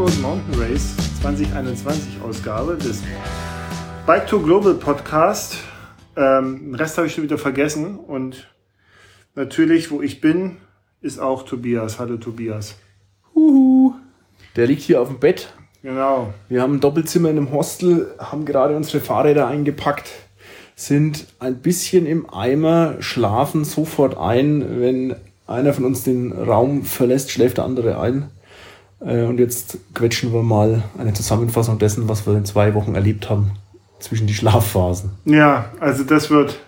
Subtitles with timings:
[0.00, 3.02] Road Mountain Race 2021 Ausgabe des
[4.06, 5.58] Bike to Global Podcast.
[6.16, 8.48] Ähm, den Rest habe ich schon wieder vergessen und
[9.34, 10.56] natürlich, wo ich bin,
[11.02, 11.98] ist auch Tobias.
[11.98, 12.76] Hallo Tobias.
[13.34, 13.92] Huhu.
[14.56, 15.52] Der liegt hier auf dem Bett.
[15.82, 16.32] Genau.
[16.48, 20.12] Wir haben ein Doppelzimmer in einem Hostel, haben gerade unsere Fahrräder eingepackt,
[20.76, 24.80] sind ein bisschen im Eimer, schlafen sofort ein.
[24.80, 28.30] Wenn einer von uns den Raum verlässt, schläft der andere ein.
[29.00, 33.30] Äh, Und jetzt quetschen wir mal eine Zusammenfassung dessen, was wir in zwei Wochen erlebt
[33.30, 33.52] haben
[33.98, 35.10] zwischen die Schlafphasen.
[35.24, 36.58] Ja, also das wird,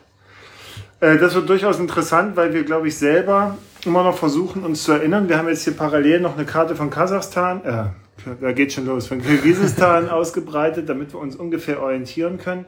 [1.00, 4.92] äh, das wird durchaus interessant, weil wir, glaube ich, selber immer noch versuchen, uns zu
[4.92, 5.28] erinnern.
[5.28, 7.84] Wir haben jetzt hier parallel noch eine Karte von Kasachstan, äh,
[8.40, 12.66] da geht schon los, von Kirgisistan ausgebreitet, damit wir uns ungefähr orientieren können.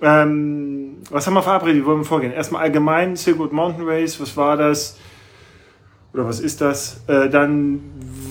[0.00, 1.82] Ähm, was haben wir verabredet?
[1.82, 2.32] Wie wollen wir vorgehen?
[2.32, 4.96] Erstmal allgemein, Silk Mountain Race, was war das?
[6.14, 7.00] Oder was ist das?
[7.08, 7.80] Äh, dann,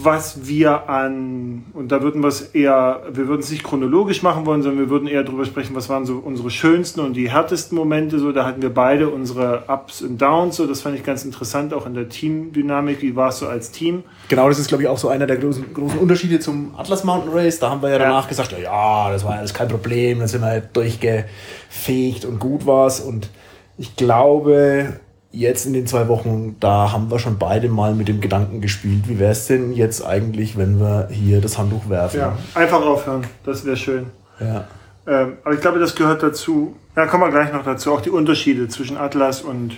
[0.02, 4.46] was wir an, und da würden wir es eher, wir würden es nicht chronologisch machen
[4.46, 7.78] wollen, sondern wir würden eher darüber sprechen, was waren so unsere schönsten und die härtesten
[7.78, 8.20] Momente.
[8.20, 10.56] So, da hatten wir beide unsere Ups und Downs.
[10.56, 13.02] So, das fand ich ganz interessant, auch in der Teamdynamik.
[13.02, 14.04] Wie war es so als Team?
[14.30, 17.34] Genau, das ist, glaube ich, auch so einer der großen, großen Unterschiede zum Atlas Mountain
[17.34, 17.60] Race.
[17.60, 20.40] Da haben wir ja danach gesagt, ja, ja, das war alles kein Problem, dann sind
[20.40, 23.02] wir halt durchgefegt und gut war's.
[23.02, 23.30] Und
[23.78, 25.02] ich glaube,
[25.34, 29.10] jetzt in den zwei Wochen, da haben wir schon beide mal mit dem Gedanken gespielt,
[29.10, 32.20] wie wäre es denn jetzt eigentlich, wenn wir hier das Handtuch werfen?
[32.20, 33.26] Ja, einfach aufhören.
[33.44, 34.06] Das wäre schön.
[34.40, 34.66] ja.
[35.06, 36.78] Ähm, aber ich glaube, das gehört dazu.
[36.96, 37.92] Ja, kommen wir gleich noch dazu.
[37.92, 39.74] Auch die Unterschiede zwischen Atlas und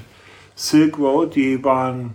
[0.53, 2.13] Silk Road, die waren,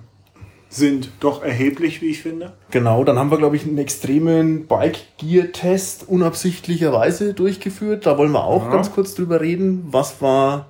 [0.68, 2.52] sind doch erheblich, wie ich finde.
[2.70, 8.06] Genau, dann haben wir, glaube ich, einen extremen Bike-Gear-Test unabsichtlicherweise durchgeführt.
[8.06, 8.70] Da wollen wir auch Ja.
[8.70, 9.88] ganz kurz drüber reden.
[9.90, 10.66] Was war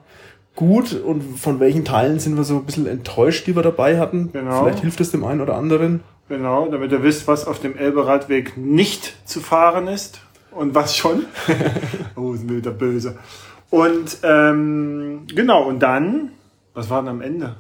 [0.57, 4.31] gut und von welchen Teilen sind wir so ein bisschen enttäuscht, die wir dabei hatten?
[4.33, 4.65] Genau.
[4.65, 6.03] Vielleicht hilft es dem einen oder anderen.
[6.29, 10.21] Genau, damit ihr wisst, was auf dem Elbe-Radweg nicht zu fahren ist
[10.53, 11.25] und was schon.
[12.17, 13.19] oh, sind wir wieder böse.
[13.71, 16.33] Und ähm, genau, und dann,
[16.75, 17.57] was war denn am Ende?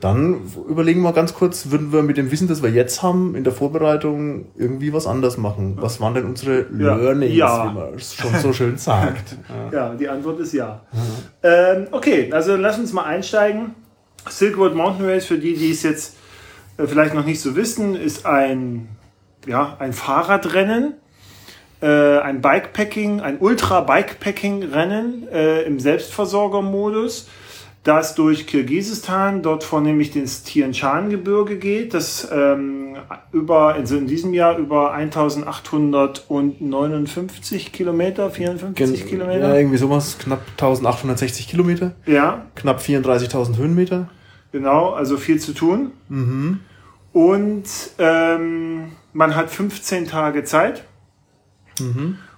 [0.00, 3.44] Dann überlegen wir ganz kurz, würden wir mit dem Wissen, das wir jetzt haben, in
[3.44, 5.76] der Vorbereitung irgendwie was anders machen?
[5.78, 6.96] Was waren denn unsere Ja.
[6.96, 7.70] Learnings, Ja.
[7.70, 9.36] wie man es schon so schön sagt?
[9.72, 10.80] Ja, die Antwort ist ja.
[11.42, 13.74] Ähm, okay, also lass uns mal einsteigen.
[14.28, 16.16] Silk Road Mountain Race, für die, die es jetzt
[16.78, 18.88] äh, vielleicht noch nicht so wissen, ist ein,
[19.46, 20.94] ja, ein Fahrradrennen,
[21.82, 27.28] äh, ein Bikepacking, ein Ultra-Bikepacking-Rennen äh, im Selbstversorgermodus,
[27.82, 32.96] das durch Kirgisistan, dort vornehmlich das Tian Shan-Gebirge geht, das ähm,
[33.32, 39.48] über, also in diesem Jahr über 1859 Kilometer, 54 Kilometer.
[39.48, 44.08] Ja, irgendwie sowas, knapp 1860 Kilometer, Ja, knapp 34.000 Höhenmeter.
[44.52, 45.92] genau, also viel zu tun.
[47.12, 47.64] Und
[47.98, 50.84] ähm, man hat 15 Tage Zeit.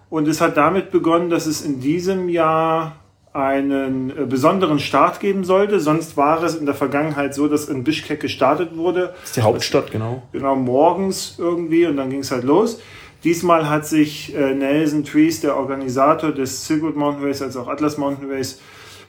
[0.09, 2.95] Und es hat damit begonnen, dass es in diesem Jahr
[3.33, 5.81] einen äh, besonderen Start geben sollte.
[5.81, 9.15] Sonst war es in der Vergangenheit so, dass in Bischkek gestartet wurde.
[9.21, 10.23] Das ist die Hauptstadt, genau.
[10.33, 12.81] Genau, morgens irgendwie und dann ging es halt los.
[13.25, 17.97] Diesmal hat sich äh, Nelson Trees, der Organisator des Road Mountain Race, als auch Atlas
[17.97, 18.59] Mountain Race,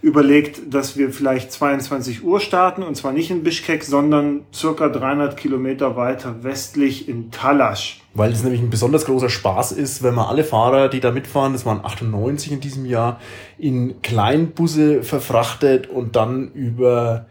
[0.04, 5.38] überlegt, dass wir vielleicht 22 Uhr starten und zwar nicht in Bischkek, sondern circa 300
[5.38, 8.02] Kilometer weiter westlich in Talasch.
[8.14, 11.54] Weil es nämlich ein besonders großer Spaß ist, wenn man alle Fahrer, die da mitfahren,
[11.54, 13.22] das waren 98 in diesem Jahr,
[13.58, 17.28] in Kleinbusse verfrachtet und dann über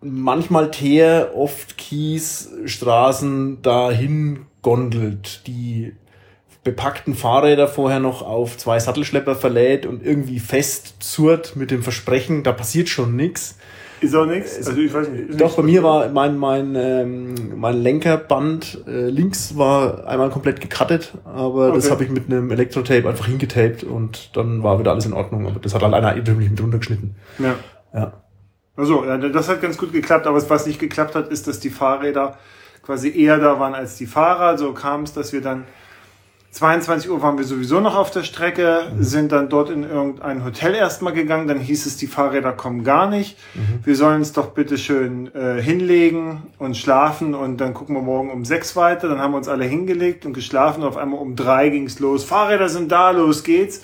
[0.00, 5.94] manchmal Teer, oft Kies, Straßen dahin gondelt, die
[6.64, 12.52] bepackten Fahrräder vorher noch auf zwei Sattelschlepper verlädt und irgendwie festzurrt mit dem Versprechen, da
[12.52, 13.56] passiert schon nichts.
[14.00, 14.56] Ist auch nichts?
[14.56, 15.40] Also ich weiß nicht.
[15.40, 21.12] Doch, bei mir war mein, mein, ähm, mein Lenkerband äh, links war einmal komplett gecuttet,
[21.24, 21.92] aber das Okay.
[21.92, 25.46] habe ich mit einem Elektrotape einfach hingetaped und dann war wieder alles in Ordnung.
[25.46, 27.14] Aber das hat halt einer irrtümlich mit runtergeschnitten.
[27.38, 27.54] Ja.
[27.94, 28.12] Ja.
[28.74, 32.38] Also, das hat ganz gut geklappt, aber was nicht geklappt hat, ist, dass die Fahrräder
[32.82, 34.58] quasi eher da waren als die Fahrer.
[34.58, 35.64] So kam es, dass wir dann
[36.52, 40.74] 22 Uhr waren wir sowieso noch auf der Strecke, sind dann dort in irgendein Hotel
[40.74, 41.48] erstmal gegangen.
[41.48, 43.38] Dann hieß es, die Fahrräder kommen gar nicht.
[43.82, 48.30] Wir sollen uns doch bitte schön äh, hinlegen und schlafen und dann gucken wir morgen
[48.30, 49.08] um sechs weiter.
[49.08, 50.82] Dann haben wir uns alle hingelegt und geschlafen.
[50.82, 52.22] Und auf einmal um drei ging's los.
[52.22, 53.80] Fahrräder sind da, los geht's.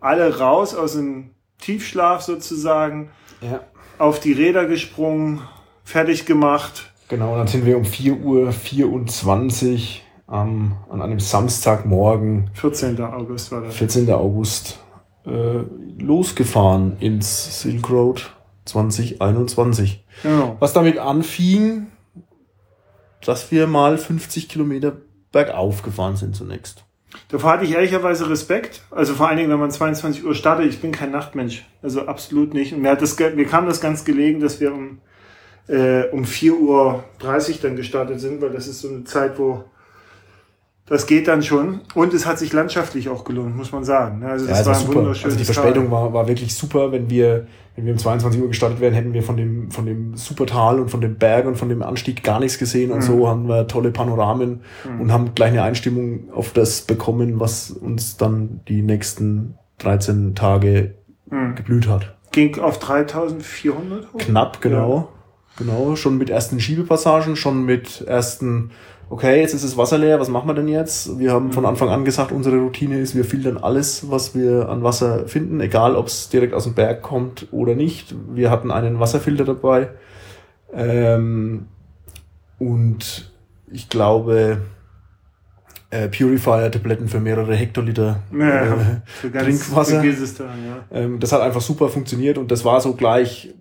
[0.00, 3.08] Alle raus aus dem Tiefschlaf sozusagen
[3.40, 3.60] ja.
[3.96, 5.40] auf die Räder gesprungen,
[5.84, 6.92] fertig gemacht.
[7.08, 13.00] Genau, dann sind wir um 4 Uhr 24 ähm, an einem Samstagmorgen, 14.
[13.00, 13.74] August war das.
[13.76, 14.10] 14.
[14.12, 14.78] August,
[15.26, 15.62] äh,
[15.98, 18.30] losgefahren ins Silk Road
[18.64, 20.04] 2021.
[20.22, 20.56] Genau.
[20.60, 21.88] Was damit anfing,
[23.24, 24.96] dass wir mal 50 Kilometer
[25.32, 26.84] bergauf gefahren sind zunächst.
[27.28, 28.82] Davor hatte ich ehrlicherweise Respekt.
[28.90, 30.66] Also vor allen Dingen, wenn man 22 Uhr startet.
[30.66, 31.66] Ich bin kein Nachtmensch.
[31.82, 32.72] Also absolut nicht.
[32.72, 35.00] Und mir, hat das, mir kam das ganz gelegen, dass wir um,
[35.66, 37.04] äh, um 4.30 Uhr
[37.62, 39.64] dann gestartet sind, weil das ist so eine Zeit, wo
[40.90, 41.82] das geht dann schon.
[41.94, 44.24] Und es hat sich landschaftlich auch gelohnt, muss man sagen.
[44.24, 45.06] Also das ja, war ein super.
[45.06, 46.90] Also die Verspätung war, war wirklich super.
[46.90, 47.46] Wenn wir,
[47.76, 50.90] wenn wir um 22 Uhr gestartet wären, hätten wir von dem, von dem Supertal und
[50.90, 52.90] von dem Berg und von dem Anstieg gar nichts gesehen.
[52.90, 53.02] Und mhm.
[53.02, 55.00] so haben wir tolle Panoramen mhm.
[55.00, 60.96] und haben gleich eine Einstimmung auf das bekommen, was uns dann die nächsten 13 Tage
[61.30, 61.54] mhm.
[61.54, 62.16] geblüht hat.
[62.32, 64.18] Ging auf 3400 hoch?
[64.18, 64.96] Knapp, genau.
[64.96, 65.08] Ja.
[65.56, 68.70] Genau, schon mit ersten Schiebepassagen, schon mit ersten
[69.10, 71.18] okay, jetzt ist das Wasser leer, was machen wir denn jetzt?
[71.18, 74.84] Wir haben von Anfang an gesagt, unsere Routine ist, wir filtern alles, was wir an
[74.84, 78.14] Wasser finden, egal ob es direkt aus dem Berg kommt oder nicht.
[78.32, 79.88] Wir hatten einen Wasserfilter dabei.
[80.72, 81.66] Ähm,
[82.60, 83.32] und
[83.72, 84.58] ich glaube,
[85.90, 90.04] äh, Purifier-Tabletten für mehrere Hektoliter ja, äh, Trinkwasser.
[90.04, 90.14] Ja.
[90.92, 93.54] ähm, das hat einfach super funktioniert und das war so gleich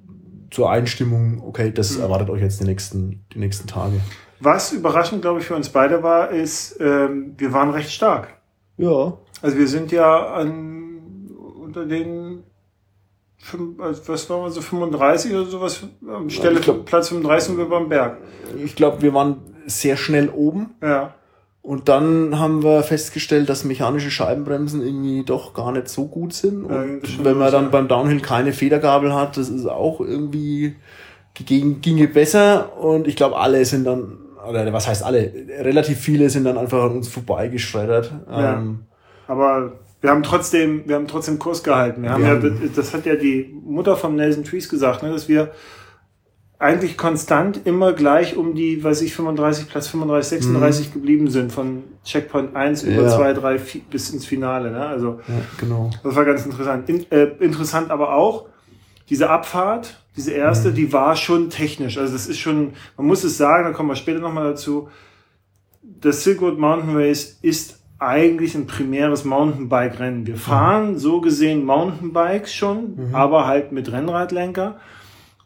[0.52, 2.04] zur Einstimmung, okay, das mhm.
[2.04, 4.00] erwartet euch jetzt die nächsten, die nächsten Tage.
[4.40, 8.30] Was überraschend, glaube ich, für uns beide war, ist, ähm, wir waren recht stark.
[8.78, 9.14] Ja.
[9.42, 11.30] Also wir sind ja an,
[11.62, 12.44] unter den,
[13.80, 17.66] also was waren wir so, 35 oder sowas, am Stelle ja, glaub, Platz 35 wir
[17.66, 18.18] beim Berg.
[18.64, 20.76] Ich glaube, wir waren sehr schnell oben.
[20.82, 21.14] Ja.
[21.62, 26.64] Und dann haben wir festgestellt, dass mechanische Scheibenbremsen irgendwie doch gar nicht so gut sind.
[26.64, 30.76] Und ja, wenn man dann beim Downhill keine Federgabel hat, das ist auch irgendwie
[31.34, 32.78] ging, ginge besser.
[32.78, 36.84] Und ich glaube, alle sind dann oder was heißt alle, relativ viele sind dann einfach
[36.84, 38.12] an uns vorbeigeschreddert.
[38.30, 38.58] Ja.
[38.58, 38.82] Ähm,
[39.28, 42.04] aber wir haben trotzdem, wir haben trotzdem Kurs gehalten.
[42.04, 42.40] Wir haben ja,
[42.76, 45.52] das hat ja die Mutter von Nelson Trees gesagt, ne, dass wir
[46.60, 50.94] eigentlich konstant immer gleich um die, weiß ich, 35, Platz 35, 36 mhm.
[50.94, 53.10] geblieben sind, von Checkpoint 1 über ja.
[53.10, 53.60] 2, 3
[53.90, 54.70] bis ins Finale.
[54.72, 54.86] Ne?
[54.86, 55.90] Also, ja, genau.
[56.04, 56.90] Das war ganz interessant.
[56.90, 58.48] In, äh, interessant aber auch,
[59.10, 60.76] diese Abfahrt, diese erste, mhm.
[60.76, 61.98] die war schon technisch.
[61.98, 64.90] Also das ist schon, man muss es sagen, da kommen wir später nochmal dazu.
[65.82, 70.26] Das Silk Road Mountain Race ist eigentlich ein primäres Mountainbike-Rennen.
[70.26, 70.98] Wir fahren mhm.
[70.98, 73.16] so gesehen Mountainbikes schon, mhm.
[73.16, 74.80] aber halt mit Rennradlenker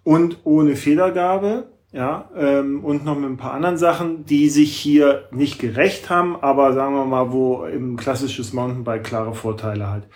[0.04, 1.68] und ohne Federgabe.
[1.92, 6.36] Ja, ähm, und noch mit ein paar anderen Sachen, die sich hier nicht gerecht haben,
[6.42, 10.08] aber sagen wir mal, wo im klassisches Mountainbike klare Vorteile hat.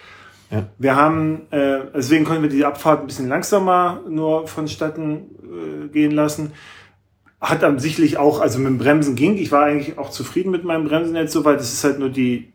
[0.50, 0.68] Ja.
[0.78, 6.12] Wir haben, äh, deswegen konnten wir die Abfahrt ein bisschen langsamer nur vonstatten äh, gehen
[6.12, 6.54] lassen.
[7.42, 9.38] Hat dann sicherlich auch, also mit dem Bremsen ging.
[9.38, 12.10] Ich war eigentlich auch zufrieden mit meinem Bremsen jetzt so, weil das ist halt nur
[12.10, 12.54] die,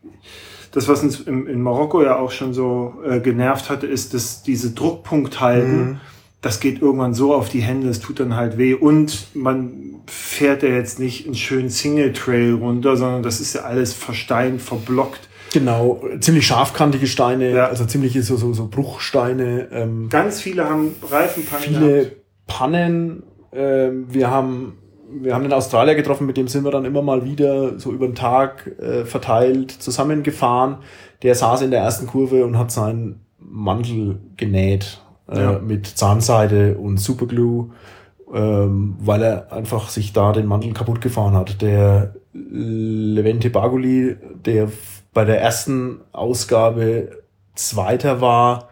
[0.71, 4.41] das, was uns im, in Marokko ja auch schon so äh, genervt hatte, ist, dass
[4.41, 5.97] diese Druckpunkt halten, mhm.
[6.41, 10.63] das geht irgendwann so auf die Hände, es tut dann halt weh und man fährt
[10.63, 15.29] ja jetzt nicht einen schönen Single Trail runter, sondern das ist ja alles versteint, verblockt.
[15.53, 17.67] Genau, ziemlich scharfkantige Steine, ja.
[17.67, 19.67] also ziemlich so, so, so Bruchsteine.
[19.71, 21.63] Ähm, Ganz viele haben Reifenpannen.
[21.63, 22.15] Viele gehabt.
[22.47, 23.23] Pannen.
[23.53, 24.73] Ähm, wir haben
[25.21, 28.07] wir haben den Australier getroffen, mit dem sind wir dann immer mal wieder so über
[28.07, 30.77] den Tag äh, verteilt zusammengefahren.
[31.21, 35.59] Der saß in der ersten Kurve und hat seinen Mantel genäht äh, ja.
[35.59, 37.69] mit Zahnseide und Superglue,
[38.33, 41.61] ähm, weil er einfach sich da den Mantel kaputt gefahren hat.
[41.61, 44.69] Der Levente Baguli, der
[45.13, 47.23] bei der ersten Ausgabe
[47.55, 48.69] Zweiter war,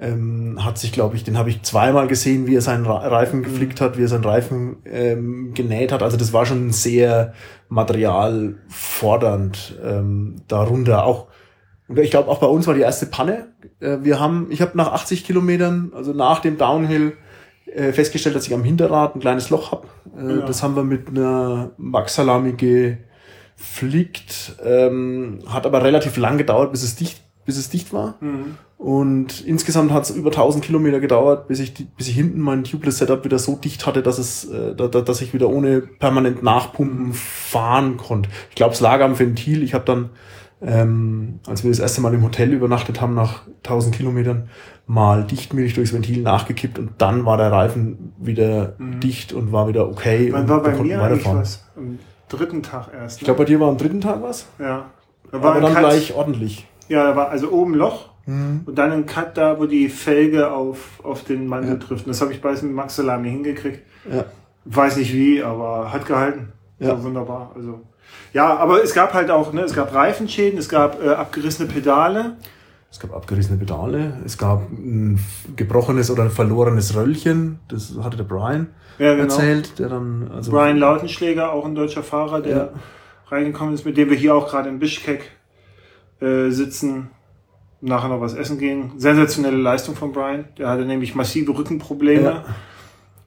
[0.00, 3.80] ähm, hat sich, glaube ich, den habe ich zweimal gesehen, wie er seinen Reifen geflickt
[3.80, 6.02] hat, wie er seinen Reifen ähm, genäht hat.
[6.02, 7.34] Also das war schon sehr
[7.68, 11.04] materialfordernd ähm, darunter.
[11.04, 11.28] Auch
[11.88, 13.48] und ich glaube auch bei uns war die erste Panne.
[13.80, 17.16] Äh, wir haben, ich habe nach 80 Kilometern, also nach dem Downhill,
[17.66, 19.88] äh, festgestellt, dass ich am Hinterrad ein kleines Loch habe.
[20.16, 20.46] Äh, ja.
[20.46, 22.52] Das haben wir mit einer Max Salami
[23.58, 28.14] fliegt, ähm, hat aber relativ lang gedauert, bis es dicht, bis es dicht war.
[28.20, 28.56] Mhm.
[28.78, 32.98] Und insgesamt hat es über 1000 Kilometer gedauert, bis ich, bis ich hinten mein Tubeless
[32.98, 37.12] Setup wieder so dicht hatte, dass es, äh, da, dass ich wieder ohne permanent Nachpumpen
[37.12, 38.30] fahren konnte.
[38.50, 39.64] Ich glaube, es lag am Ventil.
[39.64, 40.10] Ich habe dann,
[40.62, 44.48] ähm, als wir das erste Mal im Hotel übernachtet haben, nach 1000 Kilometern,
[44.86, 49.00] mal Dichtmilch durchs Ventil nachgekippt und dann war der Reifen wieder mhm.
[49.00, 50.28] dicht und war wieder okay.
[50.30, 51.64] Wann war bei mir eigentlich was?
[52.28, 53.16] Dritten Tag erst.
[53.16, 53.20] Ne?
[53.20, 54.46] Ich glaube, bei dir war am dritten Tag was?
[54.58, 54.90] Ja.
[55.30, 56.66] Da war Aber dann Cut, gleich ordentlich.
[56.88, 58.62] Ja, da war also oben Loch mhm.
[58.64, 61.76] und dann ein Cut da, wo die Felge auf, auf den Mantel ja.
[61.76, 62.06] trifft.
[62.06, 63.82] Und das habe ich beides mit Max Salami hingekriegt.
[64.10, 64.24] Ja.
[64.64, 66.52] Weiß nicht wie, aber hat gehalten.
[66.78, 66.96] Ja.
[66.96, 67.52] So wunderbar.
[67.54, 67.80] Also
[68.32, 72.36] ja, aber es gab halt auch, ne, es gab Reifenschäden, es gab äh, abgerissene Pedale.
[72.90, 75.20] Es gab abgerissene Pedale, es gab ein
[75.56, 78.68] gebrochenes oder ein verlorenes Röllchen, das hatte der Brian
[78.98, 79.24] ja, genau.
[79.24, 82.72] erzählt, der dann also Brian Lautenschläger, auch ein deutscher Fahrer, der ja.
[83.26, 85.30] reingekommen ist, mit dem wir hier auch gerade in Bischkek
[86.20, 87.10] äh, sitzen,
[87.82, 88.92] nachher noch was essen gehen.
[88.96, 90.46] Sensationelle Leistung von Brian.
[90.56, 92.44] Der hatte nämlich massive Rückenprobleme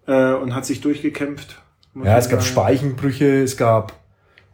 [0.08, 0.34] ja.
[0.34, 1.62] äh, und hat sich durchgekämpft.
[1.96, 3.94] Ja, es gab Speichenbrüche, es gab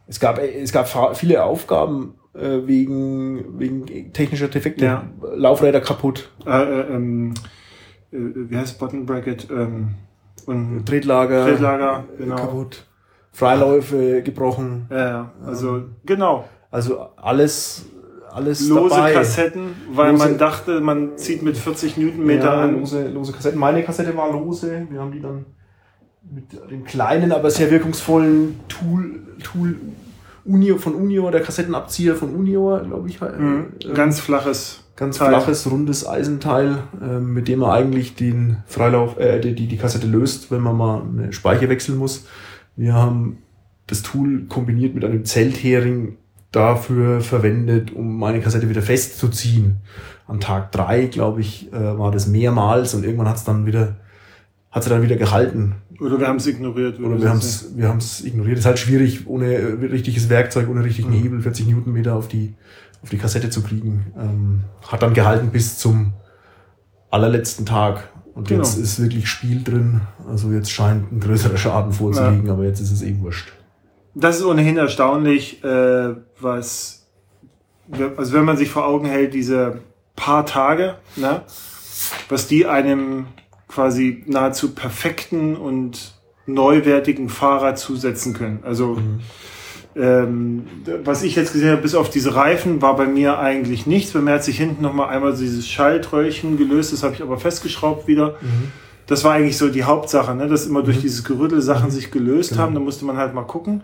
[0.07, 4.85] es gab es gab viele Aufgaben äh, wegen, wegen technischer Defekte.
[4.85, 5.09] Ja.
[5.35, 6.29] Laufräder kaputt.
[6.45, 7.33] Äh, äh, ähm,
[8.11, 9.47] äh, wie heißt Button Bracket?
[9.49, 9.95] Ähm,
[10.45, 12.35] und Tretlager, Tretlager genau.
[12.35, 12.85] kaputt.
[13.31, 14.87] Freiläufe gebrochen.
[14.89, 15.31] Ja, ja.
[15.45, 16.45] also genau.
[16.71, 17.85] Also alles
[18.31, 19.13] alles lose dabei.
[19.13, 22.79] Kassetten, weil lose, man dachte, man zieht mit 40 Newtonmeter ja, an.
[22.79, 23.59] Lose, lose Kassetten.
[23.59, 24.87] Meine Kassette war lose.
[24.89, 25.45] Wir haben die dann
[26.29, 29.75] mit dem kleinen, aber sehr wirkungsvollen Tool, Tool
[30.47, 33.19] Unio, von Unio, der Kassettenabzieher von Unio, glaube ich.
[33.21, 33.73] Mhm.
[33.83, 34.83] Äh, ganz flaches.
[34.95, 35.29] Ganz Teil.
[35.29, 40.49] flaches, rundes Eisenteil, äh, mit dem man eigentlich den Freilauf, äh, die, die Kassette löst,
[40.49, 42.25] wenn man mal eine Speicher wechseln muss.
[42.75, 43.37] Wir haben
[43.85, 46.17] das Tool kombiniert mit einem Zelthering
[46.51, 49.77] dafür verwendet, um meine Kassette wieder festzuziehen.
[50.25, 53.97] An Tag drei, glaube ich, äh, war das mehrmals und irgendwann hat es dann wieder,
[54.71, 55.75] hat sie dann wieder gehalten.
[55.99, 56.99] Oder wir haben es ignoriert.
[56.99, 58.57] Oder wir haben es wir haben's ignoriert.
[58.57, 61.23] Es ist halt schwierig, ohne äh, richtiges Werkzeug, ohne richtigen mhm.
[61.23, 62.53] Hebel 40 Newtonmeter auf die,
[63.01, 64.07] auf die Kassette zu kriegen.
[64.17, 66.13] Ähm, hat dann gehalten bis zum
[67.09, 68.09] allerletzten Tag.
[68.35, 68.63] Und genau.
[68.63, 70.01] jetzt ist wirklich Spiel drin.
[70.27, 72.53] Also jetzt scheint ein größerer Schaden vorzuliegen, ja.
[72.53, 73.51] aber jetzt ist es eh wurscht.
[74.13, 77.07] Das ist ohnehin erstaunlich, äh, was,
[78.15, 79.79] also wenn man sich vor Augen hält, diese
[80.15, 81.41] paar Tage, ne,
[82.29, 83.25] was die einem
[83.67, 86.13] quasi nahezu perfekten und
[86.45, 88.59] neuwertigen Fahrrad zusetzen können.
[88.63, 89.19] Also mhm.
[89.95, 90.63] ähm,
[91.03, 94.13] was ich jetzt gesehen habe, bis auf diese Reifen, war bei mir eigentlich nichts.
[94.13, 98.07] Bei mir hat sich hinten nochmal einmal dieses Schaltröllchen gelöst, das habe ich aber festgeschraubt
[98.07, 98.37] wieder.
[98.41, 98.71] Mhm.
[99.07, 100.47] Das war eigentlich so die Hauptsache, ne?
[100.47, 101.01] dass immer durch mhm.
[101.01, 101.91] dieses Gerüttel Sachen mhm.
[101.91, 102.63] sich gelöst genau.
[102.63, 102.73] haben.
[102.73, 103.83] Da musste man halt mal gucken.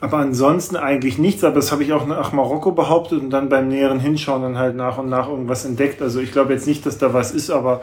[0.00, 1.42] Aber ansonsten eigentlich nichts.
[1.44, 4.76] Aber das habe ich auch nach Marokko behauptet und dann beim näheren Hinschauen dann halt
[4.76, 6.02] nach und nach irgendwas entdeckt.
[6.02, 7.82] Also ich glaube jetzt nicht, dass da was ist, aber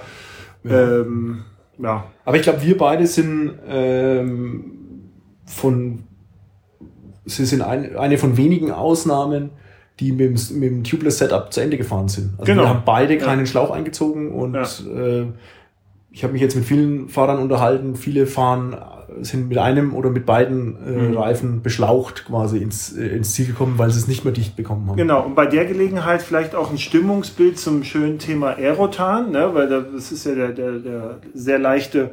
[0.64, 1.00] ja.
[1.00, 1.44] Ähm,
[1.78, 2.06] ja.
[2.26, 5.10] Aber ich glaube, wir beide sind ähm,
[5.46, 6.04] von,
[7.26, 9.52] sie sind ein, eine von wenigen Ausnahmen,
[10.00, 12.34] die mit dem, mit dem Tubeless-Setup zu Ende gefahren sind.
[12.38, 12.64] Also genau.
[12.64, 13.46] wir haben beide keinen ja.
[13.46, 14.64] Schlauch eingezogen und ja.
[14.64, 15.28] äh,
[16.12, 17.96] ich habe mich jetzt mit vielen Fahrern unterhalten.
[17.96, 18.76] Viele fahren
[19.22, 21.18] sind mit einem oder mit beiden äh, mhm.
[21.18, 24.88] Reifen beschlaucht quasi ins, äh, ins Ziel gekommen, weil sie es nicht mehr dicht bekommen
[24.90, 24.98] haben.
[24.98, 29.54] Genau, und bei der Gelegenheit vielleicht auch ein Stimmungsbild zum schönen Thema Aerotan, ne?
[29.54, 32.12] weil das ist ja der, der, der sehr leichte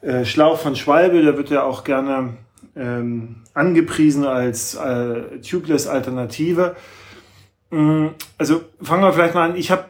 [0.00, 2.34] äh, Schlauch von Schwalbe, der wird ja auch gerne
[2.76, 6.76] ähm, angepriesen als äh, Tubeless-Alternative.
[7.70, 9.56] Mhm, also fangen wir vielleicht mal an.
[9.56, 9.84] Ich habe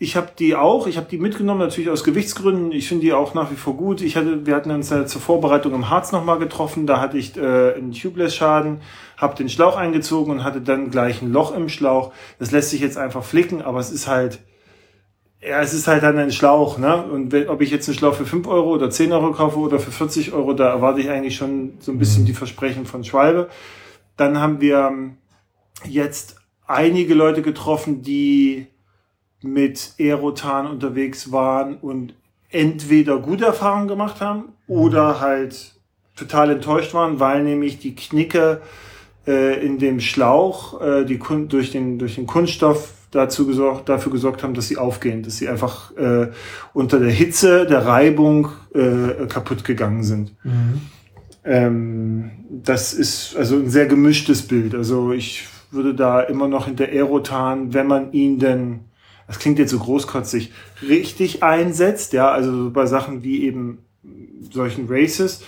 [0.00, 2.70] ich habe die auch, ich habe die mitgenommen, natürlich aus Gewichtsgründen.
[2.70, 4.00] Ich finde die auch nach wie vor gut.
[4.00, 6.86] Ich hatte, wir hatten uns ja zur Vorbereitung im Harz nochmal getroffen.
[6.86, 8.80] Da hatte ich äh, einen Tubeless-Schaden,
[9.16, 12.12] habe den Schlauch eingezogen und hatte dann gleich ein Loch im Schlauch.
[12.38, 14.38] Das lässt sich jetzt einfach flicken, aber es ist halt,
[15.40, 17.02] ja, es ist halt dann ein Schlauch, ne?
[17.02, 19.80] Und wenn, ob ich jetzt einen Schlauch für 5 Euro oder 10 Euro kaufe oder
[19.80, 22.26] für 40 Euro, da erwarte ich eigentlich schon so ein bisschen mhm.
[22.26, 23.48] die Versprechen von Schwalbe.
[24.16, 24.92] Dann haben wir
[25.88, 26.36] jetzt
[26.68, 28.68] einige Leute getroffen, die
[29.42, 32.14] mit Aerotan unterwegs waren und
[32.50, 35.74] entweder gute Erfahrungen gemacht haben oder halt
[36.16, 38.62] total enttäuscht waren, weil nämlich die Knicke
[39.26, 41.18] äh, in dem Schlauch äh, die
[41.48, 45.48] durch den durch den Kunststoff dazu gesorgt, dafür gesorgt haben, dass sie aufgehen, dass sie
[45.48, 46.28] einfach äh,
[46.74, 50.34] unter der Hitze der Reibung äh, kaputt gegangen sind.
[50.44, 50.80] Mhm.
[51.44, 54.74] Ähm, das ist also ein sehr gemischtes Bild.
[54.74, 58.80] Also ich würde da immer noch hinter Aerotan, wenn man ihn denn
[59.28, 63.84] das klingt jetzt so großkotzig, richtig einsetzt, ja, also bei Sachen wie eben
[64.50, 65.44] solchen Races,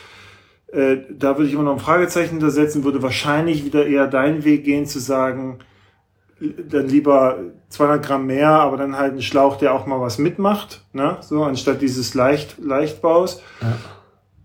[0.73, 4.65] äh, da würde ich immer noch ein Fragezeichen hintersetzen, würde wahrscheinlich wieder eher deinen Weg
[4.65, 5.59] gehen, zu sagen,
[6.41, 7.39] dann lieber
[7.71, 11.19] 200 Gramm mehr, aber dann halt ein Schlauch, der auch mal was mitmacht, ne?
[11.21, 13.43] so anstatt dieses Leicht, Leichtbaus.
[13.61, 13.77] Ja.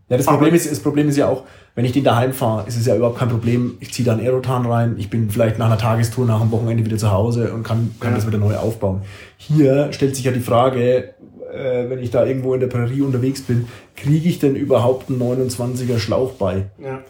[0.08, 1.46] Ja, das Problem, ist, das Problem ist ja auch,
[1.76, 3.78] wenn ich den daheim fahre, ist es ja überhaupt kein Problem.
[3.82, 6.86] Ich ziehe da einen Aerotan rein, ich bin vielleicht nach einer Tagestour, nach einem Wochenende
[6.86, 8.16] wieder zu Hause und kann, kann ja.
[8.16, 9.02] das wieder neu aufbauen.
[9.38, 11.14] Hier stellt sich ja die Frage,
[11.54, 13.68] äh, wenn ich da irgendwo in der Prärie unterwegs bin,
[13.98, 16.68] kriege ich denn überhaupt einen 29er Schlauch bei?
[16.82, 17.02] Ja.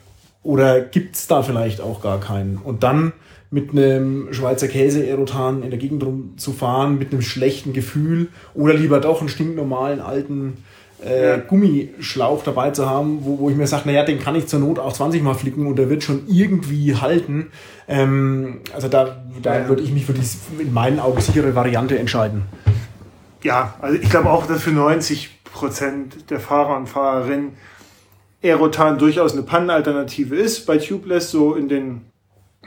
[0.41, 2.57] Oder gibt's da vielleicht auch gar keinen?
[2.57, 3.13] Und dann
[3.51, 9.21] mit einem Schweizer Käse-Aerotan in der Gegend rumzufahren, mit einem schlechten Gefühl oder lieber doch
[9.21, 10.57] einen stinknormalen alten
[11.03, 11.37] äh, ja.
[11.37, 14.79] Gummischlauch dabei zu haben, wo, wo ich mir sage, naja, den kann ich zur Not
[14.79, 17.47] auch 20 Mal flicken und der wird schon irgendwie halten.
[17.87, 19.67] Ähm, also da, da ja.
[19.67, 20.25] würde ich mich für die
[20.59, 22.43] in meinen Augen sichere Variante entscheiden.
[23.43, 27.53] Ja, also ich glaube auch, dass für 90 Prozent der Fahrer und Fahrerinnen
[28.43, 32.01] Aerotan durchaus eine Pannenalternative ist bei Tubeless, so in den,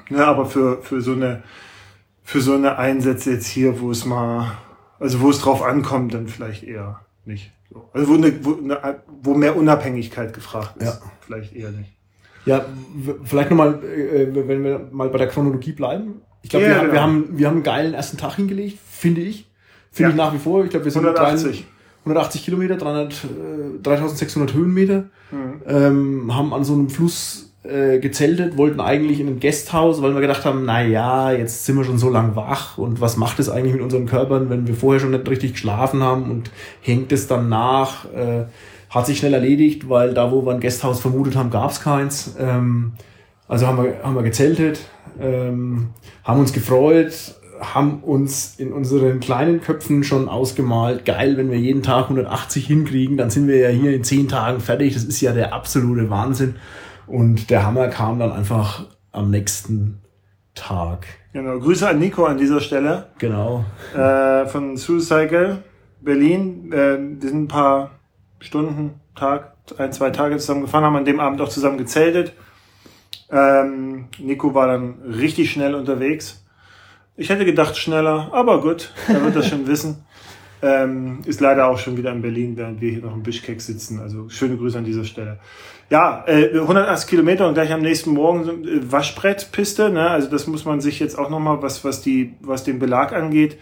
[0.09, 1.43] ne, aber für, für so eine,
[2.25, 4.53] für so eine Einsätze jetzt hier, wo es mal,
[4.99, 7.53] also wo es drauf ankommt, dann vielleicht eher nicht.
[7.71, 7.89] So.
[7.93, 11.11] Also wo, eine, wo, eine, wo mehr Unabhängigkeit gefragt ist, ja.
[11.21, 11.93] vielleicht eher nicht.
[12.47, 12.65] Ja,
[13.25, 16.23] vielleicht nochmal, äh, wenn wir mal bei der Chronologie bleiben.
[16.43, 19.47] Ich glaube, yeah, wir, wir, haben, wir haben einen geilen ersten Tag hingelegt, finde ich.
[19.91, 20.15] Finde ja.
[20.15, 20.65] ich nach wie vor.
[20.65, 21.67] Ich glaube, wir sind 180.
[22.05, 25.05] 180 Kilometer, 300, äh, 3600 Höhenmeter.
[25.31, 25.63] Mhm.
[25.67, 30.21] Ähm, haben an so einem Fluss äh, gezeltet, wollten eigentlich in ein Gasthaus, weil wir
[30.21, 33.49] gedacht haben, na ja, jetzt sind wir schon so lang wach und was macht es
[33.49, 37.27] eigentlich mit unseren Körpern, wenn wir vorher schon nicht richtig geschlafen haben und hängt es
[37.27, 38.05] dann nach?
[38.13, 38.45] Äh,
[38.91, 42.35] hat sich schnell erledigt, weil da, wo wir ein Gasthaus vermutet haben, gab es keins.
[42.39, 42.93] Ähm,
[43.47, 44.81] also haben wir, haben wir gezeltet,
[45.21, 45.89] ähm,
[46.25, 51.83] haben uns gefreut, haben uns in unseren kleinen Köpfen schon ausgemalt, geil, wenn wir jeden
[51.83, 54.95] Tag 180 hinkriegen, dann sind wir ja hier in 10 Tagen fertig.
[54.95, 56.57] Das ist ja der absolute Wahnsinn.
[57.09, 60.03] Und der Hammer kam dann einfach am nächsten
[60.55, 61.07] Tag.
[61.33, 63.07] Genau, Grüße an Nico an dieser Stelle.
[63.19, 63.65] Genau.
[63.95, 65.63] Äh, von Suicycle
[66.01, 66.73] Berlin.
[66.73, 67.93] Äh, wir sind ein paar
[68.41, 72.33] Stunden, Tag, ein, zwei Tage zusammen gefahren, haben an dem Abend auch zusammen gezeltet.
[73.31, 76.45] Ähm, Nico war dann richtig schnell unterwegs.
[77.17, 80.05] Ich hätte gedacht schneller, aber gut, er wird das schon wissen.
[80.61, 84.01] Ähm, ist leider auch schon wieder in Berlin, während wir hier noch im Bischkek sitzen.
[84.01, 85.39] Also schöne Grüße an dieser Stelle.
[85.91, 89.91] Ja, äh, 180 Kilometer und gleich am nächsten Morgen äh, Waschbrettpiste.
[89.91, 90.11] Ne?
[90.11, 93.59] Also das muss man sich jetzt auch nochmal, was, was, die, was den Belag angeht,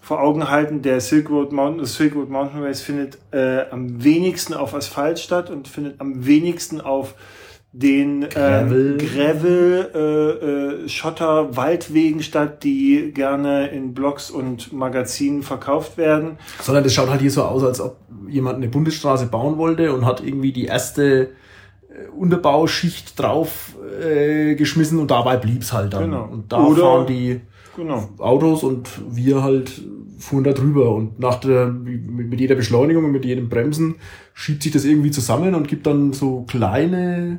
[0.00, 0.82] vor Augen halten.
[0.82, 5.18] Der Silk Road Mountain, das Silk Road Mountain Race findet äh, am wenigsten auf Asphalt
[5.18, 7.14] statt und findet am wenigsten auf
[7.72, 15.42] den Gravel, äh, Gravel äh, äh, Schotter Waldwegen statt, die gerne in Blogs und Magazinen
[15.42, 16.36] verkauft werden.
[16.60, 17.96] Sondern das schaut halt hier so aus, als ob
[18.28, 24.98] jemand eine Bundesstraße bauen wollte und hat irgendwie die erste äh, Unterbauschicht drauf äh, geschmissen
[24.98, 26.10] und dabei blieb's halt dann.
[26.10, 26.24] Genau.
[26.24, 27.40] Und da Oder, fahren die
[27.76, 28.08] genau.
[28.18, 29.80] Autos und wir halt
[30.18, 33.94] fuhren da drüber und nach der, mit jeder Beschleunigung und mit jedem Bremsen
[34.34, 37.38] schiebt sich das irgendwie zusammen und gibt dann so kleine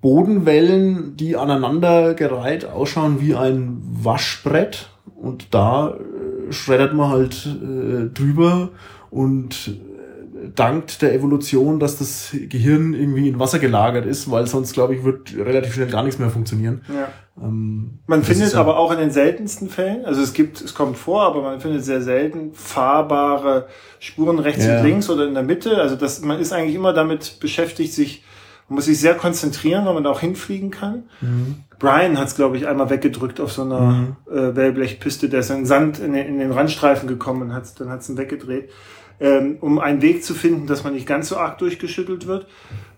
[0.00, 4.90] Bodenwellen, die aneinander gereiht ausschauen wie ein Waschbrett.
[5.14, 8.70] Und da äh, schreddert man halt äh, drüber
[9.10, 14.72] und äh, dankt der Evolution, dass das Gehirn irgendwie in Wasser gelagert ist, weil sonst,
[14.72, 16.82] glaube ich, wird relativ schnell gar nichts mehr funktionieren.
[16.88, 17.08] Ja.
[17.42, 21.22] Ähm, man findet aber auch in den seltensten Fällen, also es gibt, es kommt vor,
[21.22, 23.66] aber man findet sehr selten fahrbare
[23.98, 24.78] Spuren rechts ja.
[24.78, 25.76] und links oder in der Mitte.
[25.76, 28.24] Also das, man ist eigentlich immer damit beschäftigt, sich
[28.70, 31.02] man muss sich sehr konzentrieren, weil man da auch hinfliegen kann.
[31.20, 31.56] Mhm.
[31.80, 34.16] Brian hat es, glaube ich, einmal weggedrückt auf so einer mhm.
[34.30, 35.28] äh, Wellblechpiste.
[35.28, 38.08] Der ist in Sand in den, in den Randstreifen gekommen und hat's, dann hat es
[38.08, 38.70] ihn weggedreht.
[39.18, 42.46] Ähm, um einen Weg zu finden, dass man nicht ganz so arg durchgeschüttelt wird.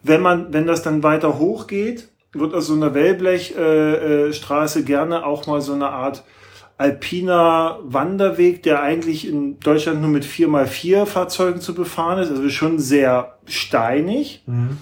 [0.02, 4.84] Wenn man, wenn das dann weiter hoch geht, wird aus so einer Wellblechstraße äh, äh,
[4.84, 6.22] gerne auch mal so eine Art
[6.76, 12.78] alpiner Wanderweg, der eigentlich in Deutschland nur mit 4x4 Fahrzeugen zu befahren ist, also schon
[12.78, 14.42] sehr steinig.
[14.46, 14.76] Mhm.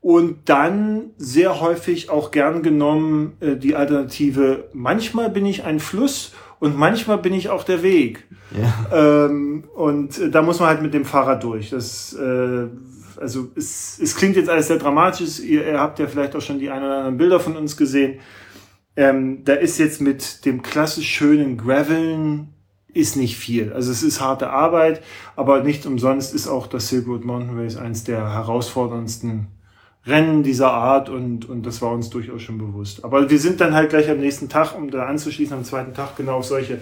[0.00, 6.32] Und dann sehr häufig auch gern genommen äh, die Alternative, manchmal bin ich ein Fluss
[6.58, 8.26] und manchmal bin ich auch der Weg.
[8.56, 9.26] Ja.
[9.26, 11.70] Ähm, und äh, da muss man halt mit dem Fahrrad durch.
[11.70, 12.66] Das, äh,
[13.20, 15.40] also es, es klingt jetzt alles sehr dramatisch.
[15.40, 18.20] Ihr, ihr habt ja vielleicht auch schon die ein oder anderen Bilder von uns gesehen.
[18.96, 22.48] Ähm, da ist jetzt mit dem klassisch schönen Graveln
[22.92, 23.72] ist nicht viel.
[23.72, 25.02] Also es ist harte Arbeit,
[25.36, 29.46] aber nicht umsonst ist auch das Silk Road Mountain Race eins der herausforderndsten
[30.06, 33.04] Rennen dieser Art und, und das war uns durchaus schon bewusst.
[33.04, 36.16] Aber wir sind dann halt gleich am nächsten Tag, um da anzuschließen, am zweiten Tag
[36.16, 36.78] genau auf solche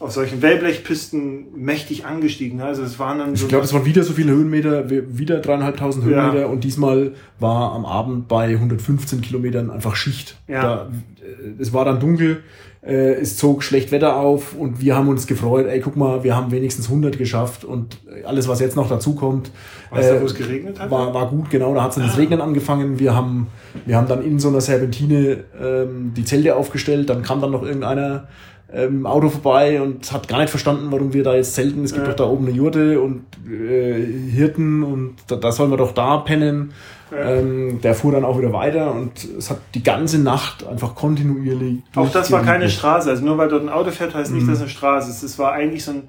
[0.00, 2.62] auf solchen Wellblechpisten mächtig angestiegen.
[2.62, 3.44] Also es waren dann so.
[3.44, 6.46] Ich glaube, es waren wieder so viele Höhenmeter, wieder dreieinhalbtausend Höhenmeter ja.
[6.46, 10.36] und diesmal war am Abend bei 115 Kilometern einfach Schicht.
[10.48, 10.62] Ja.
[10.62, 12.42] Da, äh, es war dann dunkel
[12.82, 16.34] äh, es zog schlecht Wetter auf und wir haben uns gefreut, ey, guck mal, wir
[16.34, 19.50] haben wenigstens 100 geschafft und alles, was jetzt noch dazu kommt,
[19.92, 20.90] äh, da, wo es geregnet hat?
[20.90, 22.08] War, war gut, genau, da hat es dann ah.
[22.08, 22.98] das Regnen angefangen.
[22.98, 23.48] Wir haben,
[23.84, 27.62] wir haben dann in so einer Serpentine ähm, die Zelte aufgestellt, dann kam dann noch
[27.62, 28.28] irgendeiner
[28.72, 31.84] ähm, Auto vorbei und hat gar nicht verstanden, warum wir da jetzt zelten.
[31.84, 32.12] Es gibt ja.
[32.12, 36.18] doch da oben eine Jurte und äh, Hirten und da, da sollen wir doch da
[36.18, 36.72] pennen.
[37.12, 41.78] Ähm, der fuhr dann auch wieder weiter und es hat die ganze Nacht einfach kontinuierlich.
[41.96, 43.10] Auch das war keine Straße.
[43.10, 44.48] Also nur weil dort ein Auto fährt, heißt nicht, mhm.
[44.48, 45.24] dass es eine Straße ist.
[45.24, 46.08] Es war eigentlich so ein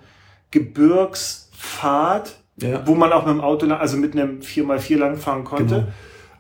[0.52, 2.86] Gebirgspfad, Ja.
[2.86, 5.76] wo man auch mit dem Auto, lang- also mit einem 4x4 langfahren konnte.
[5.76, 5.88] Genau.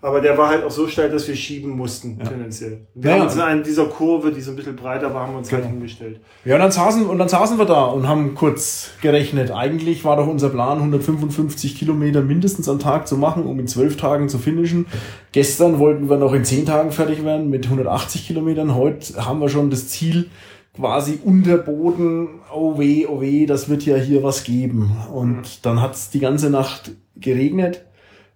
[0.03, 2.25] Aber der war halt auch so steil, dass wir schieben mussten, Ja.
[2.27, 2.87] tendenziell.
[2.95, 5.33] Wir Ja, haben uns in einer dieser Kurve, die so ein bisschen breiter war, haben
[5.33, 5.73] wir uns halt Genau.
[5.75, 6.19] hingestellt.
[6.43, 9.51] Ja, und dann saßen, und dann saßen wir da und haben kurz gerechnet.
[9.51, 13.95] Eigentlich war doch unser Plan, 155 Kilometer mindestens am Tag zu machen, um in zwölf
[13.95, 14.87] Tagen zu finishen.
[15.33, 18.73] Gestern wollten wir noch in zehn Tagen fertig werden mit 180 Kilometern.
[18.73, 20.29] Heute haben wir schon das Ziel
[20.75, 22.39] quasi unter Boden.
[22.51, 24.93] Oh weh, oh weh, das wird ja hier was geben.
[25.13, 27.85] Und dann hat's die ganze Nacht geregnet.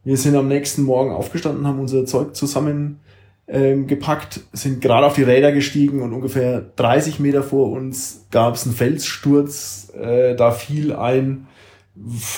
[0.05, 2.99] Wir sind am nächsten Morgen aufgestanden, haben unser Zeug zusammen
[3.47, 8.53] ähm, gepackt, sind gerade auf die Räder gestiegen und ungefähr 30 Meter vor uns gab
[8.55, 9.91] es einen Felssturz.
[9.99, 11.47] Äh, da fiel ein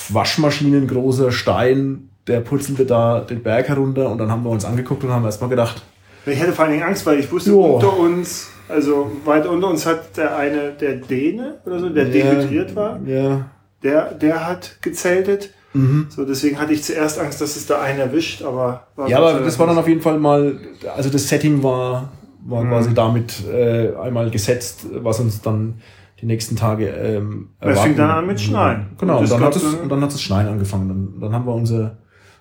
[0.10, 5.12] waschmaschinengroßer Stein, der purzelte da den Berg herunter und dann haben wir uns angeguckt und
[5.12, 5.84] haben erstmal gedacht,
[6.25, 7.75] Ich hatte vor allen Dingen Angst, weil ich wusste, Jo.
[7.75, 12.75] unter uns, also weit unter uns hat der eine, der Däne oder so, der dehydriert
[12.75, 13.49] war, Ja.
[13.84, 15.53] der, der hat gezeltet.
[15.73, 16.08] Mhm.
[16.10, 19.39] So, deswegen hatte ich zuerst Angst, dass es da einen erwischt, aber war Ja, aber
[19.41, 20.60] das war dann auf jeden Fall mal,
[20.95, 22.12] also das Setting war,
[22.45, 22.69] war Mhm.
[22.69, 25.82] quasi damit äh, einmal gesetzt, was uns dann
[26.21, 28.88] die nächsten Tage ähm, Es fing dann an mit Schneien.
[28.97, 30.88] Genau, Und dann, hat es, und dann hat das Schneien angefangen.
[30.88, 31.97] Dann, dann haben wir unsere,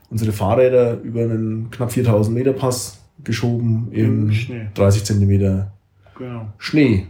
[0.08, 4.68] unsere Fahrräder über einen knapp 4000 Meter Pass geschoben Im in Schnee.
[4.74, 5.72] 30 Zentimeter
[6.16, 6.46] Genau.
[6.58, 7.08] Schnee.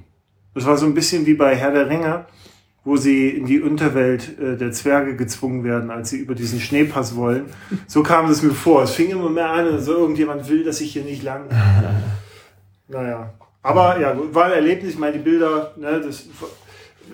[0.55, 2.25] Das war so ein bisschen wie bei Herr der Ringe,
[2.87, 7.17] wo sie in die Unterwelt äh, der Zwerge gezwungen werden, als sie über diesen Schneepass
[7.17, 7.47] wollen.
[7.89, 8.85] So kam es mir vor.
[8.85, 11.47] Es fing immer mehr an, so irgendjemand will, dass ich hier nicht lang.
[12.89, 13.35] naja.
[13.63, 14.95] Aber ja, war ein Erlebnis.
[14.95, 16.29] Ich meine, die Bilder, ne, das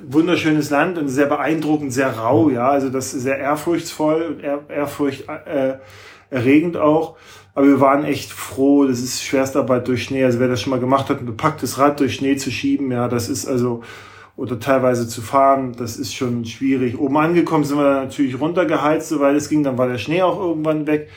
[0.06, 2.68] wunderschönes Land und sehr beeindruckend, sehr rau, ja.
[2.68, 5.76] Also das ist sehr ehrfurchtsvoll und ehr, ehrfurcht äh,
[6.30, 7.16] erregend auch.
[7.54, 8.84] Aber wir waren echt froh.
[8.84, 10.24] Das ist Schwerstarbeit durch Schnee.
[10.24, 13.08] Also wer das schon mal gemacht hat, ein bepacktes Rad durch Schnee zu schieben, ja,
[13.08, 13.82] das ist also
[14.36, 16.98] oder teilweise zu fahren, das ist schon schwierig.
[16.98, 19.62] Oben angekommen sind wir dann natürlich runtergeheizt, soweit es ging.
[19.62, 21.08] Dann war der Schnee auch irgendwann weg.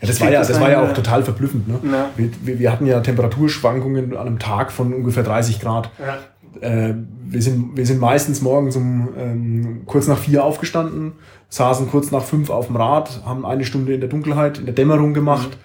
[0.00, 1.68] Ja, das war ja, das das war ja auch total verblüffend.
[1.68, 1.78] Ne?
[1.90, 2.10] Ja.
[2.16, 5.90] Wir, wir, hatten ja Temperaturschwankungen an einem Tag von ungefähr 30 Grad.
[5.98, 6.18] Ja.
[6.60, 11.12] Äh, wir, sind, wir sind meistens morgens um ähm, kurz nach vier aufgestanden,
[11.48, 14.74] saßen kurz nach fünf auf dem Rad, haben eine Stunde in der Dunkelheit, in der
[14.74, 15.56] Dämmerung gemacht.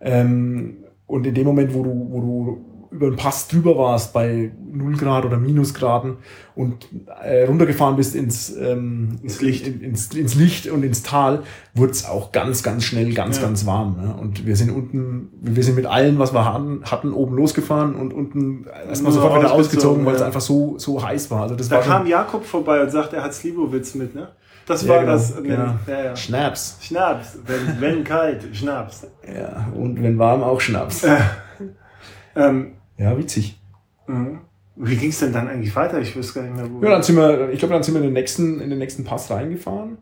[0.00, 4.52] Ähm, und in dem Moment, wo du, wo du über den Pass drüber warst, bei
[4.72, 6.16] 0 Grad oder Minusgraden
[6.54, 6.88] und
[7.22, 9.66] äh, runtergefahren bist ins, ähm, Ins Licht.
[9.66, 11.42] in, ins, ins Licht und ins Tal,
[11.74, 13.42] wurde es auch ganz, ganz schnell, ganz, Ja.
[13.44, 13.96] ganz warm.
[14.00, 14.14] Ne?
[14.20, 18.12] Und wir sind unten, wir sind mit allen, was wir hatten, hatten oben losgefahren und
[18.14, 20.26] unten erstmal sofort wieder ausgezogen, weil es ja.
[20.26, 21.42] einfach so, so heiß war.
[21.42, 24.28] Also das Da war kam Jakob vorbei und sagte, er hat Slivovitz mit, ne?
[24.66, 25.36] Das Ja, war genau, das.
[25.42, 25.74] genau.
[25.86, 26.16] Ja, ja.
[26.16, 26.78] Schnaps.
[26.80, 29.06] Schnaps, wenn, wenn kalt, Schnaps.
[29.32, 31.06] Ja, und wenn warm auch Schnaps.
[32.36, 33.58] Ähm, Ja, witzig.
[34.06, 34.40] mhm.
[34.76, 35.98] wie ging es denn dann eigentlich weiter?
[36.00, 36.82] Ich wüsste gar nicht mehr, wo.
[36.84, 39.04] Ja, dann sind wir, ich glaube, dann sind wir in den nächsten, in den nächsten
[39.04, 39.98] Pass reingefahren.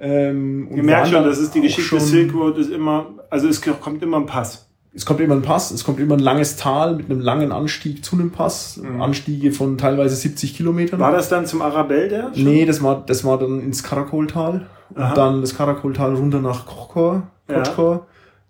[0.00, 4.02] Ähm, Ihr merkt schon, das ist die Geschichte Silk Road ist immer, also es kommt
[4.02, 4.68] immer ein Pass.
[4.94, 8.04] Es kommt immer ein Pass, es kommt immer ein langes Tal mit einem langen Anstieg
[8.04, 8.78] zu einem Pass.
[9.00, 10.98] Anstiege von teilweise 70 Kilometern.
[10.98, 11.04] Mhm.
[11.04, 12.34] War das dann zum Arabell der?
[12.34, 12.44] schon?
[12.44, 14.66] Nee, das war, das war dann ins Karakoltal.
[14.90, 17.62] Und dann das Karakoltal runter nach Kochkor, Ja.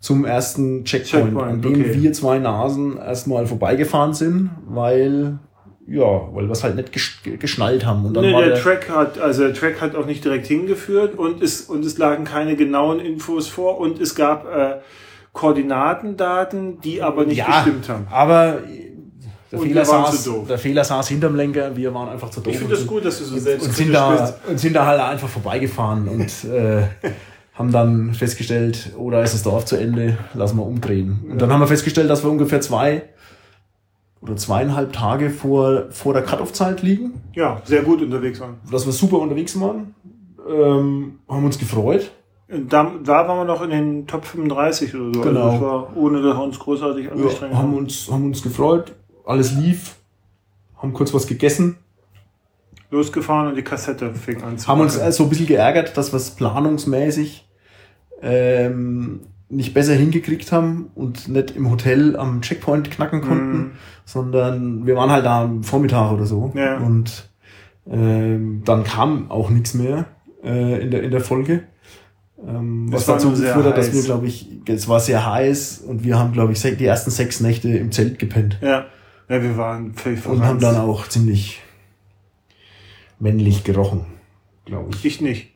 [0.03, 2.03] Zum ersten Checkpoint, Checkpoint, an dem okay.
[2.03, 5.39] wir zwei Nasen erstmal vorbeigefahren sind, weil,
[5.87, 8.05] ja, weil wir es halt nicht gesch geschnallt haben.
[8.05, 10.49] Und dann Nee, war der der, Track hat, also der Track hat auch nicht direkt
[10.49, 14.81] hingeführt und es, und es lagen keine genauen Infos vor und es gab äh,
[15.33, 18.09] Koordinatendaten, die aber nicht ja, gestimmt haben.
[18.11, 18.59] aber
[19.53, 22.53] der Und Fehler, saß, der Fehler saß hinterm Lenker, wir waren einfach zu doof.
[22.53, 24.35] Ich finde und das gut, dass du so und selbstkritisch sind da bist.
[24.49, 26.83] und sind da halt einfach vorbeigefahren und äh,
[27.63, 31.21] haben dann festgestellt, da ist das Dorf zu Ende, lassen wir umdrehen.
[31.31, 33.05] Und dann haben wir festgestellt, dass wir ungefähr zwei
[34.21, 38.57] oder zweieinhalb Tage vor, vor der Cut-Off-Zeit liegen, Ja, sehr gut unterwegs waren.
[38.71, 39.95] dass wir super unterwegs waren,
[40.49, 42.11] ähm, haben uns gefreut.
[42.49, 45.21] Da, da waren wir noch in den Top 35 oder so.
[45.23, 45.41] Genau.
[45.41, 47.77] Also das war, ohne dass wir uns großartig Ja, angestrengt haben haben.
[47.77, 48.93] uns, haben uns gefreut,
[49.25, 49.95] alles lief,
[50.77, 51.77] haben kurz was gegessen,
[52.91, 56.13] Losgefahren und die Kassette fing an zu haben uns äh, so ein bisschen geärgert, dass
[56.13, 57.49] wir es planungsmäßig
[58.23, 63.71] ähm, nicht besser hingekriegt haben und nicht im Hotel am Checkpoint knacken konnten, Mhm.
[64.05, 66.79] sondern wir waren halt da am Vormittag oder so Ja.
[66.79, 67.29] und
[67.91, 70.07] ähm, dann kam auch nichts mehr
[70.45, 71.65] äh, in, der, in der Folge.
[72.47, 76.19] Ähm, was dazu geführt hat, dass wir, glaube ich, es war sehr heiß und wir
[76.19, 78.87] haben, glaube ich, die ersten sechs Nächte im Zelt gepennt Ja.
[79.29, 81.61] ja, wir waren völlig und haben dann auch ziemlich
[83.21, 84.07] männlich gerochen,
[84.65, 85.05] glaube ich.
[85.05, 85.52] Ich nicht.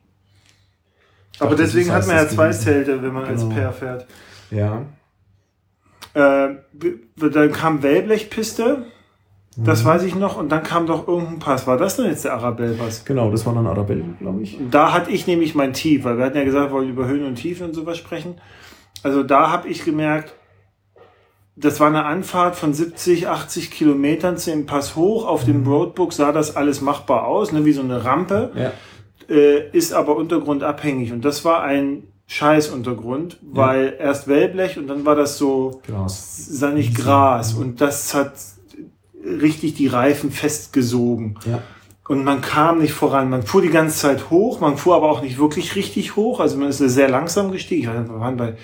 [1.38, 2.62] Aber deswegen hat man ja zwei gewesen.
[2.62, 3.54] Zelte, wenn man als Genau.
[3.54, 4.06] Pair fährt.
[4.50, 4.82] Ja.
[6.14, 6.56] Äh,
[7.16, 8.86] dann kam Wellblechpiste.
[9.58, 10.36] Das weiß ich noch.
[10.36, 11.66] Und dann kam doch irgendein Pass.
[11.66, 13.04] War das denn jetzt der Arabelle-Pass?
[13.06, 14.58] Genau, das war dann Arabelle, glaube ich.
[14.70, 17.24] Da hatte ich nämlich mein Tief, weil wir hatten ja gesagt, wir wollen über Höhen
[17.24, 18.34] und Tiefen und sowas sprechen.
[19.02, 20.34] Also da habe ich gemerkt,
[21.58, 25.26] das war eine Anfahrt von 70, 80 Kilometern zu dem Pass hoch.
[25.26, 28.52] Auf dem Roadbook sah das alles machbar aus, ne, wie so eine Rampe.
[28.54, 28.72] Ja.
[29.28, 31.12] Äh, ist aber untergrundabhängig.
[31.12, 36.46] Und das war ein Scheißuntergrund, weil erst Wellblech und dann war das so Gras.
[36.46, 37.54] sandig Gras.
[37.54, 38.32] Und das hat
[39.24, 41.38] richtig die Reifen festgesogen.
[41.44, 41.62] Ja.
[42.08, 43.30] Und man kam nicht voran.
[43.30, 46.38] Man fuhr die ganze Zeit hoch, man fuhr aber auch nicht wirklich richtig hoch.
[46.40, 47.92] Also man ist sehr langsam gestiegen.
[47.92, 48.54] Wir waren bei,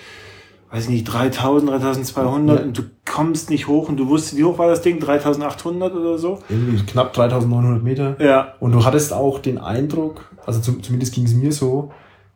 [0.73, 2.65] weiß ich nicht, 3000, 3200 Ja.
[2.65, 4.99] und du kommst nicht hoch und du wusstest, wie hoch war das Ding?
[4.99, 6.39] 3800 oder so?
[6.49, 8.15] Irgendwie knapp 3900 Meter.
[8.19, 8.55] Ja.
[8.59, 11.91] Und du hattest auch den Eindruck, also zum, zumindest ging es mir so,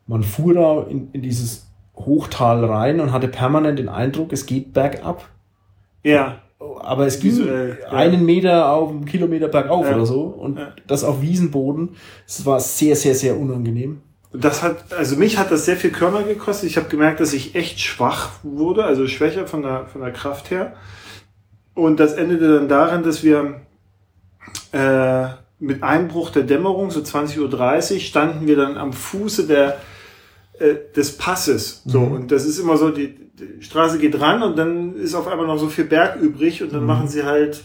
[0.06, 4.72] man fuhr da in, in dieses Hochtal rein und hatte permanent den Eindruck, es geht
[4.72, 5.24] bergab.
[6.04, 6.36] Ja.
[6.80, 7.88] Aber es ging Visuell, ja.
[7.90, 9.96] einen Meter auf einen Kilometer bergauf Ja.
[9.96, 10.22] oder so.
[10.22, 10.68] Und Ja.
[10.86, 11.90] das auf Wiesenboden.
[12.26, 14.00] Es war sehr, sehr, sehr unangenehm.
[14.32, 16.68] Das hat, also mich hat das sehr viel Körner gekostet.
[16.68, 20.50] Ich habe gemerkt, dass ich echt schwach wurde, also schwächer von der, von der Kraft
[20.50, 20.74] her.
[21.74, 23.60] Und das endete dann darin, dass wir
[24.72, 25.28] äh,
[25.60, 29.78] mit Einbruch der Dämmerung, so 20.30 Uhr, standen wir dann am Fuße der,
[30.58, 31.82] äh, des Passes.
[31.86, 32.12] So, Mhm.
[32.12, 35.46] und das ist immer so, die, die Straße geht ran und dann ist auf einmal
[35.46, 37.62] noch so viel Berg übrig und dann machen sie halt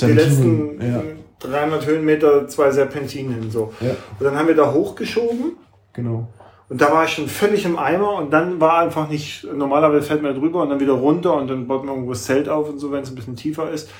[0.00, 1.02] die letzten ja, äh,
[1.40, 3.50] 300 Höhenmeter zwei Serpentinen.
[3.50, 3.72] So.
[3.80, 5.56] ja, Und dann haben wir da hochgeschoben.
[5.92, 6.28] Genau.
[6.68, 10.22] Und da war ich schon völlig im Eimer und dann war einfach nicht, normalerweise fährt
[10.22, 12.78] man drüber und dann wieder runter und dann baut man irgendwo das Zelt auf und
[12.78, 13.90] so, wenn es ein bisschen tiefer ist.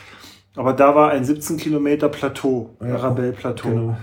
[0.56, 3.68] Aber da war ein 17 Kilometer Plateau, Ja, Arabelle-Plateau.
[3.68, 3.96] Genau.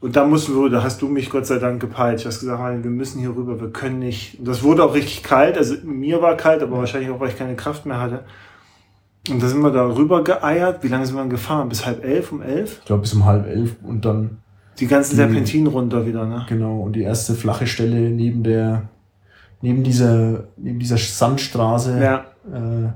[0.00, 2.24] Und da mussten wir, da hast du mich Gott sei Dank gepeitscht.
[2.24, 4.38] Du hast gesagt, wir müssen hier rüber, wir können nicht.
[4.38, 7.36] Und das wurde auch richtig kalt, also mir war kalt, aber wahrscheinlich auch, weil ich
[7.36, 8.24] keine Kraft mehr hatte.
[9.28, 10.82] Und da sind wir da rüber geeiert.
[10.82, 11.68] Wie lange sind wir gefahren?
[11.68, 12.78] Bis halb elf, um elf?
[12.80, 14.38] Ich glaube bis um halb elf und dann,
[14.80, 16.46] Die ganzen Die- Serpentinen runter wieder, ne?
[16.48, 18.88] genau, und die erste flache Stelle neben der,
[19.60, 22.24] neben dieser, neben dieser Sandstraße, Ja.
[22.52, 22.88] äh,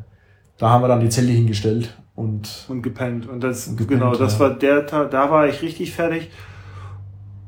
[0.59, 3.29] da haben wir dann die Zelte hingestellt und Und gepennt.
[3.29, 4.40] Und das, Und gepennt, genau, das ja.
[4.40, 6.31] war der Tag, da war ich richtig fertig.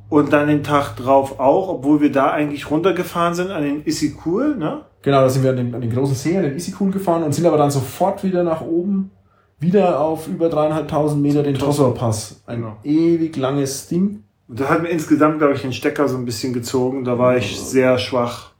[0.09, 4.57] Und dann den Tag drauf auch, obwohl wir da eigentlich runtergefahren sind an den Issyk-Kul,
[4.57, 4.83] ne?
[5.03, 7.33] Genau, da sind wir an den, an den großen See, an den Issyk gefahren und
[7.35, 9.11] sind aber dann sofort wieder nach oben,
[9.59, 11.87] wieder auf über dreieinhalbtausend Meter den Tossor.
[11.95, 12.43] Trossor-Pass.
[12.47, 12.77] Ein Genau.
[12.85, 14.23] ewig langes Ding.
[14.49, 17.05] Und da hat mir insgesamt, glaube ich, den Stecker so ein bisschen gezogen.
[17.05, 18.51] Da war ich sehr schwach.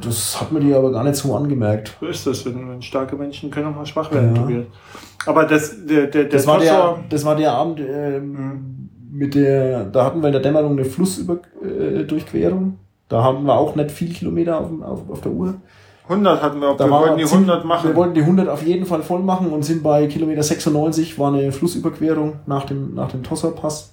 [0.00, 1.96] Das hat man dir aber gar nicht so angemerkt.
[2.00, 4.42] So ist das, wenn, starke Menschen können auch mal schwach werden, Ja.
[4.42, 4.64] Tobias.
[5.26, 9.84] Aber das, der, der, der Das war, der, das war der Abend ähm, mit der,
[9.84, 12.78] da hatten wir in der Dämmerung eine Flussüberdurchquerung.
[13.08, 15.54] Da haben wir auch nicht viel Kilometer auf, auf, auf der Uhr.
[16.08, 16.78] 100 hatten wir auch.
[16.78, 17.88] Wir wollten die ziemlich- 100 machen.
[17.88, 21.32] Wir wollten die 100 auf jeden Fall voll machen und sind bei Kilometer 96, war
[21.32, 23.92] eine Flussüberquerung nach dem, nach dem Tosserpass.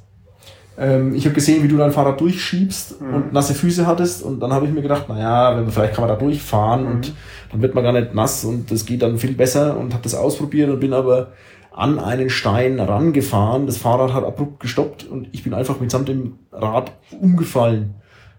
[0.78, 3.14] Ähm, ich habe gesehen, wie du dein Fahrrad durchschiebst Mhm.
[3.14, 6.10] und nasse Füße hattest und dann habe ich mir gedacht, naja, wenn, vielleicht kann man
[6.10, 6.92] da durchfahren Mhm.
[6.92, 7.14] und
[7.52, 10.16] dann wird man gar nicht nass und das geht dann viel besser und habe das
[10.16, 11.34] ausprobiert und bin aber
[11.76, 13.66] an einen Stein rangefahren.
[13.68, 17.96] Das Fahrrad hat abrupt gestoppt und ich bin einfach mitsamt dem Rad umgefallen.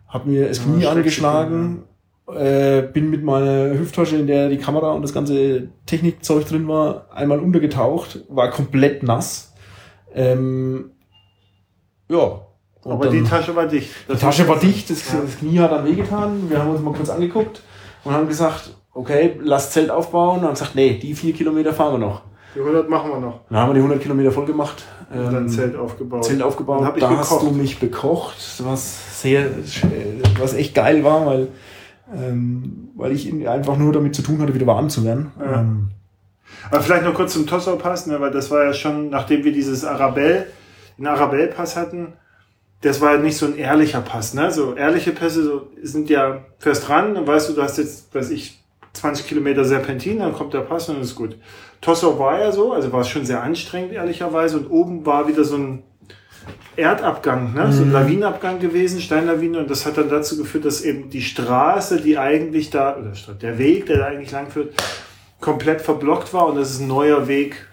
[0.09, 1.83] Hab mir das Ja, Knie schrecklich, angeschlagen,
[2.33, 7.07] äh, bin mit meiner Hüfttasche, in der die Kamera und das ganze Technikzeug drin war,
[7.13, 9.53] einmal untergetaucht, war komplett nass.
[10.15, 10.91] Ähm,
[12.19, 12.41] ja.
[12.83, 13.89] Und Aber die Tasche war dicht.
[14.09, 15.21] die Das Tasche war dicht, das, Ja.
[15.25, 16.51] das Knie hat dann wehgetan.
[16.51, 17.63] Wir haben uns mal kurz angeguckt
[18.05, 20.41] und haben gesagt, okay, lass Zelt aufbauen.
[20.41, 22.23] Und haben gesagt, nee, die vier Kilometer fahren wir noch.
[22.55, 23.41] Die 100 machen wir noch.
[23.49, 24.85] Dann haben wir die 100 Kilometer voll gemacht.
[25.13, 26.25] Und dann Zelt aufgebaut.
[26.25, 26.81] Zelt aufgebaut.
[26.81, 27.47] Dann hab ich da hast gekocht.
[27.47, 29.47] du mich bekocht, was sehr,
[30.39, 31.49] was echt geil war, weil,
[32.15, 35.33] ähm, weil ich ihn einfach nur damit zu tun hatte, wieder warm zu werden.
[35.41, 35.61] Ja.
[35.61, 35.89] Ähm,
[36.71, 39.53] Aber vielleicht noch kurz zum Tossau Pass, ne, weil das war ja schon, nachdem wir
[39.53, 40.47] dieses Arabelle,
[40.99, 42.15] den Arabelle Pass hatten,
[42.83, 44.51] das war ja nicht so ein ehrlicher Pass, ne?
[44.51, 48.31] So ehrliche Pässe so, sind ja fährst ran, dann weißt du, du hast jetzt, weiß
[48.31, 48.61] ich,
[48.93, 51.37] 20 Kilometer Serpentin, dann kommt der Pass und dann ist gut.
[51.81, 55.45] Tossau war ja so, also war es schon sehr anstrengend, ehrlicherweise, und oben war wieder
[55.45, 55.83] so ein
[56.77, 57.73] Erdabgang, ne?
[57.73, 57.93] so ein Mhm.
[57.93, 62.71] Lawinenabgang gewesen, Steinlawine, und das hat dann dazu geführt, dass eben die Straße, die eigentlich
[62.71, 64.75] da, oder der Weg, der da eigentlich lang führt,
[65.41, 67.69] komplett verblockt war und dass es ein neuer Weg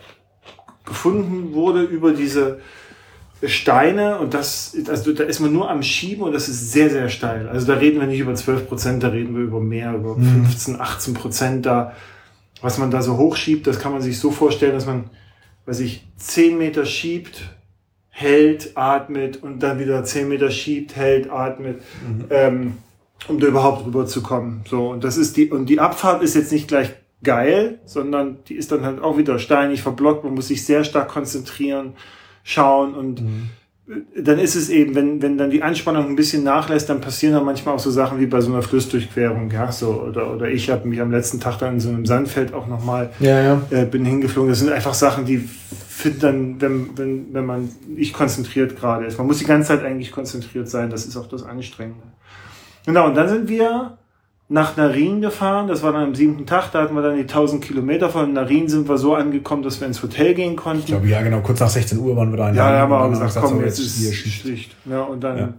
[0.86, 2.60] gefunden wurde über diese
[3.44, 7.10] Steine und das, also da ist man nur am Schieben und das ist sehr, sehr
[7.10, 7.50] steil.
[7.50, 10.46] Also da reden wir nicht über 12 Prozent, da reden wir über mehr, über Mhm.
[10.46, 11.94] 15, 18 Prozent da,
[12.62, 15.06] was man da so hochschiebt, das kann man sich so vorstellen, dass man,
[15.66, 17.56] weiß ich, 10 Meter schiebt,
[18.10, 21.82] hält, atmet und dann wieder 10 Meter schiebt, hält, atmet,
[22.30, 22.78] ähm,
[23.28, 24.64] um da überhaupt rüber zu kommen.
[24.70, 26.92] So, und das ist die, und die Abfahrt ist jetzt nicht gleich
[27.24, 31.08] geil, sondern die ist dann halt auch wieder steinig, verblockt, man muss sich sehr stark
[31.10, 31.94] konzentrieren,
[32.44, 33.50] schauen und mhm.
[34.18, 37.46] dann ist es eben, wenn, wenn dann die Anspannung ein bisschen nachlässt, dann passieren dann
[37.46, 40.88] manchmal auch so Sachen wie bei so einer Flussdurchquerung, ja, so, oder, oder ich habe
[40.88, 43.62] mich am letzten Tag dann in so einem Sandfeld auch nochmal, ja, ja.
[43.70, 45.38] Äh, bin hingeflogen, das sind einfach Sachen, die
[46.02, 49.18] finde dann, wenn, wenn, wenn man nicht konzentriert gerade ist.
[49.18, 52.04] Man muss die ganze Zeit eigentlich konzentriert sein, das ist auch das Anstrengende.
[52.86, 53.98] Genau, und dann sind wir
[54.52, 55.68] nach Narin gefahren.
[55.68, 56.72] Das war dann am siebten Tag.
[56.72, 58.10] Da hatten wir dann die 1000 Kilometer.
[58.10, 60.82] Von Narin sind wir so angekommen, dass wir ins Hotel gehen konnten.
[60.82, 61.40] Ich glaube, ja, genau.
[61.40, 62.50] Kurz nach 16 Uhr waren wir da.
[62.50, 64.76] In ja, da haben wir auch gesagt, komm, so, jetzt ist hier schlicht.
[64.86, 65.54] Ja, und dann ja.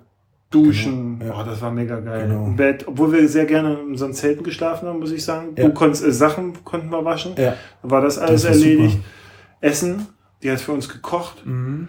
[0.51, 1.19] duschen.
[1.19, 1.33] Genau.
[1.33, 1.41] Ja.
[1.41, 2.29] Oh, das war mega geil.
[2.29, 2.47] Genau.
[2.47, 5.55] Im Bett, obwohl wir sehr gerne in unseren Zelten geschlafen haben, muss ich sagen.
[5.57, 5.65] Ja.
[5.65, 7.33] Du konntest, äh, Sachen konnten wir waschen.
[7.39, 7.55] Ja.
[7.81, 8.97] Dann war das alles das erledigt.
[8.97, 9.07] Super.
[9.63, 10.07] Essen,
[10.43, 11.47] die hat für uns gekocht.
[11.47, 11.89] Mhm.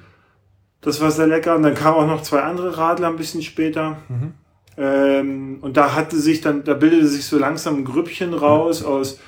[0.80, 1.56] Das war sehr lecker.
[1.56, 3.98] Und dann kamen auch noch zwei andere Radler ein bisschen später.
[4.08, 4.36] Mhm
[4.78, 9.20] ähm, und da hatte sich dann, da bildete sich so langsam ein Grüppchen raus aus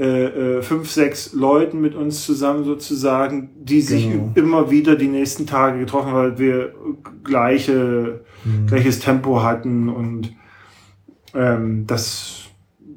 [0.00, 4.32] äh, äh, fünf, sechs Leuten mit uns zusammen sozusagen, die sich genau.
[4.34, 6.74] immer wieder die nächsten Tage getroffen haben, weil wir
[7.22, 8.66] gleiche, mhm.
[8.66, 10.32] gleiches Tempo hatten und
[11.34, 12.39] ähm, das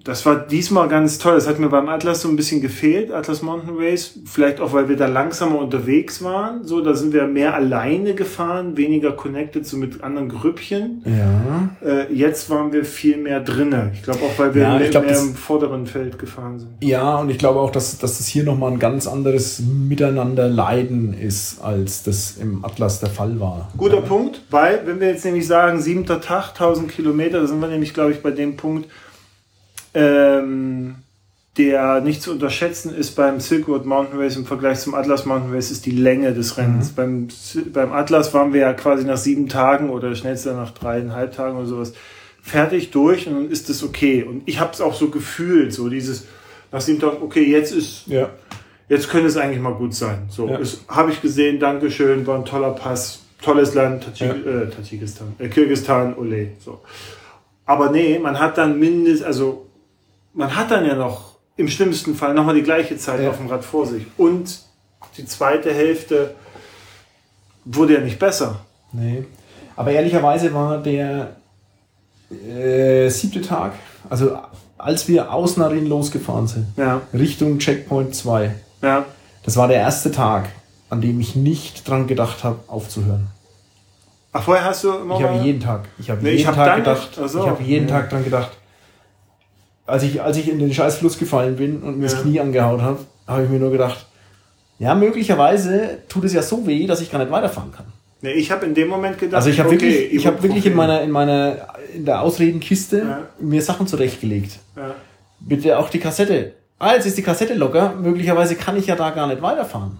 [0.03, 1.35] das war diesmal ganz toll.
[1.35, 4.19] Das hat mir beim Atlas so ein bisschen gefehlt, Atlas Mountain Race.
[4.25, 6.65] Vielleicht auch, weil wir da langsamer unterwegs waren.
[6.65, 11.03] So, da sind wir mehr alleine gefahren, weniger connected so mit anderen Grüppchen.
[11.05, 11.69] Ja.
[11.87, 13.91] Äh, jetzt waren wir viel mehr drinnen.
[13.93, 16.71] Ich glaube auch, weil wir ja, mehr, glaub, mehr im vorderen Feld gefahren sind.
[16.81, 21.61] Ja, und ich glaube auch, dass, dass das hier nochmal ein ganz anderes Miteinander-Leiden ist,
[21.63, 23.71] als das im Atlas der Fall war.
[23.77, 24.01] Guter ja.
[24.01, 27.93] Punkt, weil, wenn wir jetzt nämlich sagen, siebter Tag, 1000 Kilometer, da sind wir nämlich,
[27.93, 28.89] glaube ich, bei dem Punkt,
[29.93, 30.95] ähm,
[31.57, 35.53] der nicht zu unterschätzen ist beim Silk Road Mountain Race im Vergleich zum Atlas Mountain
[35.53, 36.91] Race, ist die Länge des Rennens.
[36.91, 36.95] Mhm.
[36.95, 37.27] Beim,
[37.71, 41.67] beim Atlas waren wir ja quasi nach sieben Tagen oder schnellster nach dreieinhalb Tagen oder
[41.67, 41.93] sowas
[42.41, 44.23] fertig durch und dann ist es okay.
[44.23, 46.25] Und ich habe es auch so gefühlt, so dieses
[46.71, 48.31] nach sieben Tagen, okay, jetzt ist, ja.
[48.89, 50.23] jetzt könnte es eigentlich mal gut sein.
[50.29, 50.59] So, ja.
[50.87, 54.51] habe ich gesehen, Dankeschön, war ein toller Pass, tolles Land, Tadschik ja.
[54.63, 56.81] äh, Tadschikistan, äh, Kirgistan, ole, so.
[57.65, 59.67] Aber nee, man hat dann mindestens, also
[60.33, 63.29] man hat dann ja noch im schlimmsten Fall nochmal die gleiche Zeit ja.
[63.29, 64.05] auf dem Rad vor sich.
[64.17, 64.59] Und
[65.17, 66.35] die zweite Hälfte
[67.65, 68.61] wurde ja nicht besser.
[68.91, 69.25] Nee.
[69.75, 71.35] Aber ehrlicherweise war der
[72.31, 73.73] äh, siebte Tag,
[74.09, 74.37] also
[74.77, 77.01] als wir aus Narin losgefahren sind, ja.
[77.13, 79.05] Richtung Checkpoint 2, ja.
[79.43, 80.49] das war der erste Tag,
[80.89, 83.27] an dem ich nicht dran gedacht habe, aufzuhören.
[84.31, 85.17] Ach, vorher hast du immer.
[85.17, 85.81] Ich habe jeden Tag.
[85.99, 87.09] Ich habe nee, jeden hab Tag gedacht.
[87.27, 87.41] So.
[87.41, 87.99] Ich habe jeden ja.
[87.99, 88.51] Tag dran gedacht
[89.85, 92.11] als ich, als ich in den Scheißfluss gefallen bin und mir ja.
[92.11, 94.05] das Knie angehaut habe, habe ich mir nur gedacht,
[94.79, 97.85] ja, möglicherweise tut es ja so weh, dass ich gar nicht weiterfahren kann.
[98.21, 100.65] Nee, ich habe in dem Moment gedacht, also ich habe okay, wirklich, ich habe wirklich
[100.65, 103.27] in meiner, in meiner, in der Ausredenkiste ja.
[103.39, 104.59] mir Sachen zurechtgelegt.
[104.77, 104.95] Ja.
[105.41, 106.53] Bitte auch die Kassette.
[106.79, 107.93] Ah, jetzt ist die Kassette locker.
[108.01, 109.99] Möglicherweise kann ich ja da gar nicht weiterfahren.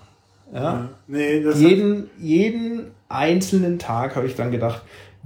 [0.54, 0.62] Ja.
[0.62, 0.90] ja.
[1.08, 4.82] Nee, jeden, jeden einzelnen Tag habe ich dann gedacht,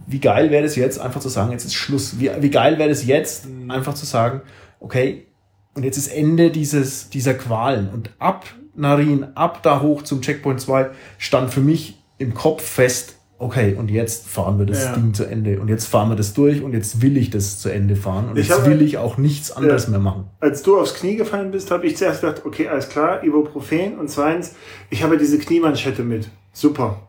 [0.06, 2.20] wie geil wäre es jetzt, einfach zu sagen, jetzt ist Schluss.
[2.20, 3.72] Wie, wie geil wäre es jetzt, mhm.
[3.72, 4.42] einfach zu sagen,
[4.80, 5.28] okay,
[5.74, 7.90] und jetzt ist Ende dieses, dieser Qualen.
[7.90, 13.16] Und ab Narin, ab da hoch zum Checkpoint 2, stand für mich im Kopf fest,
[13.40, 14.94] okay, und jetzt fahren wir das ja.
[14.94, 15.60] Ding zu Ende.
[15.60, 18.30] Und jetzt fahren wir das durch und jetzt will ich das zu Ende fahren.
[18.30, 20.26] Und ich jetzt will ich auch nichts anderes ja, mehr machen.
[20.40, 24.00] Als du aufs Knie gefallen bist, habe ich zuerst gedacht, okay, alles klar, Ibuprofen.
[24.00, 24.56] Und zweitens,
[24.90, 26.30] ich habe diese Kniemanschette mit.
[26.54, 27.07] Super.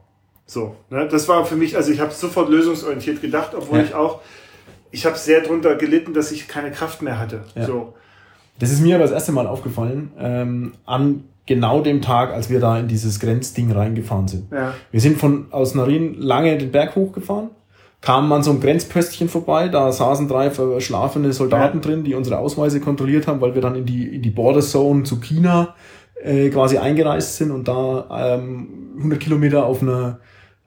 [0.48, 1.06] So, ne?
[1.06, 3.84] das war für mich, also ich habe sofort lösungsorientiert gedacht, obwohl ja.
[3.84, 4.22] ich auch,
[4.90, 7.44] ich habe sehr drunter gelitten, dass ich keine Kraft mehr hatte.
[7.54, 7.66] Ja.
[7.66, 7.92] So.
[8.58, 12.60] Das ist mir aber das erste Mal aufgefallen, ähm, an genau dem Tag, als wir
[12.60, 14.50] da in dieses Grenzding reingefahren sind.
[14.50, 14.72] Ja.
[14.90, 17.50] Wir sind von aus Narin lange den Berg hochgefahren,
[18.00, 22.80] kamen an so einem Grenzpöstchen vorbei, da saßen drei verschlafene Soldaten drin, die unsere Ausweise
[22.80, 25.74] kontrolliert haben, weil wir dann in die, in die Border Zone zu China
[26.22, 30.20] äh, quasi eingereist sind und da ähm, 100 Kilometer auf einer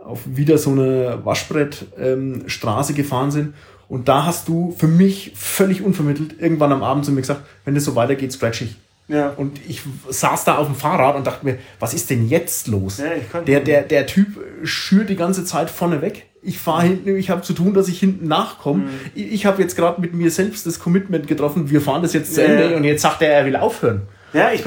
[0.03, 3.53] auf wieder so eine Waschbrettstraße ähm, gefahren sind.
[3.87, 7.75] Und da hast du für mich völlig unvermittelt irgendwann am Abend zu mir gesagt, wenn
[7.75, 8.75] das so weitergeht, scratch ich.
[9.09, 9.33] Ja.
[9.35, 12.99] Und ich saß da auf dem Fahrrad und dachte mir, was ist denn jetzt los?
[12.99, 16.27] Ja, der, der, der Typ schürt die ganze Zeit vorne weg.
[16.41, 18.83] Ich fahre hinten, ich habe zu tun, dass ich hinten nachkomme.
[18.83, 18.89] Mhm.
[19.13, 22.33] Ich, ich habe jetzt gerade mit mir selbst das Commitment getroffen, wir fahren das jetzt
[22.33, 24.03] zu Ende und jetzt sagt er, er will aufhören.
[24.33, 24.63] Ja, ich,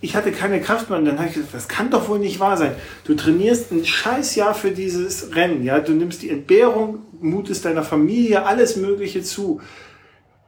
[0.00, 2.40] ich hatte keine Kraft mehr und dann habe ich gesagt, das kann doch wohl nicht
[2.40, 2.74] wahr sein.
[3.04, 8.44] Du trainierst ein Scheißjahr für dieses Rennen, ja, du nimmst die Entbehrung, mutest deiner Familie
[8.44, 9.60] alles Mögliche zu,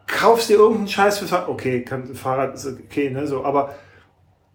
[0.08, 3.76] kaufst dir irgendeinen Scheiß für Fahrrad, okay, kann, Fahrrad ist okay, ne, so, aber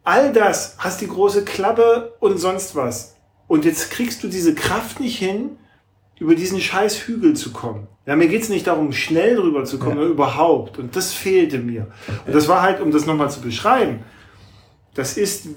[0.04, 3.16] all das, hast die große Klappe und sonst was.
[3.48, 5.58] Und jetzt kriegst du diese Kraft nicht hin,
[6.22, 7.88] über diesen scheiß Hügel zu kommen.
[8.06, 10.06] Ja, mir geht's nicht darum, schnell drüber zu kommen, ja.
[10.06, 10.78] überhaupt.
[10.78, 11.88] Und das fehlte mir.
[12.28, 14.02] Und das war halt, um das nochmal zu beschreiben,
[14.94, 15.48] das ist,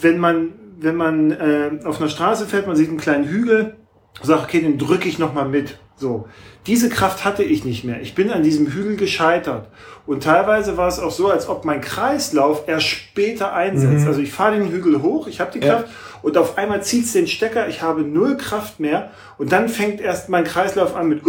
[0.00, 3.74] wenn man, wenn man äh, auf einer Straße fährt, man sieht einen kleinen Hügel,
[4.22, 5.78] sagt, okay, den drücke ich nochmal mit.
[5.96, 6.28] So.
[6.68, 8.00] Diese Kraft hatte ich nicht mehr.
[8.00, 9.68] Ich bin an diesem Hügel gescheitert.
[10.06, 14.02] Und teilweise war es auch so, als ob mein Kreislauf erst später einsetzt.
[14.02, 14.08] Mhm.
[14.08, 15.94] Also ich fahre den Hügel hoch, ich habe die Kraft ja.
[16.22, 20.00] Und auf einmal zieht es den Stecker, ich habe null Kraft mehr und dann fängt
[20.00, 21.22] erst mein Kreislauf an mit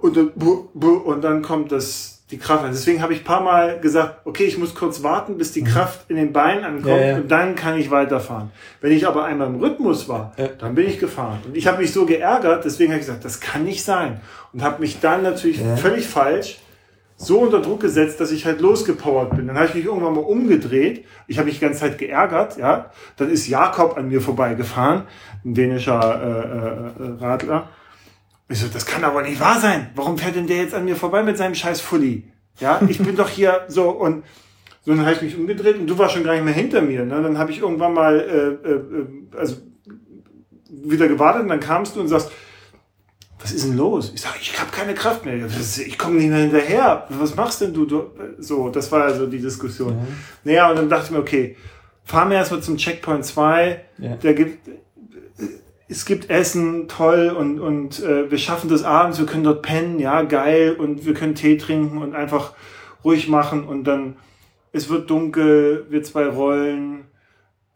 [0.00, 2.64] und, und dann kommt das die Kraft.
[2.68, 5.66] Deswegen habe ich paar Mal gesagt, okay, ich muss kurz warten, bis die mhm.
[5.66, 7.16] Kraft in den Beinen ankommt ja, ja.
[7.16, 8.50] und dann kann ich weiterfahren.
[8.80, 10.48] Wenn ich aber einmal im Rhythmus war, ja.
[10.58, 11.40] dann bin ich gefahren.
[11.46, 14.20] Und ich habe mich so geärgert, deswegen habe ich gesagt, das kann nicht sein.
[14.52, 16.58] Und habe mich dann natürlich völlig falsch
[17.16, 19.46] so unter Druck gesetzt, dass ich halt losgepowert bin.
[19.46, 21.04] Dann habe ich mich irgendwann mal umgedreht.
[21.26, 22.90] Ich habe mich die ganze Zeit geärgert, ja.
[23.16, 25.04] Dann ist Jakob an mir vorbeigefahren,
[25.44, 27.68] ein dänischer äh, äh, Radler.
[28.48, 29.90] Ich so, das kann aber nicht wahr sein.
[29.94, 32.24] Warum fährt denn der jetzt an mir vorbei mit seinem scheiß Fully?
[32.60, 34.24] Ja, ich bin doch hier so und
[34.84, 37.04] so dann habe ich mich umgedreht und du warst schon gar nicht mehr hinter mir.
[37.04, 37.22] Ne?
[37.22, 39.56] Dann habe ich irgendwann mal äh, äh, also
[40.68, 42.30] wieder gewartet und dann kamst du und sagst,
[43.44, 44.10] was ist denn los?
[44.14, 45.36] Ich sage, ich habe keine Kraft mehr.
[45.36, 47.06] Ich komme nicht mehr hinterher.
[47.10, 47.86] Was machst denn du?
[48.38, 49.92] So, das war also die Diskussion.
[49.92, 50.06] Ja.
[50.44, 51.54] Naja, und dann dachte ich mir, okay,
[52.04, 53.84] fahren wir erstmal zum Checkpoint 2.
[53.98, 54.16] Ja.
[54.16, 54.70] Der gibt,
[55.88, 59.98] es gibt Essen, toll, und, und äh, wir schaffen das abends, wir können dort pennen,
[59.98, 62.54] ja, geil, und wir können Tee trinken und einfach
[63.04, 64.16] ruhig machen und dann,
[64.72, 67.04] es wird dunkel, wir zwei rollen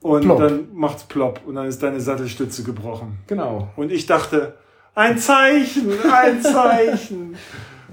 [0.00, 0.38] und plopp.
[0.38, 3.18] dann macht's plopp und dann ist deine Sattelstütze gebrochen.
[3.26, 3.68] Genau.
[3.76, 4.54] Und ich dachte,
[4.98, 7.36] ein Zeichen, ein Zeichen.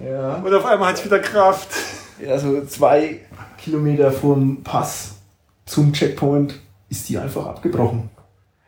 [0.03, 0.35] ja.
[0.37, 1.69] Und auf einmal hat es wieder Kraft.
[2.19, 3.19] Ja, so zwei
[3.57, 5.15] Kilometer vom Pass
[5.65, 8.09] zum Checkpoint ist die einfach abgebrochen.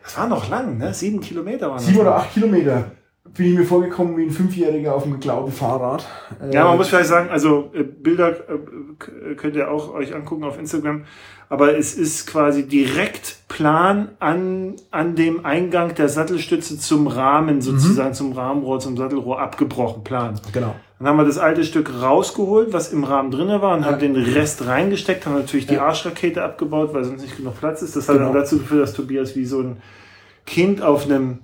[0.04, 0.94] Das war noch lang, ne?
[0.94, 2.92] Sieben Kilometer waren Sieben oder acht Kilometer
[3.36, 6.06] bin ich mir vorgekommen wie ein Fünfjähriger auf einem geklauten Fahrrad.
[6.52, 10.60] Ja, man muss vielleicht sagen, also äh, Bilder äh, könnt ihr auch euch angucken auf
[10.60, 11.06] Instagram,
[11.50, 18.10] aber es ist quasi direkt Plan an, an dem Eingang der Sattelstütze zum Rahmen, sozusagen
[18.10, 18.14] mhm.
[18.14, 20.40] zum Rahmenrohr, zum Sattelrohr abgebrochen, Plan.
[20.52, 20.76] Genau.
[21.00, 23.92] Dann haben wir das alte Stück rausgeholt, was im Rahmen drinne war, und ja.
[23.92, 25.86] haben den Rest reingesteckt, haben natürlich die ja.
[25.86, 27.96] Arschrakete abgebaut, weil sonst nicht genug Platz ist.
[27.96, 28.34] Das hat genau.
[28.34, 29.78] dann dazu geführt, dass Tobias wie so ein
[30.46, 31.40] Kind auf einem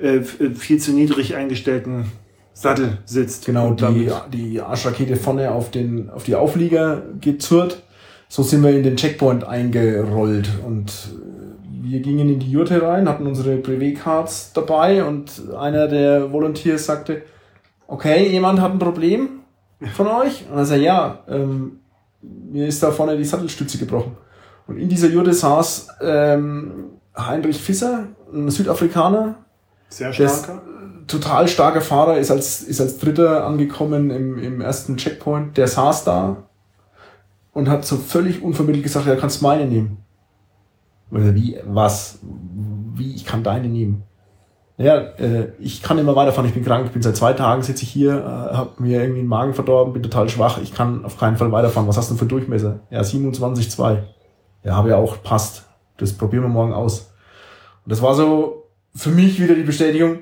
[0.00, 2.06] äh, viel zu niedrig eingestellten
[2.52, 3.46] Sattel sitzt.
[3.46, 7.82] Genau, die, die Arschrakete vorne auf, den, auf die Auflieger gezurrt.
[8.28, 13.08] So sind wir in den Checkpoint eingerollt und äh, wir gingen in die Jurte rein,
[13.08, 17.22] hatten unsere Brevet-Cards dabei und einer der Volunteers sagte,
[17.88, 19.40] okay, jemand hat ein Problem
[19.94, 20.44] von euch?
[20.50, 21.80] Und er sagte, ja, ähm,
[22.22, 24.16] mir ist da vorne die Sattelstütze gebrochen.
[24.66, 29.36] Und in dieser Jurte saß ähm, Heinrich Fisser, ein Südafrikaner,
[29.90, 30.62] sehr starker.
[31.06, 35.56] Total starker Fahrer, ist als, ist als Dritter angekommen im, im ersten Checkpoint.
[35.56, 36.44] Der saß da
[37.52, 39.98] und hat so völlig unvermittelt gesagt, ja, kannst meine nehmen.
[41.10, 42.20] Wie, was?
[42.94, 44.04] Wie, ich kann deine nehmen?
[44.76, 47.82] Ja, äh, ich kann immer weiterfahren, ich bin krank, ich bin seit zwei Tagen, sitze
[47.82, 51.18] ich hier, äh, habe mir irgendwie den Magen verdorben, bin total schwach, ich kann auf
[51.18, 51.86] keinen Fall weiterfahren.
[51.86, 52.80] Was hast du für Durchmesser?
[52.88, 53.98] Ja, 27,2.
[54.62, 55.66] Ja, habe ja auch, passt.
[55.98, 57.12] Das probieren wir morgen aus.
[57.84, 58.59] Und das war so,
[58.94, 60.20] für mich wieder die Bestätigung,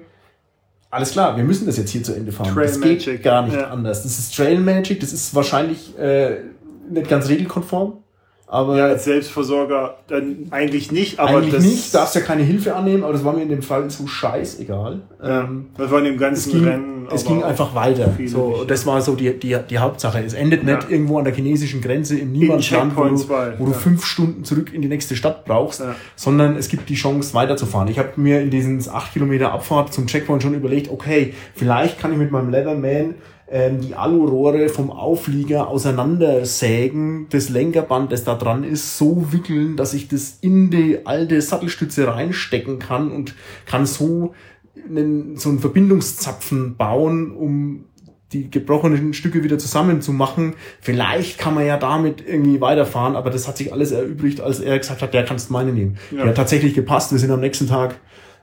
[0.91, 2.55] alles klar, wir müssen das jetzt hier zu Ende fahren.
[2.55, 3.05] Trail das Magic.
[3.05, 3.69] geht gar nicht ja.
[3.69, 4.03] anders.
[4.05, 6.39] Das ist Trail Magic, das ist wahrscheinlich äh,
[6.91, 7.99] nicht ganz regelkonform.
[8.51, 12.75] Aber ja, als Selbstversorger dann eigentlich nicht, aber eigentlich das nicht, darfst ja keine Hilfe
[12.75, 15.03] annehmen, aber das war mir in dem Fall so scheißegal.
[15.23, 17.09] Ja, ähm, das war in dem ganzen es ging, Rennen.
[17.11, 18.11] Es ging einfach weiter.
[18.27, 20.23] So, das war so die, die, die Hauptsache.
[20.25, 20.77] Es endet ja.
[20.77, 23.29] nicht irgendwo an der chinesischen Grenze im Niemandsland, wo, du,
[23.59, 25.83] wo du fünf Stunden zurück in die nächste Stadt brauchst,
[26.17, 27.89] sondern es gibt die Chance weiterzufahren.
[27.89, 32.13] Ich habe mir in diesen acht Kilometer Abfahrt zum Checkpoint schon überlegt, okay, vielleicht kann
[32.13, 33.15] ich mit meinem Leatherman
[33.51, 39.95] ähm, die Alurohre vom Auflieger auseinandersägen, das Lenkerband, das da dran ist, so wickeln, dass
[39.95, 43.35] ich das in die alte Sattelstütze reinstecken kann und
[43.65, 44.35] kann so
[44.89, 47.85] einen, so einen Verbindungszapfen bauen, um
[48.33, 50.55] die gebrochenen Stücke wieder zusammenzumachen.
[50.81, 54.79] Vielleicht kann man ja damit irgendwie weiterfahren, aber das hat sich alles erübrigt, als er
[54.79, 55.97] gesagt hat, der kannst meine nehmen.
[56.11, 56.19] Ja.
[56.19, 57.11] Der hat tatsächlich gepasst.
[57.11, 57.99] Wir sind am nächsten Tag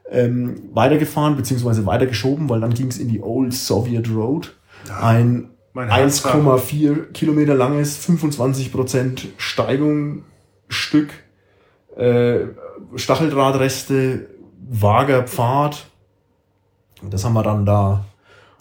[0.10, 4.56] ähm, weitergefahren, beziehungsweise weitergeschoben, weil dann ging es in die Old Soviet Road
[4.90, 10.24] ein 1,4 Kilometer langes, 25 Prozent Steigung
[10.70, 11.10] Stück,
[11.98, 12.46] äh,
[12.96, 14.30] Stacheldrahtreste,
[14.68, 15.86] vager Pfad.
[17.02, 18.06] Das haben wir dann da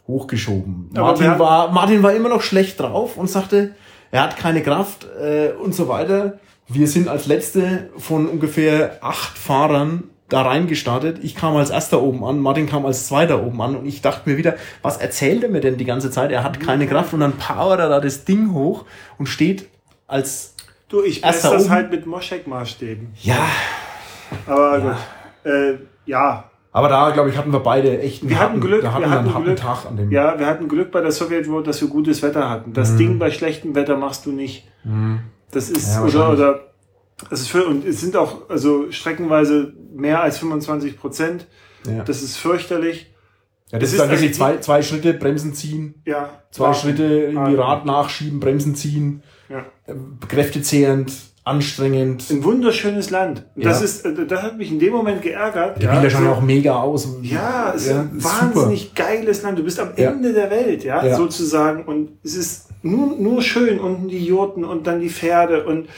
[0.06, 0.90] hochgeschoben.
[0.92, 3.74] Martin war, Martin war immer noch schlecht drauf und sagte,
[4.10, 6.38] er hat keine Kraft äh, und so weiter.
[6.68, 10.04] Wir sind als letzte von ungefähr acht Fahrern
[10.34, 11.18] da reingestartet.
[11.22, 14.28] Ich kam als erster oben an, Martin kam als zweiter oben an und ich dachte
[14.28, 16.30] mir wieder, was erzählt er mir denn die ganze Zeit?
[16.32, 18.84] Er hat keine Kraft und dann powert er da das Ding hoch
[19.18, 19.66] und steht
[20.06, 20.54] als
[20.88, 21.70] Du, ich messe Erster das oben.
[21.72, 23.08] halt mit Moschek-Maßstäben.
[23.22, 23.36] ja.
[24.46, 25.50] Aber gut.
[25.52, 25.74] Äh,
[26.06, 26.44] ja.
[26.72, 29.10] Aber da, glaube ich, hatten wir beide echt einen Wir hatten Glück, da hatten wir
[29.10, 29.56] hatten einen harten Glück.
[29.58, 30.10] Tag an dem.
[30.10, 32.72] Ja, wir hatten Glück bei der Soviet Road, dass wir gutes Wetter hatten.
[32.72, 34.66] Das Ding bei schlechtem Wetter machst du nicht.
[35.52, 36.08] Das ist, Mhm.
[36.08, 36.60] Ja, oder, oder,
[37.30, 41.46] es ist für, und es sind auch, also streckenweise mehr als 25 Prozent.
[41.86, 42.02] Ja.
[42.04, 43.12] Das ist fürchterlich.
[43.70, 46.30] ja, das es ist dann wirklich also zwei, zwei Schritte Bremsen ziehen, Ja.
[46.50, 49.64] zwei War- Schritte irgendwie war- Rad nachschieben, Bremsen ziehen, Ja.
[49.86, 49.94] äh,
[50.28, 51.12] kräftezehrend,
[51.46, 52.24] anstrengend.
[52.30, 53.44] Ein wunderschönes Land.
[53.54, 53.84] Und Das Ja.
[53.84, 55.76] ist, äh, das hat mich in dem Moment geärgert.
[55.82, 57.06] Die Bilder schauen so- ja auch mega aus.
[57.22, 59.58] Ja, es Ja, ist ein wahnsinnig geiles Land.
[59.58, 60.10] Du bist am Ja.
[60.10, 61.16] Ende der Welt, ja, Ja.
[61.16, 61.84] sozusagen.
[61.84, 63.78] Und es ist nur, nur schön.
[63.78, 65.88] Unten die Jurten und dann die Pferde und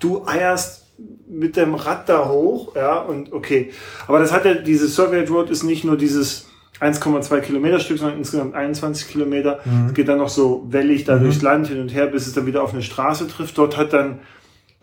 [0.00, 0.86] du eierst
[1.28, 3.70] mit dem Rad da hoch, ja, und okay.
[4.06, 6.46] Aber das hat ja, diese Soviet Road ist nicht nur dieses
[6.80, 9.60] 1,2 Kilometer Stück, sondern insgesamt 21 Kilometer.
[9.64, 9.86] Mhm.
[9.88, 12.46] Es geht dann noch so wellig da durchs Land hin und her, bis es dann
[12.46, 13.56] wieder auf eine Straße trifft.
[13.58, 14.20] Dort hat dann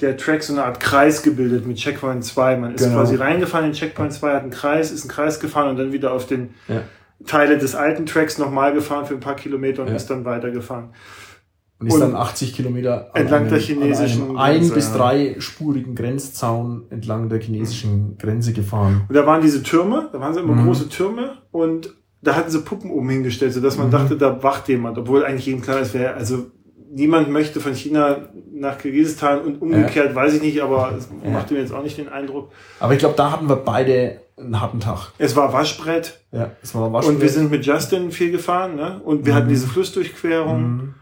[0.01, 2.57] der Track so eine Art Kreis gebildet mit Checkpoint 2.
[2.57, 2.97] Man ist Genau.
[2.97, 6.13] quasi reingefahren in Checkpoint 2, hat einen Kreis, ist einen Kreis gefahren und dann wieder
[6.13, 6.81] auf den Ja.
[7.25, 9.95] Teile des alten Tracks nochmal gefahren für ein paar Kilometer und Ja.
[9.95, 10.89] ist dann weitergefahren.
[11.79, 14.73] Und ist Und dann 80 Kilometer an entlang der einem- chinesischen an einem ein- Grenze,
[14.73, 14.97] bis ja.
[14.97, 19.05] dreispurigen Grenzzaun entlang der chinesischen Grenze gefahren.
[19.07, 20.65] Und da waren diese Türme, da waren so immer Mhm.
[20.65, 23.91] große Türme und da hatten sie Puppen oben hingestellt, sodass man Mhm.
[23.91, 26.47] dachte, da wacht jemand, obwohl eigentlich jedem klar ist, wer, also
[26.91, 31.29] niemand möchte von China nach Kirgisistan und umgekehrt, weiß ich nicht, aber es Ja.
[31.29, 32.49] machte mir jetzt auch nicht den Eindruck.
[32.79, 35.11] Aber ich glaube, da hatten wir beide einen harten Tag.
[35.19, 38.99] Es war Waschbrett Ja, es war und wir sind mit Justin viel gefahren ne?
[39.05, 40.95] und wir hatten diese Flussdurchquerung.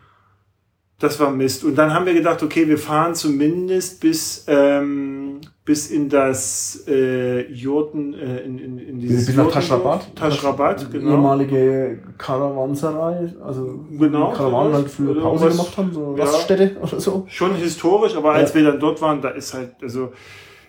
[0.97, 1.65] Das war Mist.
[1.65, 7.51] Und dann haben wir gedacht, okay, wir fahren zumindest bis, ähm, bis in das äh,
[7.51, 10.15] Jurten, äh, in, in, in dieses Bis nach Taschrabat.
[10.15, 11.11] Taschrabat, genau.
[11.11, 16.23] Ehemalige Karawanserei, also Genau, Karawanen halt für oder Pause was- gemacht haben, so ja.
[16.23, 17.25] Raststätte oder so.
[17.27, 18.55] Schon historisch, aber als Ja.
[18.55, 20.13] wir dann dort waren, da ist halt, also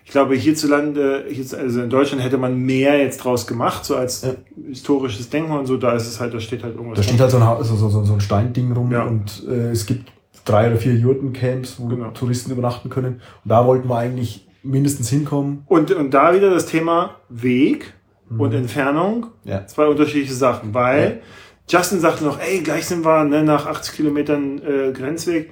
[0.03, 4.23] ich glaube, hierzulande, hierz- also in Deutschland hätte man mehr jetzt draus gemacht, so als
[4.23, 4.31] Ja.
[4.67, 6.97] historisches Denkmal und so, da ist es halt, da steht halt irgendwas.
[6.97, 9.03] Da steht halt so ein, so, so so ein Steinding rum Ja.
[9.05, 10.11] und äh, es gibt
[10.47, 12.09] drei oder vier Jurtencamps, wo Genau.
[12.11, 13.21] Touristen übernachten können.
[13.43, 15.63] Und da wollten wir eigentlich mindestens hinkommen.
[15.67, 17.93] Und, und da wieder das Thema Weg
[18.29, 18.41] Mhm.
[18.41, 19.27] und Entfernung.
[19.45, 19.65] Ja.
[19.67, 21.21] Zwei unterschiedliche Sachen, weil
[21.69, 25.51] Justin sagte noch, ey, gleich sind wir ne, nach 80 Kilometern äh, Grenzweg,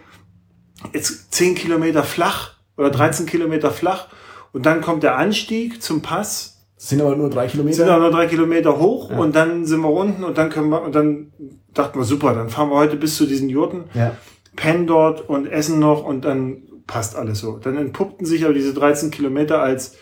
[0.94, 4.08] jetzt 10 Kilometer flach oder 13 Kilometer flach
[4.54, 8.00] und dann kommt der Anstieg zum Pass, sind aber nur drei sind auch Kilometer.
[8.00, 9.18] nur drei Kilometer hoch Ja.
[9.18, 11.32] und dann sind wir unten und dann können wir, und dann
[11.74, 14.16] dachten wir, super, dann fahren wir heute bis zu diesen Jurten, Ja.
[14.56, 17.58] Pennen dort und essen noch und dann passt alles so.
[17.58, 19.96] Dann entpuppten sich aber diese 13 Kilometer als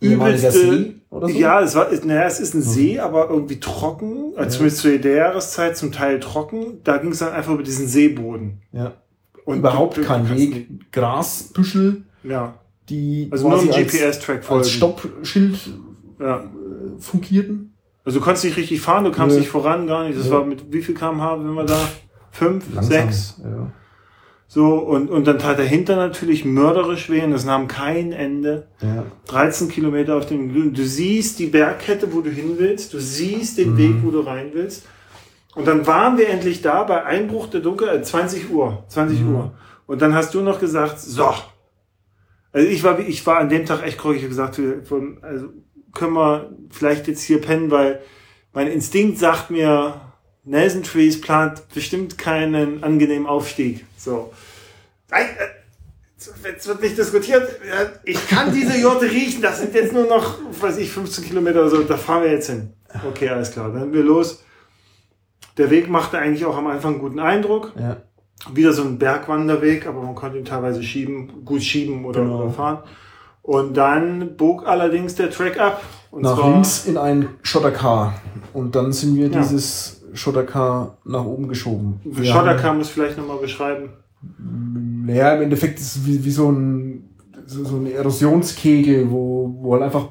[0.00, 1.34] übelste, See oder so?
[1.34, 4.48] ja, es war, naja, es ist ein See, aber irgendwie trocken, also Ja.
[4.48, 6.80] zumindest zu der Jahreszeit zum Teil trocken.
[6.84, 8.60] Da ging es dann einfach über diesen Seeboden.
[8.72, 8.92] ja.
[9.44, 10.90] Und Überhaupt kein Weg.
[10.90, 12.54] Grasbüschel, Ja,
[12.88, 14.64] die also nur ein als, GPS-Track als folgen.
[14.64, 15.56] Stoppschild
[16.18, 16.38] Ja.
[16.38, 16.42] äh,
[16.98, 17.72] fungierten.
[18.04, 19.40] Also du konntest nicht richtig fahren, du kamst Nö.
[19.40, 20.18] nicht voran, gar nicht.
[20.18, 20.32] Das Nö.
[20.32, 21.78] war mit wie viel kmh, wenn wir da?
[22.38, 23.40] Fünf, sechs?
[23.42, 23.72] Ja.
[24.48, 28.68] So, und, und dann tat der Hinter natürlich mörderisch weh und das nahm kein Ende.
[28.80, 29.04] Ja.
[29.26, 30.72] 13 Kilometer auf dem Glühen.
[30.72, 32.94] Du siehst die Bergkette, wo du hin willst.
[32.94, 33.78] Du siehst den Mhm.
[33.78, 34.86] Weg, wo du rein willst.
[35.56, 38.84] Und dann waren wir endlich da bei Einbruch der Dunkelheit, 20 Uhr.
[38.88, 39.34] 20 Mhm.
[39.34, 39.52] Uhr.
[39.86, 41.32] Und dann hast du noch gesagt, so.
[42.52, 44.18] Also ich war, ich war an dem Tag echt kreurig.
[44.18, 44.60] Ich habe gesagt,
[45.22, 45.46] also
[45.92, 48.00] können wir vielleicht jetzt hier pennen, weil
[48.52, 50.00] mein Instinkt sagt mir,
[50.46, 53.84] Nelson Trees plant bestimmt keinen angenehmen Aufstieg.
[53.98, 54.32] So.
[55.10, 55.56] Nein, äh,
[56.44, 57.46] Jetzt wird nicht diskutiert.
[58.04, 59.42] Ich kann diese Jurte riechen.
[59.42, 61.82] Das sind jetzt nur noch, weiß ich, 15 Kilometer oder so.
[61.82, 62.72] Da fahren wir jetzt hin.
[63.06, 63.70] Okay, alles klar.
[63.70, 64.42] Dann sind wir los.
[65.58, 67.72] Der Weg machte eigentlich auch am Anfang einen guten Eindruck.
[67.78, 67.98] Ja.
[68.52, 72.48] Wieder so ein Bergwanderweg, aber man konnte ihn teilweise schieben, gut schieben oder, Genau.
[72.50, 72.78] fahren.
[73.42, 75.82] Und dann bog allerdings der Track ab.
[76.10, 78.14] Und nach links in ein Schotterkar.
[78.54, 79.40] Und dann sind wir Ja.
[79.40, 82.00] dieses Schotterkar nach oben geschoben.
[82.04, 83.90] Wir Schotterkar muss vielleicht nochmal beschreiben.
[85.04, 89.74] Naja, im Endeffekt ist es wie, wie so ein so, so ein Erosionskegel, wo, wo
[89.74, 90.08] halt einfach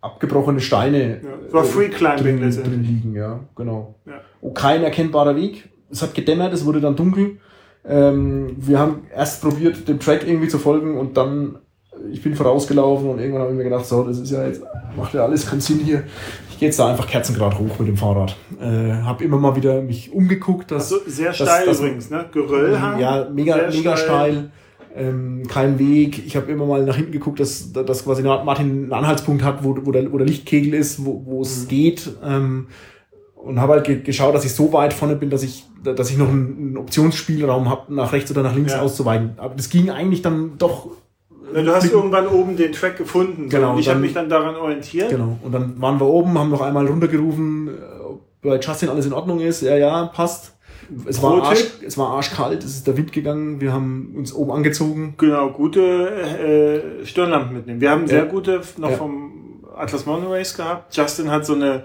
[0.00, 3.94] abgebrochene Steine Ja, war äh, Free Climbing drin, drin liegen, ja, genau.
[4.06, 4.50] Ja.
[4.52, 5.70] Kein erkennbarer Weg.
[5.90, 7.38] Es hat gedämmert, es wurde dann dunkel.
[7.86, 11.58] Ähm, wir haben erst probiert, dem Track irgendwie zu folgen und dann,
[12.12, 14.62] ich bin vorausgelaufen und irgendwann habe ich mir gedacht, so, das ist ja jetzt,
[14.96, 16.04] macht ja alles keinen Sinn hier.
[16.50, 18.36] Ich gehe jetzt da einfach kerzengrad hoch mit dem Fahrrad.
[18.60, 22.26] Äh, habe immer mal wieder mich umgeguckt, dass Also sehr steil das- übrigens, ne?
[22.32, 23.00] Geröllhang.
[23.00, 24.50] ja, mega, sehr mega steil.
[24.94, 26.24] ähm, kein Weg.
[26.24, 29.76] Ich habe immer mal nach hinten geguckt, dass, dass quasi Martin einen Anhaltspunkt hat, wo,
[29.82, 31.68] wo, der, wo der Lichtkegel ist, wo, wo es mhm.
[31.68, 32.10] geht.
[32.24, 32.68] Ähm,
[33.34, 36.16] und habe halt ge geschaut, dass ich so weit vorne bin, dass ich, dass ich
[36.16, 38.80] noch einen, einen Optionsspielraum habe, nach rechts oder nach links ja.
[38.80, 39.34] auszuweichen.
[39.36, 40.90] Aber das ging eigentlich dann doch.
[41.52, 43.48] Ja, du hast irgendwann oben den Track gefunden.
[43.48, 43.72] Genau.
[43.72, 45.10] Und ich habe mich dann daran orientiert.
[45.10, 45.38] Genau.
[45.42, 47.70] Und dann waren wir oben, haben noch einmal runtergerufen,
[48.02, 49.62] ob bei Justin alles in Ordnung ist.
[49.62, 50.52] Ja, ja, passt.
[51.06, 54.52] Es war, arsch, es war arschkalt, es ist der Wind gegangen, wir haben uns oben
[54.52, 55.14] angezogen.
[55.16, 55.80] Genau, gute
[57.02, 57.80] äh, Stirnlampen mitnehmen.
[57.80, 58.96] Wir haben sehr gute noch ja.
[58.96, 60.94] vom Atlas Mountain Race gehabt.
[60.94, 61.84] Justin hat so eine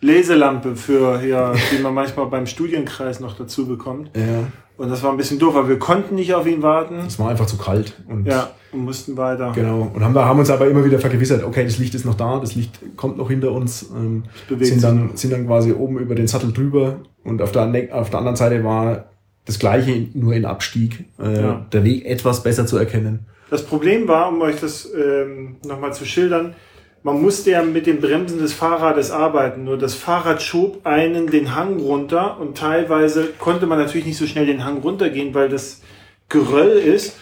[0.00, 4.10] Leselampe für, ja, die man manchmal beim Studienkreis noch dazu bekommt.
[4.16, 4.46] Ja.
[4.80, 7.00] Und das war ein bisschen doof, weil wir konnten nicht auf ihn warten.
[7.06, 7.92] Es war einfach zu kalt.
[8.08, 9.52] Und ja, und mussten weiter.
[9.54, 9.90] Genau.
[9.92, 12.54] Und haben, haben uns aber immer wieder vergewissert, okay, das Licht ist noch da, das
[12.54, 13.90] Licht kommt noch hinter uns.
[13.94, 14.22] Ähm,
[14.58, 17.00] sind, dann, sind dann quasi oben über den Sattel drüber.
[17.24, 19.10] Und auf der, auf der anderen Seite war
[19.44, 21.04] das gleiche, nur in Abstieg.
[21.18, 21.66] Äh, ja.
[21.70, 23.26] Der Weg etwas besser zu erkennen.
[23.50, 26.54] Das Problem war, um euch das ähm, nochmal zu schildern,
[27.02, 29.64] man musste ja mit den Bremsen des Fahrrades arbeiten.
[29.64, 34.26] Nur das Fahrrad schob einen den Hang runter und teilweise konnte man natürlich nicht so
[34.26, 35.80] schnell den Hang runtergehen, weil das
[36.28, 37.16] Geröll ist,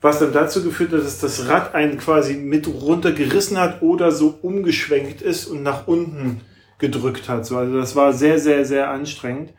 [0.00, 4.38] was dann dazu geführt hat, dass das Rad einen quasi mit runtergerissen hat oder so
[4.42, 6.40] umgeschwenkt ist und nach unten
[6.78, 7.46] gedrückt hat.
[7.46, 9.52] So, also das war sehr, sehr, sehr anstrengend.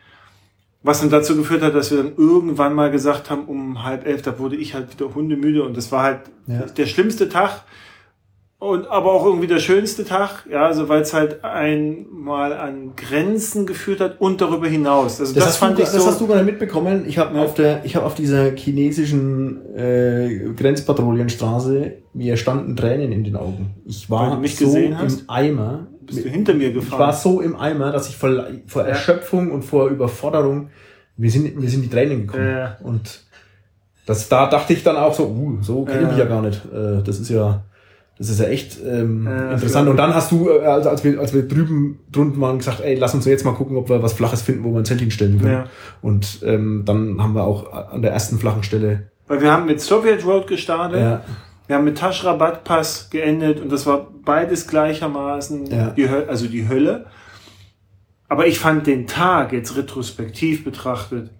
[0.83, 4.23] Was dann dazu geführt hat, dass wir dann irgendwann mal gesagt haben, um halb elf,
[4.23, 6.61] da wurde ich halt wieder hundemüde und das war halt ja.
[6.61, 7.63] der schlimmste Tag
[8.61, 13.65] und aber auch irgendwie der schönste Tag, ja, also weil es halt einmal an Grenzen
[13.65, 15.19] geführt hat und darüber hinaus.
[15.19, 15.97] Also das, das fand du, ich so.
[15.97, 17.05] Das hast du gerade mitbekommen.
[17.07, 17.43] Ich habe ja.
[17.43, 23.81] auf der, ich habe auf dieser chinesischen äh, Grenzpatrouillenstraße mir standen Tränen in den Augen.
[23.83, 24.95] Ich war so im
[25.27, 25.87] Eimer.
[26.01, 26.93] Bist du hinter mir gefahren?
[26.93, 30.69] Ich war so im Eimer, dass ich vor, vor Erschöpfung und vor Überforderung
[31.17, 32.77] mir sind mir sind die Tränen gekommen ja.
[32.83, 33.23] und
[34.05, 36.63] das da dachte ich dann auch so, uh, so kenne ich mich ja gar nicht.
[36.65, 37.63] Äh, das ist ja
[38.21, 39.89] das ist ja echt ähm, äh, interessant.
[39.89, 42.93] Und dann hast du, äh, als, als, wir, als wir drüben drunten waren, gesagt, ey,
[42.93, 45.39] lass uns jetzt mal gucken, ob wir was Flaches finden, wo wir ein Zelt hinstellen
[45.39, 45.51] können.
[45.51, 45.65] Ja.
[46.03, 49.09] Und ähm, dann haben wir auch an der ersten flachen Stelle.
[49.27, 50.99] Weil wir haben mit Soviet Road gestartet.
[50.99, 51.21] Ja.
[51.65, 55.89] Wir haben mit Taschrabat Pass geendet und das war beides gleichermaßen ja.
[55.89, 57.07] die Hölle, also die Hölle.
[58.29, 61.31] Aber ich fand den Tag jetzt retrospektiv betrachtet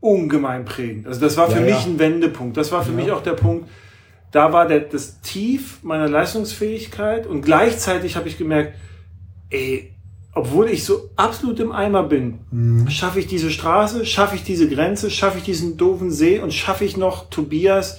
[0.00, 1.06] ungemein prägend.
[1.06, 2.56] Also das war für ja, mich ein Wendepunkt.
[2.56, 3.68] Das war für mich auch der Punkt,
[4.36, 8.74] da war der, das Tief meiner Leistungsfähigkeit und gleichzeitig habe ich gemerkt,
[9.48, 9.94] ey,
[10.34, 12.90] obwohl ich so absolut im Eimer bin, mhm.
[12.90, 16.84] schaffe ich diese Straße, schaffe ich diese Grenze, schaffe ich diesen doofen See und schaffe
[16.84, 17.98] ich noch Tobias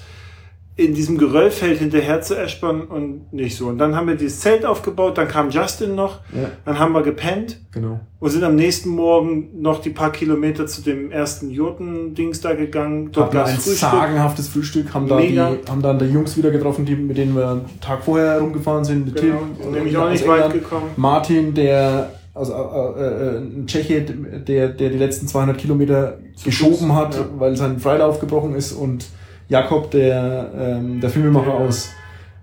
[0.78, 3.67] in diesem Geröllfeld hinterher zu eschbern und nicht so.
[3.67, 6.51] Und dann haben wir dieses Zelt aufgebaut, dann kam Justin noch, ja.
[6.65, 7.99] dann haben wir gepennt genau.
[8.19, 13.09] und sind am nächsten Morgen noch die paar Kilometer zu dem ersten Jurten-Dings da gegangen.
[13.11, 13.89] Dort gab ein Frühstück.
[13.89, 17.49] sagenhaftes Frühstück, haben da, die, haben dann die Jungs wieder getroffen, die, mit denen wir
[17.49, 19.15] einen Tag vorher herumgefahren sind.
[19.15, 19.39] Genau.
[19.59, 20.91] Tim, nämlich auch nicht weit gekommen.
[20.95, 26.89] Martin, der also äh, äh, ein Tscheche, der, der die letzten 200 Kilometer Zu geschoben
[26.89, 27.25] Fuß, hat, ja.
[27.39, 29.07] weil sein Freilauf gebrochen ist und
[29.49, 31.91] Jakob, der, ähm, der Filmemacher aus,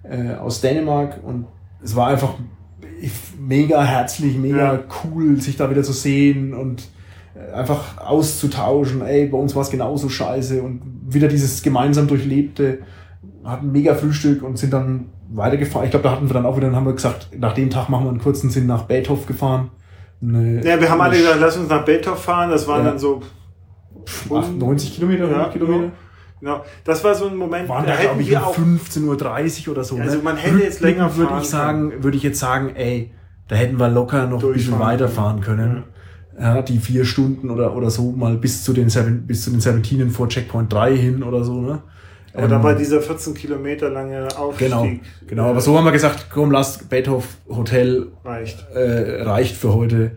[0.02, 1.20] äh, aus Dänemark.
[1.22, 1.46] Und
[1.82, 2.34] es war einfach
[3.38, 4.80] mega herzlich, mega ja.
[5.04, 6.88] cool, sich da wieder zu sehen und
[7.34, 9.02] äh, einfach auszutauschen.
[9.02, 12.78] Ey, bei uns war es genauso scheiße und wieder dieses gemeinsam durchlebte,
[13.44, 15.84] hatten mega Frühstück und sind dann weitergefahren.
[15.84, 17.88] Ich glaube, da hatten wir dann auch wieder, dann haben wir gesagt, nach dem Tag
[17.88, 19.70] machen wir einen kurzen Sinn nach Beethoven gefahren.
[20.22, 22.50] Eine, ja, wir haben alle gesagt, lass uns nach Beethoven fahren.
[22.50, 22.90] Das waren ja.
[22.90, 23.20] dann so
[24.30, 25.92] 98 Kilometer, 100 ja, Kilometer.
[26.40, 29.96] Genau, das war so ein Moment, Waren da hätten wir auch 15.30 Uhr oder so.
[29.96, 30.22] Also ne?
[30.22, 33.12] man hätte jetzt länger würde ich sagen, würde ich jetzt sagen, ey,
[33.48, 35.84] da hätten wir locker noch ein bisschen weiterfahren können.
[36.38, 36.56] Ja.
[36.56, 36.62] ja.
[36.62, 40.10] die vier Stunden oder, oder so mal bis zu den Seven, bis zu den 17
[40.10, 41.82] vor Checkpoint 3 hin oder so, ne?
[42.34, 44.68] Aber ähm, da war dieser 14 Kilometer lange Aufstieg.
[44.68, 44.88] Genau,
[45.26, 45.50] genau.
[45.50, 50.12] Aber so haben wir gesagt, komm, lass Beethoven Hotel reicht, äh, reicht für heute.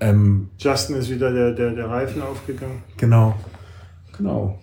[0.00, 2.82] Ähm, Justin ist wieder der, der, der Reifen aufgegangen.
[2.96, 3.36] Genau,
[4.16, 4.58] genau.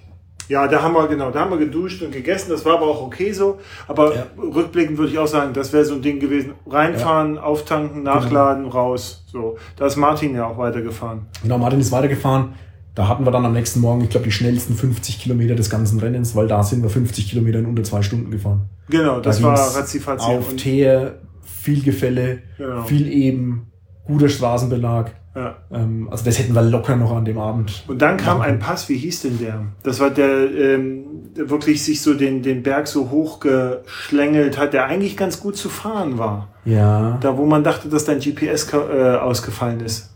[0.50, 2.50] Ja, da haben wir, genau, da haben wir geduscht und gegessen.
[2.50, 3.60] Das war aber auch okay so.
[3.88, 4.26] Aber ja.
[4.36, 6.54] rückblickend würde ich auch sagen, das wäre so ein Ding gewesen.
[6.68, 7.44] Reinfahren, ja.
[7.44, 8.76] auftanken, nachladen, genau.
[8.76, 9.24] raus.
[9.32, 9.58] So.
[9.76, 11.28] Da ist Martin ja auch weitergefahren.
[11.44, 12.56] Genau, Martin ist weitergefahren.
[12.96, 16.00] Da hatten wir dann am nächsten Morgen, ich glaube, die schnellsten 50 Kilometer des ganzen
[16.00, 18.70] Rennens, weil da sind wir 50 Kilometer in unter zwei Stunden gefahren.
[18.90, 20.26] Genau, das da war ratzifatzi.
[20.26, 22.82] Auf Teer, viel Gefälle, genau.
[22.84, 23.68] viel Eben,
[24.04, 25.12] guter Straßenbelag.
[25.36, 25.58] Ja.
[25.72, 27.84] Ähm, also das hätten wir locker noch an dem Abend.
[27.88, 29.62] Und dann kam ein Pass, wie hieß denn der?
[29.84, 31.06] Das war der, ähm,
[31.38, 35.70] der wirklich sich so den, den Berg so hochgeschlängelt hat, der eigentlich ganz gut zu
[35.70, 36.50] fahren war.
[36.66, 37.18] Ja.
[37.22, 40.16] Da, wo man dachte, dass dein GPS äh, ausgefallen ist.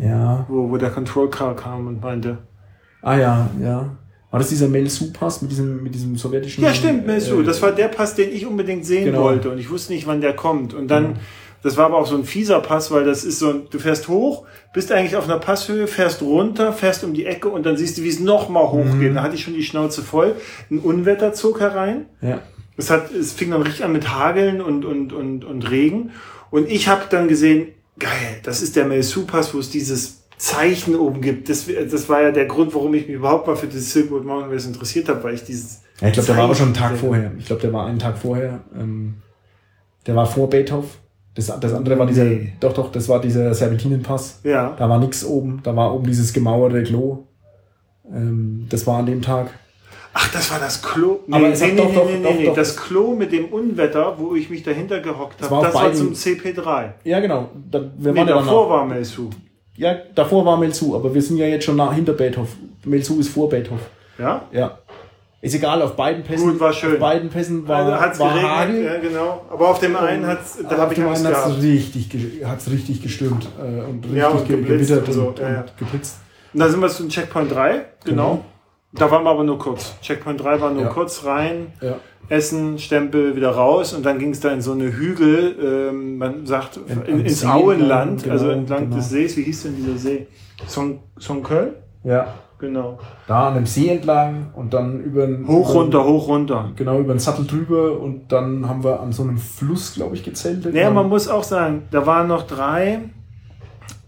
[0.00, 0.44] Ja.
[0.48, 2.38] Wo, wo der Control Car kam und meinte.
[3.02, 3.96] Ah ja, ja.
[4.30, 6.64] War das dieser Melsu-Pass mit diesem, mit diesem sowjetischen...
[6.64, 7.40] Ja, stimmt, Melsu.
[7.40, 9.22] äh, das war der Pass, den ich unbedingt sehen Genau.
[9.22, 9.50] wollte.
[9.50, 10.74] Und ich wusste nicht, wann der kommt.
[10.74, 11.16] Und dann,
[11.64, 14.08] das war aber auch so ein fieser Pass, weil das ist so, ein, du fährst
[14.08, 14.44] hoch,
[14.74, 18.02] bist eigentlich auf einer Passhöhe, fährst runter, fährst um die Ecke und dann siehst du,
[18.02, 19.16] wie es nochmal hochgeht.
[19.16, 20.36] Da hatte ich schon die Schnauze voll.
[20.70, 22.04] Ein Unwetter zog herein.
[22.20, 22.42] Ja.
[22.76, 26.10] Es, hat, es fing dann richtig an mit Hageln und, und, und, und Regen.
[26.50, 31.22] Und ich habe dann gesehen, geil, das ist der Melsu-Pass, wo es dieses Zeichen oben
[31.22, 31.48] gibt.
[31.48, 34.26] Das, das war ja der Grund, warum ich mich überhaupt mal für dieses Silk Road
[34.26, 36.74] Mountain Race interessiert habe, weil ich dieses Ja, ich glaube, der war aber schon einen
[36.74, 37.32] Tag vorher.
[37.38, 38.64] Ich glaube, der war einen Tag vorher.
[38.78, 39.14] Ähm,
[40.06, 41.03] der war vor Beethoven.
[41.34, 42.52] Das, das andere war dieser, Nee.
[42.60, 44.40] doch, doch, das war dieser Serpentinenpass.
[44.44, 44.74] Ja.
[44.78, 45.60] Da war nix oben.
[45.64, 47.24] Da war oben dieses gemauerte Klo.
[48.12, 49.48] Ähm, das war an dem Tag.
[50.12, 51.18] Ach, das war das Klo.
[51.26, 52.54] Nee, Aber es nee, nee, doch, nee, doch, nee, doch, nee, doch.
[52.54, 55.82] Das Klo mit dem Unwetter, wo ich mich dahinter gehockt Das habe, war auf das
[55.82, 56.90] war zum CP3.
[57.02, 57.50] Ja, genau.
[57.68, 59.30] Da, wir Nee, waren davor war Melsu.
[59.76, 62.76] Ja, davor war Melzu, aber wir sind ja jetzt schon nach, hinter Beethoven.
[62.84, 63.80] Melzu ist vor Beethoven.
[64.18, 64.42] Ja?
[64.52, 64.78] Ja.
[65.44, 66.52] Ist egal, auf beiden Pässen.
[66.52, 66.94] Gut, war schön.
[66.94, 68.84] Auf beiden Pässen war, Also hat's war geregnet, Hagel.
[68.84, 69.44] ja, genau.
[69.50, 71.62] Aber auf dem einen hat's, da Aber habe auf ich dem Angst einen hat's gehabt.
[71.62, 72.08] richtig,
[72.46, 75.60] hat's richtig gestürmt äh, und richtig Ja, und ge geblitzt und so, und, ja, ja.
[75.60, 76.16] und geblitzt.
[76.54, 78.34] Und da sind wir zu Checkpoint 3, genau.
[78.34, 78.40] Mhm.
[78.98, 79.94] Da waren wir aber nur kurz.
[80.00, 80.88] Checkpoint 3 war nur Ja.
[80.88, 81.96] kurz rein, Ja.
[82.30, 85.56] Essen, Stempel, wieder raus und dann ging es da in so eine Hügel,
[85.90, 88.96] ähm, man sagt In- ins See Auenland, entlang, also genau, entlang genau.
[88.96, 89.36] des Sees.
[89.36, 90.26] Wie hieß denn dieser See?
[90.66, 91.74] Son, Sonköl?
[92.02, 92.28] ja.
[92.64, 92.98] Genau.
[93.26, 96.70] Da an dem See entlang und dann über den, Hoch, runter, hoch, runter.
[96.76, 100.22] Genau, über den Sattel drüber und dann haben wir an so einem Fluss, glaube ich,
[100.22, 100.72] gezeltet.
[100.72, 103.00] Naja, man muss auch sagen, da waren noch drei.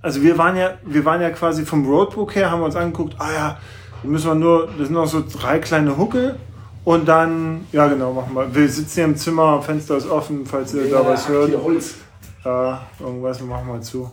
[0.00, 3.16] Also wir waren ja, wir waren ja quasi vom Roadbook her, haben wir uns angeguckt,
[3.18, 3.58] ah ja,
[4.02, 6.36] da müssen wir nur, das sind noch so drei kleine Huckel
[6.84, 8.54] und dann, ja genau, machen wir.
[8.54, 11.52] Wir sitzen hier im Zimmer, Fenster ist offen, falls ihr da was hört.
[11.62, 11.96] Holz.
[12.42, 14.10] Ja, irgendwas, wir machen wir zu.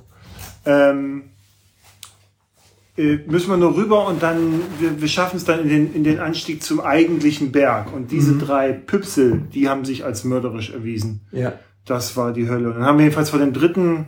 [0.66, 1.33] Ähm, äh,
[2.96, 6.20] müssen wir nur rüber und dann, wir, wir schaffen es dann in den, in den
[6.20, 7.92] Anstieg zum eigentlichen Berg.
[7.94, 11.22] Und diese drei Püpsel, die haben sich als mörderisch erwiesen.
[11.32, 11.54] Ja.
[11.86, 12.70] Das war die Hölle.
[12.70, 14.06] Und dann haben wir jedenfalls vor dem dritten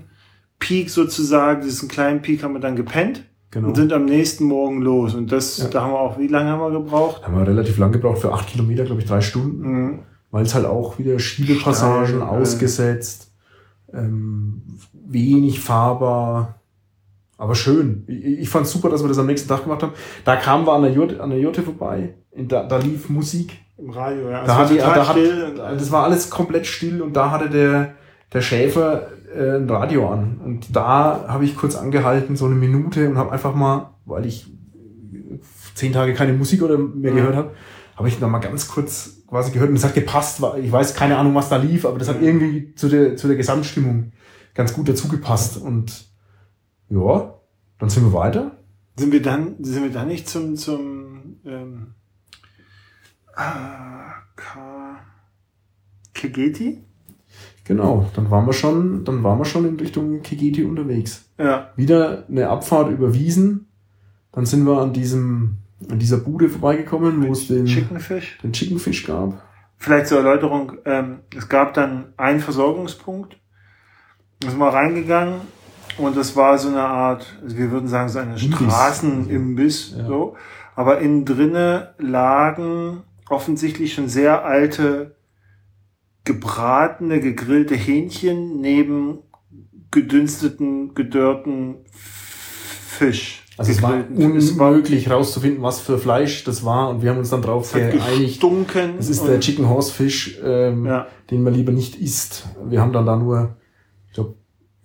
[0.59, 3.69] Peak sozusagen, diesen kleinen Peak, haben wir dann gepennt Genau.
[3.69, 5.15] und sind am nächsten Morgen los.
[5.15, 5.67] Und das, Ja.
[5.69, 7.23] da haben wir auch, wie lange haben wir gebraucht?
[7.25, 9.61] Haben wir relativ lang gebraucht für acht Kilometer, glaube ich, drei Stunden.
[9.67, 9.99] Mhm.
[10.31, 12.23] weil es halt auch wieder Schiebepassagen Steil, äh.
[12.23, 13.31] ausgesetzt,
[13.93, 16.59] ähm, wenig fahrbar,
[17.37, 18.03] aber schön.
[18.07, 19.93] Ich, ich fand super, dass wir das am nächsten Tag gemacht haben.
[20.23, 23.57] Da kamen wir an der Jurte, an der Jurte vorbei, da, da lief Musik.
[23.77, 24.43] Im Radio, ja.
[24.43, 25.81] Da war hat die, total da hat, alles.
[25.81, 27.95] das war alles komplett still und da hatte der,
[28.31, 30.39] der Schäfer äh, ein Radio an.
[30.43, 34.47] Und da habe ich kurz angehalten, so eine Minute und habe einfach mal, weil ich
[35.73, 37.17] zehn Tage keine Musik oder mehr Ja.
[37.17, 37.51] gehört habe,
[37.97, 40.41] habe ich noch mal ganz kurz quasi gehört und es hat gepasst.
[40.61, 43.35] Ich weiß keine Ahnung, was da lief, aber das hat irgendwie zu der, zu der
[43.35, 44.11] Gesamtstimmung
[44.53, 45.57] ganz gut dazu gepasst.
[45.57, 46.05] Und
[46.89, 47.33] ja,
[47.79, 48.51] dann sind wir weiter.
[48.97, 51.95] Sind wir dann, sind wir dann nicht zum, zum, ähm,
[53.35, 54.13] ah,
[56.13, 56.83] Kegeti?
[57.65, 61.29] Genau, dann waren wir schon, dann waren wir schon in Richtung Kigeti unterwegs.
[61.37, 61.71] Ja.
[61.75, 63.67] wieder eine Abfahrt über Wiesen.
[64.31, 65.57] Dann sind wir an diesem,
[65.89, 68.37] an dieser Bude vorbeigekommen, wo es den, Chicken Fish.
[68.43, 69.43] den Chicken Fish gab.
[69.77, 73.37] Vielleicht zur Erläuterung, ähm, es gab dann einen Versorgungspunkt.
[74.39, 75.41] Da sind wir reingegangen
[75.97, 78.59] und das war so eine Art, also wir würden sagen, so eine Imbiss.
[78.59, 79.95] Straßenimbiss.
[79.97, 80.05] Ja.
[80.07, 80.35] So.
[80.75, 85.15] Aber innen drinne lagen offensichtlich schon sehr alte,
[86.25, 89.19] gebratene, gegrillte Hähnchen neben
[89.91, 93.43] gedünsteten, gedörrten Fisch.
[93.57, 97.41] Also es war unmöglich rauszufinden, was für Fleisch das war und wir haben uns dann
[97.41, 98.43] drauf geeinigt.
[98.97, 101.07] Das ist der Chicken Horse Fish, ähm, Ja.
[101.31, 102.47] den man lieber nicht isst.
[102.65, 103.55] Wir haben dann da nur,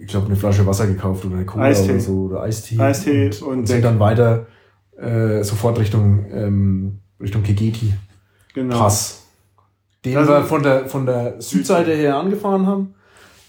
[0.00, 1.90] ich glaube eine Flasche Wasser gekauft oder eine Cola Eistee.
[1.92, 2.78] oder so oder Eistee.
[2.78, 4.46] Eistee und, und und sind dann weiter
[4.96, 7.92] äh, sofort Richtung ähm, Richtung Kegeti.
[8.54, 8.78] genau.
[8.78, 9.26] Pass.
[10.04, 12.94] Den Also- wir von der, von der Südseite her angefahren haben.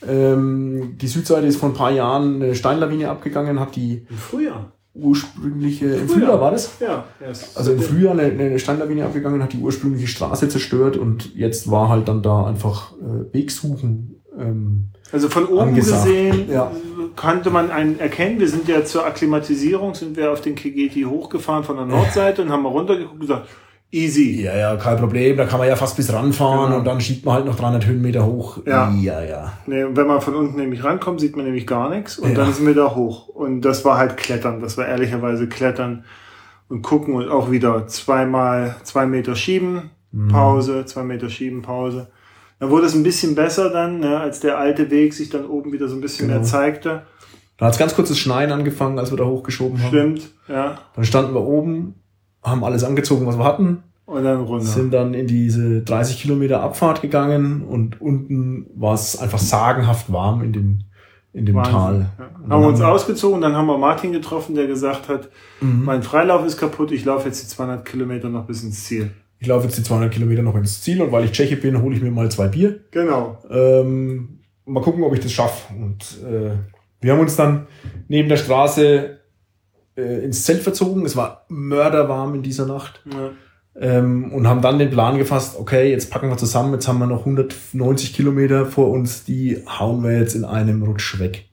[0.08, 4.72] Ähm, die Südseite ist vor ein paar Jahren eine Steinlawine abgegangen, hat die Im Frühjahr.
[4.94, 6.10] ursprüngliche, im Frühjahr.
[6.10, 6.72] Frühjahr war das?
[6.80, 7.56] Ja, erst.
[7.58, 11.90] Also im Frühjahr eine, eine Steinlawine abgegangen, hat die ursprüngliche Straße zerstört und jetzt war
[11.90, 14.21] halt dann da einfach äh, Wegsuchen.
[14.38, 16.06] Ähm, Also von oben Angesagt.
[16.06, 16.72] gesehen Ja.
[17.16, 18.40] konnte man einen erkennen.
[18.40, 22.50] Wir sind ja zur Akklimatisierung, sind wir auf den Kegeti hochgefahren von der Nordseite und
[22.50, 23.48] haben mal runtergeguckt und gesagt,
[23.92, 24.42] easy.
[24.42, 26.78] ja, ja, kein Problem, da kann man ja fast bis ranfahren Genau.
[26.80, 28.60] und dann schiebt man halt noch 300 Höhenmeter hoch.
[28.66, 28.90] Ja.
[29.02, 29.22] ja.
[29.22, 29.54] ja.
[29.66, 32.36] Nee, wenn man von unten nämlich rankommt, sieht man nämlich gar nichts und Ja.
[32.36, 33.28] dann sind wir da hoch.
[33.28, 34.62] Und das war halt Klettern.
[34.62, 36.06] Das war ehrlicherweise Klettern
[36.70, 40.28] und gucken und auch wieder zweimal zwei Meter schieben, Mhm.
[40.30, 42.08] Pause, zwei Meter schieben, Pause.
[42.62, 45.74] Dann wurde es ein bisschen besser dann, ne, als der alte Weg sich dann oben
[45.74, 46.40] wieder so ein bisschen Genau.
[46.40, 47.02] mehr zeigte.
[47.58, 49.88] Dann hat es ganz kurzes Schneien angefangen, als wir da hochgeschoben haben.
[49.90, 50.78] Stimmt, ja.
[50.96, 51.96] Dann standen wir oben
[52.44, 53.84] haben alles angezogen, was wir hatten.
[54.06, 54.66] Und dann runter.
[54.66, 60.42] Sind dann in diese 30 Kilometer Abfahrt gegangen und unten war es einfach sagenhaft warm
[60.44, 60.80] in dem,
[61.34, 61.74] in dem Wahnsinn.
[61.74, 62.10] Tal.
[62.20, 62.50] Ja.
[62.50, 65.30] Haben wir uns ausgezogen, dann haben wir Martin getroffen, der gesagt hat,
[65.62, 65.86] Mhm.
[65.86, 69.12] mein Freilauf ist kaputt, ich laufe jetzt die 200 Kilometer noch bis ins Ziel.
[69.42, 71.96] Ich laufe jetzt die 200 Kilometer noch ins Ziel und weil ich Tscheche bin, hole
[71.96, 72.80] ich mir mal zwei Bier.
[72.92, 73.40] Genau.
[73.50, 75.74] Ähm, mal gucken, ob ich das schaffe.
[75.74, 76.52] Und äh,
[77.02, 77.66] wir haben uns dann
[78.08, 79.18] neben der Straße
[79.98, 81.04] äh, ins Zelt verzogen.
[81.08, 83.04] Es war mörderwarm in dieser Nacht.
[83.12, 83.32] Ja.
[83.74, 87.08] Ähm, und haben dann den Plan gefasst, okay, jetzt packen wir zusammen, jetzt haben wir
[87.08, 91.46] noch 190 Kilometer vor uns, die hauen wir jetzt in einem Rutsch weg.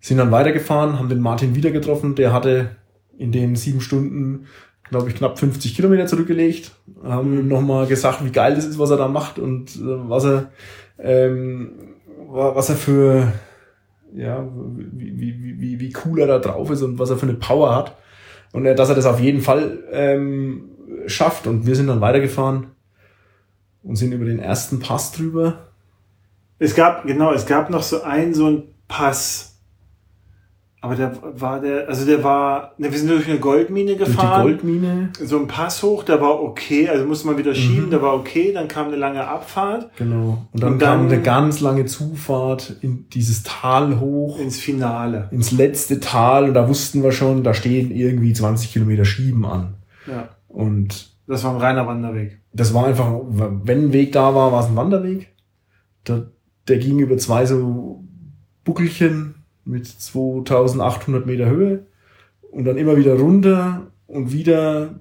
[0.00, 2.76] Sind dann weitergefahren, haben den Martin wieder getroffen, der hatte
[3.16, 4.46] in den sieben Stunden,
[4.90, 6.72] glaube ich, knapp 50 Kilometer zurückgelegt.
[7.02, 10.50] Haben nochmal gesagt, wie geil das ist, was er da macht und äh, was er,
[10.98, 11.72] ähm,
[12.28, 13.32] wa- was er für,
[14.14, 17.26] ja, wie, wie, wie, wie, wie cool er da drauf ist und was er für
[17.26, 17.96] eine Power hat.
[18.52, 20.70] Und äh, dass er das auf jeden Fall ähm,
[21.06, 21.46] schafft.
[21.46, 22.68] Und wir sind dann weitergefahren
[23.82, 25.68] und sind über den ersten Pass drüber.
[26.58, 29.53] Es gab, genau, es gab noch so einen, so einen Pass.
[30.84, 34.14] Aber der war der, also der war, ne, wir sind durch eine Goldmine Durch die
[34.16, 34.42] gefahren.
[34.42, 35.08] Goldmine.
[35.22, 37.90] so ein Pass hoch, der war okay, also musste man wieder schieben, Mhm.
[37.90, 40.46] der war okay, dann kam eine lange Abfahrt Genau.
[40.52, 45.28] Und dann, Und dann- kam eine ganz lange Zufahrt in dieses Tal hoch, ins Finale.
[45.30, 46.44] ins letzte Tal.
[46.48, 49.74] Und da wussten wir schon, da stehen irgendwie 20 Kilometer Schieben an.
[50.06, 52.40] Ja, Und das war ein reiner Wanderweg.
[52.52, 55.32] das war einfach, wenn ein Weg da war, war es ein Wanderweg.
[56.06, 56.26] Der,
[56.68, 58.04] der ging über zwei so
[58.64, 59.33] Buckelchen
[59.64, 61.86] mit 2800 Meter Höhe
[62.50, 64.94] und dann immer wieder runter und wieder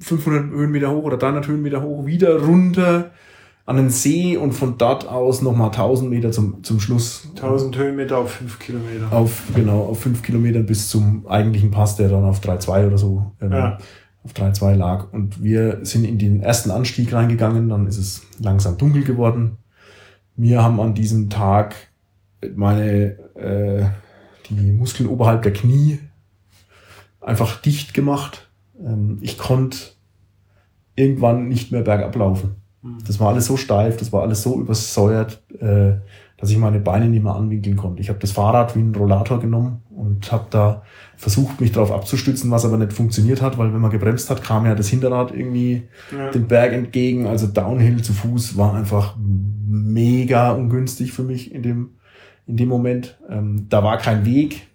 [0.00, 3.10] 500 Höhenmeter hoch oder 300 Höhenmeter hoch, wieder runter
[3.66, 8.18] an den See und von dort aus nochmal 1000 Meter zum, zum Schluss 1000 Höhenmeter
[8.18, 9.10] auf 5 Kilometer.
[9.10, 13.32] auf, genau, auf 5 Kilometern bis zum eigentlichen Pass, der dann auf 3,2 oder so
[13.40, 13.78] ähm, Ja.
[14.22, 15.12] auf 3,2 lag.
[15.12, 19.56] Und wir sind in den ersten Anstieg reingegangen, dann ist es langsam dunkel geworden.
[20.36, 21.74] Wir haben an diesem Tag
[22.56, 23.84] meine, äh,
[24.50, 25.98] die Muskeln oberhalb der Knie
[27.20, 28.48] einfach dicht gemacht.
[28.78, 29.78] Ähm, ich konnte
[30.96, 32.56] irgendwann nicht mehr bergab laufen.
[32.82, 32.98] Hm.
[33.06, 35.94] Das war alles so steif, das war alles so übersäuert, äh,
[36.36, 38.02] dass ich meine Beine nicht mehr anwinkeln konnte.
[38.02, 40.82] Ich habe das Fahrrad wie einen Rollator genommen und habe da
[41.16, 44.66] versucht, mich darauf abzustützen, was aber nicht funktioniert hat, weil wenn man gebremst hat, kam
[44.66, 45.84] ja das Hinterrad irgendwie
[46.16, 46.30] Ja.
[46.30, 47.26] den Berg entgegen.
[47.26, 51.90] Also Downhill zu Fuß war einfach mega ungünstig für mich in dem,
[52.46, 53.18] in dem Moment.
[53.28, 54.66] Ähm, da war kein Weg.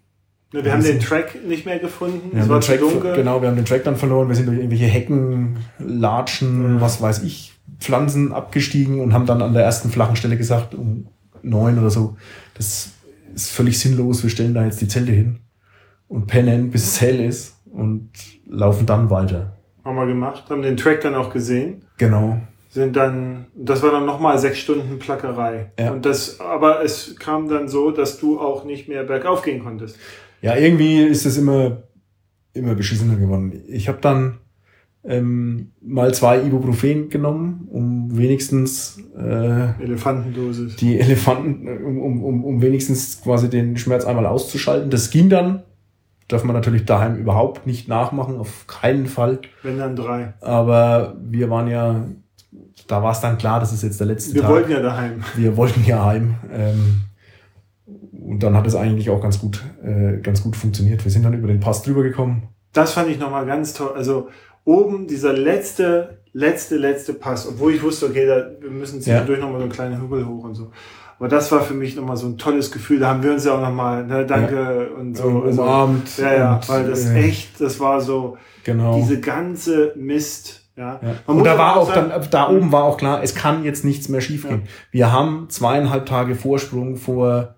[0.51, 3.15] Wir haben den Track nicht mehr gefunden, Wir es war Track, dunkel.
[3.15, 4.30] genau, wir haben den Track dann verloren.
[4.30, 6.82] Wir sind durch irgendwelche Hecken, Latschen, Ja.
[6.82, 11.05] was weiß ich, Pflanzen abgestiegen und haben dann an der ersten flachen Stelle gesagt, um
[11.43, 12.17] neun oder so,
[12.55, 12.93] das
[13.36, 14.24] ist völlig sinnlos.
[14.24, 15.38] Wir stellen da jetzt die Zelte hin
[16.07, 18.09] und pennen, bis es hell ist und
[18.47, 19.55] laufen dann weiter.
[19.86, 21.84] Haben wir gemacht, haben den Track dann auch gesehen.
[21.97, 22.41] Genau.
[22.70, 25.72] Sind dann, das war dann nochmal sechs Stunden Plackerei.
[25.80, 25.91] Ja.
[25.91, 29.97] Und das, aber es kam dann so, dass du auch nicht mehr bergauf gehen konntest.
[30.41, 31.84] Ja, irgendwie ist es immer,
[32.53, 33.63] immer beschissener geworden.
[33.67, 34.38] Ich habe dann
[35.03, 40.76] ähm, mal zwei Ibuprofen genommen, um wenigstens äh, Elefantendosis.
[40.76, 44.89] die Elefanten, um, um, um, um wenigstens quasi den Schmerz einmal auszuschalten.
[44.89, 45.63] Das ging dann.
[46.28, 49.39] Darf man natürlich daheim überhaupt nicht nachmachen, auf keinen Fall.
[49.63, 50.36] Wenn dann drei.
[50.41, 52.05] Aber wir waren ja,
[52.89, 54.51] da war es dann klar, das ist jetzt der letzte Wir Tag.
[54.51, 55.23] wollten ja daheim.
[55.35, 56.35] wir wollten ja heim.
[56.51, 57.01] Ähm,
[58.11, 61.03] und dann hat es eigentlich auch ganz gut, äh, ganz gut funktioniert.
[61.03, 62.43] Wir sind dann über den Pass drüber gekommen.
[62.73, 63.91] Das fand ich nochmal ganz toll.
[63.95, 64.29] Also
[64.65, 69.57] oben dieser letzte, letzte, letzte Pass, obwohl ich wusste, okay, da, wir müssen zwischendurch nochmal
[69.59, 70.71] so einen kleinen Hügel hoch und so.
[71.17, 72.99] Aber das war für mich nochmal so ein tolles Gefühl.
[72.99, 75.23] Da haben wir uns ja auch nochmal, ne, danke und so.
[75.25, 76.17] Um- also, umarmt.
[76.17, 78.95] ja, ja, und, weil das äh, echt, das war so, Genau.
[78.97, 80.99] diese ganze Mist, ja.
[81.03, 81.15] Ja.
[81.25, 84.21] Und da war auch dann, da oben war auch klar, es kann jetzt nichts mehr
[84.21, 84.63] schiefgehen.
[84.91, 87.55] Wir haben zweieinhalb Tage Vorsprung vor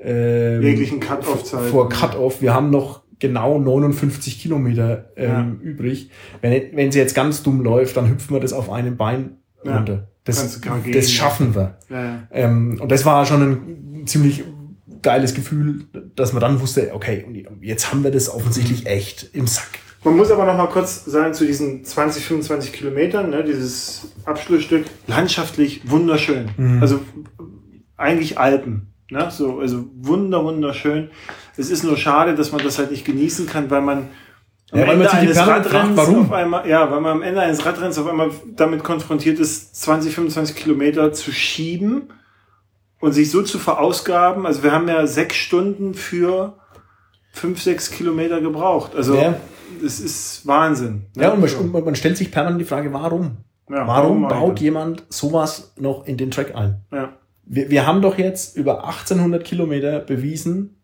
[0.00, 1.68] ähm, Jeglichen Cut-Off-Zeiten.
[1.68, 2.40] vor Cut-Off.
[2.42, 6.10] Wir haben noch genau 59 Kilometer ähm, übrig.
[6.40, 9.76] Wenn, wenn sie jetzt ganz dumm läuft, dann hüpfen wir das auf einem Bein Ja.
[9.76, 10.08] runter.
[10.24, 11.02] Das, das ja.
[11.02, 11.78] schaffen wir.
[11.90, 12.18] Ja, ja.
[12.30, 14.44] Ähm, und das war schon ein ziemlich
[15.02, 17.26] geiles Gefühl, dass man dann wusste, okay,
[17.60, 19.68] jetzt haben wir das offensichtlich echt im Sack.
[20.04, 24.86] Man muss aber noch mal kurz sagen zu diesen 20, 25 Kilometern, ne, dieses Abschlussstück,
[25.06, 26.50] landschaftlich wunderschön.
[26.56, 26.82] Mhm.
[26.82, 27.00] Also
[27.96, 28.92] eigentlich Alpen.
[29.10, 29.30] Ne?
[29.30, 31.10] So, also wunder, wunderschön.
[31.56, 34.08] Es ist nur schade, dass man das halt nicht genießen kann, weil man
[34.72, 36.20] am Ja, weil Ende eines fragt, Radrenns warum?
[36.22, 40.14] auf einmal, ja, weil man am Ende eines Radrenns auf einmal damit konfrontiert ist, 20,
[40.14, 42.08] 25 Kilometer zu schieben
[42.98, 44.46] und sich so zu verausgaben.
[44.46, 46.54] Also wir haben ja sechs Stunden für
[47.32, 48.96] fünf, sechs Kilometer gebraucht.
[48.96, 49.34] Also Ja.
[49.80, 51.06] Das ist Wahnsinn.
[51.14, 51.22] Ne?
[51.22, 53.38] Ja, und man, und man, stellt sich permanent die Frage, warum?
[53.70, 56.82] Ja, warum, warum baut jemand sowas noch in den Track ein?
[56.92, 57.16] Ja.
[57.44, 60.82] Wir, wir haben doch jetzt über 1800 Kilometer bewiesen,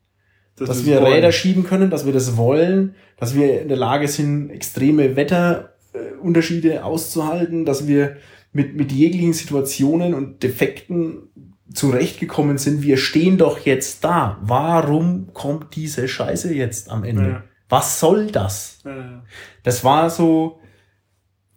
[0.56, 1.12] das dass wir wollen.
[1.12, 6.84] Räder schieben können, dass wir das wollen, dass wir in der Lage sind, extreme Wetterunterschiede
[6.84, 8.16] auszuhalten, dass wir
[8.52, 11.28] mit, mit jeglichen Situationen und Defekten
[11.72, 12.82] zurechtgekommen sind.
[12.82, 14.38] Wir stehen doch jetzt da.
[14.42, 17.28] Warum kommt diese Scheiße jetzt am Ende?
[17.28, 17.44] Ja.
[17.68, 18.78] Was soll das?
[18.84, 19.22] Ja.
[19.62, 20.60] Das war so,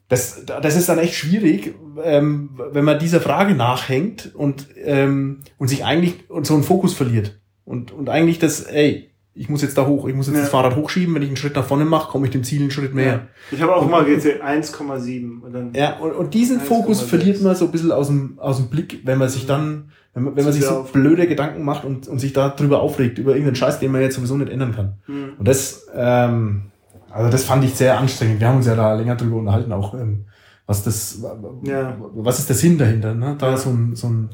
[0.08, 5.70] das, das ist dann echt schwierig, ähm, wenn man dieser Frage nachhängt und, ähm, und
[5.70, 7.40] sich eigentlich und so einen Fokus verliert.
[7.64, 10.42] Und, und eigentlich das, ey, ich muss jetzt da hoch, ich muss jetzt ja.
[10.42, 12.72] das Fahrrad hochschieben, wenn ich einen Schritt nach vorne mache, komme ich dem Ziel einen
[12.72, 13.06] Schritt mehr.
[13.06, 13.28] Ja.
[13.52, 17.10] Ich habe auch und, mal GC 1,7 Ja, und, und diesen Fokus 6.
[17.10, 20.24] verliert man so ein bisschen aus dem, aus dem Blick, wenn man sich dann, wenn
[20.24, 23.32] man, wenn man sich so blöde Gedanken macht und, und sich da drüber aufregt, über
[23.32, 24.94] irgendeinen Scheiß, den man jetzt sowieso nicht ändern kann.
[25.08, 25.34] Mhm.
[25.40, 26.72] Und das, ähm,
[27.10, 28.40] also das fand ich sehr anstrengend.
[28.40, 30.26] Wir haben uns ja da länger drüber unterhalten, auch ähm,
[30.66, 31.24] was das,
[31.64, 31.98] ja.
[32.14, 33.36] was ist der Sinn dahinter, ne?
[33.38, 33.58] Da ja.
[33.58, 34.30] so ein, so ein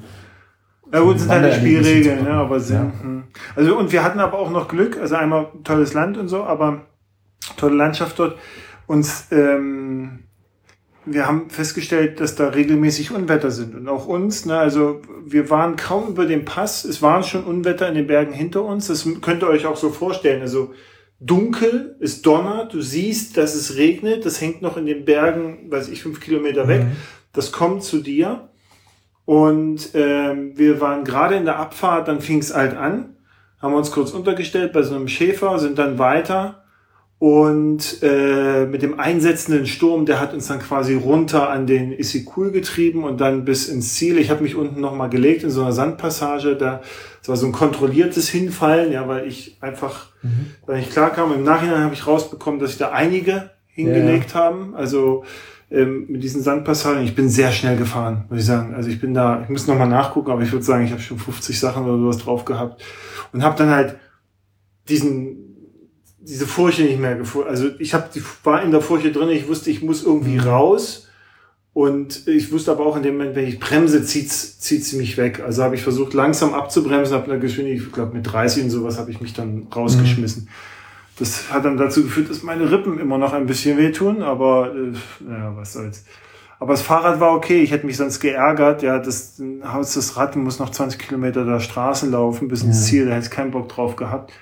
[0.91, 2.91] ja gut, sind halt Spielregeln, ne, aber sind, ja.
[3.01, 3.23] Hm.
[3.55, 6.85] also und wir hatten aber auch noch Glück, also einmal tolles Land und so, aber
[7.57, 8.37] tolle Landschaft dort.
[8.85, 10.26] Uns, ähm,
[11.09, 13.75] wir haben festgestellt, dass da regelmäßig Unwetter sind.
[13.75, 17.87] Und auch uns, ne, also wir waren kaum über den Pass, es waren schon Unwetter
[17.87, 20.73] in den Bergen hinter uns, das könnt ihr euch auch so vorstellen, also
[21.19, 25.89] dunkel, es donnert, du siehst, dass es regnet, das hängt noch in den Bergen, weiß
[25.89, 26.91] ich, fünf Kilometer weg, mhm.
[27.33, 28.49] das kommt zu dir.
[29.25, 33.17] Und ähm, wir waren gerade in der Abfahrt, dann fing es halt an,
[33.59, 36.63] haben uns kurz untergestellt bei so einem Schäfer, sind dann weiter
[37.19, 42.51] und äh, mit dem einsetzenden Sturm, der hat uns dann quasi runter an den Issyk-Kul
[42.51, 44.19] getrieben und dann bis ins Ziel.
[44.19, 46.55] Ich habe mich unten nochmal gelegt in so einer Sandpassage.
[46.55, 46.81] Da
[47.21, 50.51] das war so ein kontrolliertes Hinfallen, ja, weil ich einfach, mhm.
[50.67, 51.33] weil ich klar kam.
[51.33, 54.41] Im Nachhinein habe ich rausbekommen, dass sich da einige hingelegt ja.
[54.41, 54.75] haben.
[54.75, 55.23] Also
[55.71, 57.03] ähm, mit diesen Sandpassagen.
[57.03, 58.75] Ich bin sehr schnell gefahren, muss ich sagen.
[58.75, 61.17] Also ich bin da, ich muss nochmal nachgucken, aber ich würde sagen, ich habe schon
[61.17, 62.83] 50 Sachen oder sowas drauf gehabt
[63.33, 63.97] und habe dann halt
[64.87, 65.46] diesen
[66.27, 67.49] diese Furche nicht mehr gefunden.
[67.49, 70.41] Also ich hab, die war in der Furche drin, ich wusste, ich muss irgendwie mhm.
[70.41, 71.03] raus.
[71.73, 75.15] Und ich wusste aber auch in dem Moment, wenn ich bremse, zieht's, zieht sie mich
[75.15, 75.43] weg.
[75.45, 78.97] Also habe ich versucht, langsam abzubremsen, habe eine Geschwindigkeit, ich glaube mit 30 und sowas
[78.97, 80.45] habe ich mich dann rausgeschmissen.
[80.45, 80.49] Mhm.
[81.19, 85.29] Das hat dann dazu geführt, dass meine Rippen immer noch ein bisschen wehtun, aber äh,
[85.29, 86.03] ja, was soll's.
[86.59, 88.81] Aber das Fahrrad war okay, ich hätte mich sonst geärgert.
[88.81, 92.85] Ja, das Haus des Ratten muss noch 20 Kilometer der Straße laufen bis ins ja.
[92.85, 94.33] Ziel, da hätte ich keinen Bock drauf gehabt.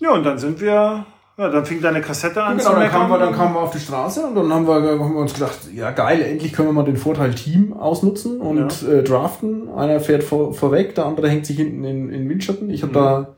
[0.00, 1.04] Ja, und dann sind wir,
[1.38, 2.58] ja, dann fing deine Kassette an.
[2.58, 5.14] Genau, dann kamen, wir, dann kamen wir auf die Straße und dann haben wir, haben
[5.14, 8.88] wir uns gedacht, ja geil, endlich können wir mal den Vorteil Team ausnutzen und ja.
[8.88, 9.68] äh, draften.
[9.70, 12.70] Einer fährt vor, vorweg, der andere hängt sich hinten in, in Windschatten.
[12.70, 12.94] Ich habe mhm.
[12.94, 13.36] da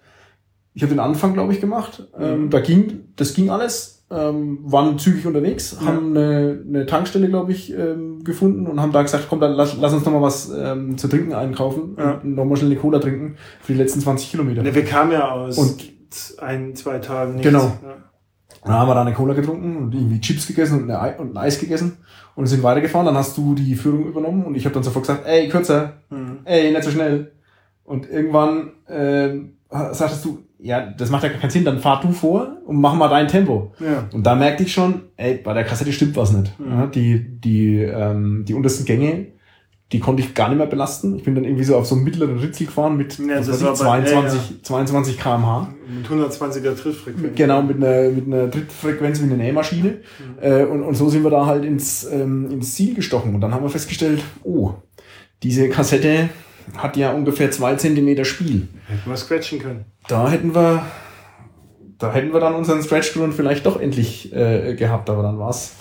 [0.74, 2.08] ich habe den Anfang, glaube ich, gemacht.
[2.18, 2.50] Ähm, mhm.
[2.50, 3.98] da ging, das ging alles.
[4.10, 5.86] Ähm, waren zügig unterwegs, ja.
[5.86, 9.74] haben eine, eine Tankstelle, glaube ich, ähm, gefunden und haben da gesagt, komm, dann lass,
[9.80, 12.20] lass uns noch mal was ähm, zu trinken einkaufen ja.
[12.22, 14.62] und nochmal schnell eine Cola trinken für die letzten 20 Kilometer.
[14.62, 15.82] Ne, wir kamen ja aus und,
[16.40, 17.44] ein, zwei Tagen nicht.
[17.44, 17.64] Genau.
[17.64, 17.96] Ja.
[18.64, 21.36] Dann haben wir da eine Cola getrunken und irgendwie Chips gegessen und, eine, und ein
[21.36, 21.98] Eis gegessen
[22.34, 23.06] und sind weitergefahren.
[23.06, 26.40] Dann hast du die Führung übernommen und ich habe dann sofort gesagt, ey, kürzer, mhm.
[26.44, 27.32] ey, nicht so schnell.
[27.84, 29.30] Und irgendwann äh,
[29.92, 33.08] sagtest du, ja, das macht ja keinen Sinn, dann fahr du vor und mach mal
[33.08, 33.72] dein Tempo.
[33.80, 34.08] Ja.
[34.12, 36.58] Und da merkte ich schon, ey, bei der Kassette stimmt was nicht.
[36.60, 36.70] Mhm.
[36.70, 39.26] Ja, die, die, ähm, die untersten Gänge,
[39.92, 41.16] die konnte ich gar nicht mehr belasten.
[41.16, 44.40] Ich bin dann irgendwie so auf so einen mittleren Ritzel gefahren mit ja, ich, 22,
[44.50, 45.74] ja, 22 kmh.
[45.94, 47.36] Mit 120er Trittfrequenz.
[47.36, 49.88] Genau, mit einer, mit einer Trittfrequenz wie eine Nähmaschine.
[49.88, 50.00] Mhm.
[50.40, 53.34] Äh, und, und so sind wir da halt ins, ähm, ins Ziel gestochen.
[53.34, 54.72] Und dann haben wir festgestellt, oh,
[55.42, 56.30] diese Kassette
[56.76, 58.68] hat ja ungefähr zwei Zentimeter Spiel.
[58.86, 59.84] Hätten wir scratchen können.
[60.08, 60.86] Da hätten wir,
[61.98, 65.74] da hätten wir dann unseren Stretch-Grund vielleicht doch endlich äh, gehabt, aber dann war's.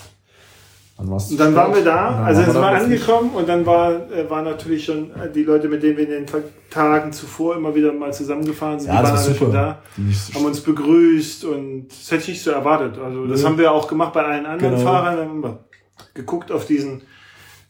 [0.98, 4.42] Dann, und dann waren wir da, also es war angekommen und dann war, äh, war
[4.42, 6.26] natürlich schon äh, die Leute, mit denen wir in den
[6.70, 9.36] Tagen zuvor immer wieder mal zusammengefahren sind, ja, die waren super.
[9.36, 9.82] schon da,
[10.34, 12.98] haben uns begrüßt und das hätte ich nicht so erwartet.
[13.02, 13.48] Also das ja.
[13.48, 14.84] haben wir auch gemacht bei allen anderen genau.
[14.84, 15.16] Fahrern.
[15.16, 15.58] Dann haben wir
[16.14, 17.02] geguckt auf diesen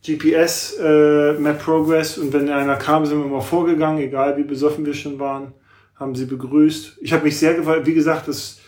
[0.05, 4.85] GPS äh, Map Progress und wenn einer kam, sind wir mal vorgegangen, egal wie besoffen
[4.85, 5.53] wir schon waren,
[5.95, 6.99] haben sie begrüßt.
[7.01, 8.59] Ich habe mich sehr gefreut, wie gesagt, das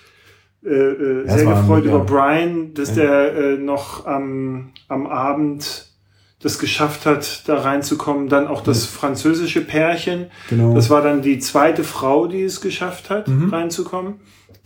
[0.65, 3.03] äh, äh, sehr gefreut über Brian, dass ja.
[3.03, 5.89] der äh, noch am, am Abend
[6.41, 8.29] das geschafft hat, da reinzukommen.
[8.29, 10.27] Dann auch das französische Pärchen.
[10.49, 10.75] Genau.
[10.75, 13.49] Das war dann die zweite Frau, die es geschafft hat, mhm.
[13.49, 14.17] reinzukommen.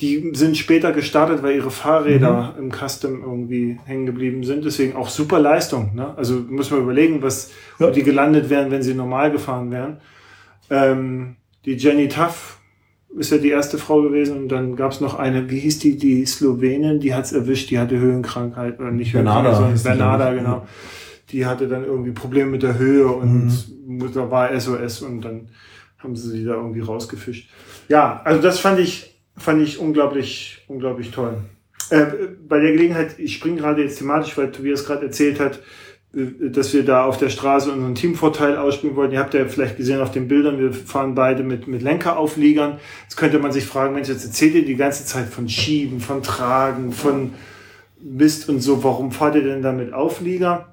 [0.01, 2.65] Die sind später gestartet, weil ihre Fahrräder mhm.
[2.65, 4.65] im Custom irgendwie hängen geblieben sind.
[4.65, 5.95] Deswegen auch super Leistung.
[5.95, 6.17] Ne?
[6.17, 7.89] Also muss man überlegen, was ja.
[7.89, 10.01] wo die gelandet wären, wenn sie normal gefahren wären.
[10.71, 12.58] Ähm, die Jenny Tuff,
[13.17, 15.97] ist ja die erste Frau gewesen und dann gab es noch eine, wie hieß die,
[15.97, 20.67] die Slowenin, die hat's erwischt, die hatte Höhenkrankheit oder nicht Bernada Höhenkrankheit, sondern Bernada, genau.
[21.31, 23.53] Die hatte dann irgendwie Probleme mit der Höhe und
[23.87, 24.13] Mhm.
[24.15, 25.49] da war SOS und dann
[25.99, 27.51] haben sie sie da irgendwie rausgefischt.
[27.89, 31.39] Ja, also das fand ich, fand ich unglaublich, unglaublich toll.
[31.91, 32.05] Äh,
[32.47, 35.61] bei der Gelegenheit, ich springe gerade jetzt thematisch, weil Tobias gerade erzählt hat, äh,
[36.13, 39.13] dass wir da auf der Straße unseren Teamvorteil ausspielen wollten.
[39.13, 42.79] Ihr habt ja vielleicht gesehen auf den Bildern, wir fahren beide mit, mit Lenkeraufliegern.
[43.03, 46.23] Jetzt könnte man sich fragen, Mensch, jetzt erzählt ihr die ganze Zeit von Schieben, von
[46.23, 47.35] Tragen, von
[48.01, 48.83] Mist und so.
[48.83, 50.69] Warum fahrt ihr denn da mit Auflieger?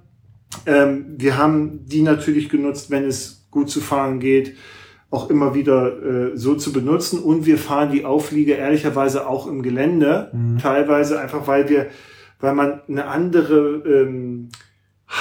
[0.66, 4.56] Ähm, wir haben die natürlich genutzt, wenn es gut zu fahren geht,
[5.10, 7.20] auch immer wieder äh, so zu benutzen.
[7.20, 10.32] Und wir fahren die Auflieger ehrlicherweise auch im Gelände,
[10.62, 11.88] teilweise einfach, weil wir,
[12.40, 14.50] weil man eine andere ähm,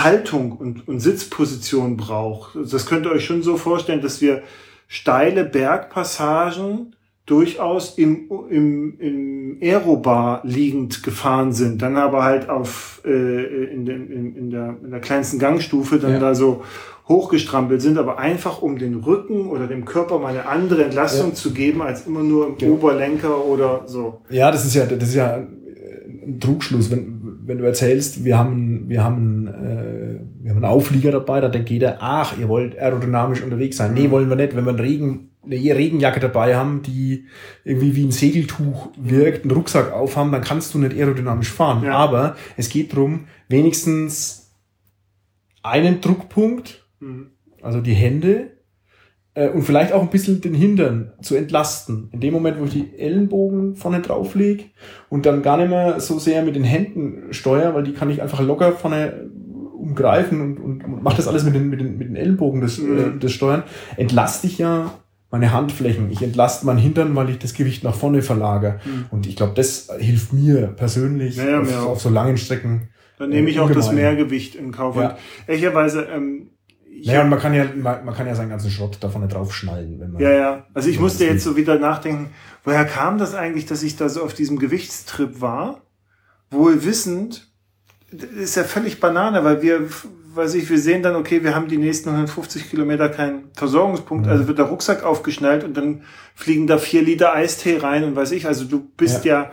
[0.00, 2.56] Haltung und, und Sitzposition braucht.
[2.70, 4.42] Das könnt ihr euch schon so vorstellen, dass wir
[4.88, 6.94] steile Bergpassagen
[7.26, 13.08] durchaus im, im, im Aerobar liegend gefahren sind, dann aber halt auf äh,
[13.72, 16.18] in, den, in, in, der, in der kleinsten Gangstufe dann Ja.
[16.18, 16.62] da so
[17.08, 21.34] hochgestrampelt sind, aber einfach um den Rücken oder dem Körper mal eine andere Entlastung Ja.
[21.34, 22.74] zu geben, als immer nur im Genau.
[22.74, 24.20] Oberlenker oder so.
[24.28, 25.34] Ja, das ist ja, das ist ja
[26.26, 27.13] ein Trugschluss, wenn,
[27.46, 31.70] wenn du erzählst, wir haben, wir haben, äh, wir haben einen Auflieger dabei, da denkt
[31.70, 33.94] jeder, ach, ihr wollt aerodynamisch unterwegs sein.
[33.94, 34.56] Nee, wollen wir nicht.
[34.56, 37.26] Wenn wir einen Regen, eine Regenjacke dabei haben, die
[37.64, 41.84] irgendwie wie ein Segeltuch wirkt, einen Rucksack aufhaben, dann kannst du nicht aerodynamisch fahren.
[41.84, 41.92] Ja.
[41.92, 44.52] Aber es geht darum, wenigstens
[45.62, 47.30] einen Druckpunkt Mhm.
[47.60, 48.53] also die Hände
[49.34, 52.08] äh, und vielleicht auch ein bisschen den Hintern zu entlasten.
[52.12, 54.64] In dem Moment, wo ich die Ellenbogen vorne drauf lege
[55.08, 58.22] und dann gar nicht mehr so sehr mit den Händen steuere, weil die kann ich
[58.22, 59.30] einfach locker vorne
[59.76, 62.78] umgreifen und, und, und mache das alles mit den, mit den, mit den Ellenbogen, das,
[62.78, 62.98] Mhm.
[62.98, 63.64] äh, das Steuern,
[63.96, 64.92] entlaste ich ja
[65.30, 66.10] meine Handflächen.
[66.12, 68.78] Ich entlaste meinen Hintern, weil ich das Gewicht nach vorne verlagere.
[68.84, 69.06] Mhm.
[69.10, 72.88] Und ich glaube, das hilft mir persönlich Ja, ja, auf, auf so langen Strecken.
[73.18, 73.92] Dann nehme ich Äh, auch das.
[73.92, 74.96] Mehrgewicht in Kauf.
[74.96, 75.10] Ja.
[75.10, 75.14] Und
[75.48, 76.53] ehrlicherweise, ähm, ich
[77.06, 79.54] Naja, und man kann ja, man, man kann ja seinen ganzen Schrott da vorne drauf
[79.54, 80.22] schnallen, wenn man.
[80.22, 80.66] Ja, ja.
[80.74, 82.30] Also ich Ja, musste jetzt so wieder nachdenken,
[82.64, 85.82] woher kam das eigentlich, dass ich da so auf diesem Gewichtstrip war?
[86.50, 87.48] Wohl wissend,
[88.36, 89.88] ist ja völlig Banane, weil wir,
[90.34, 94.32] weiß ich, wir sehen dann, okay, wir haben die nächsten 150 Kilometer keinen Versorgungspunkt, Mhm.
[94.32, 96.02] also wird der Rucksack aufgeschnallt und dann
[96.34, 99.50] fliegen da vier Liter Eistee rein und weiß ich, also du bist ja,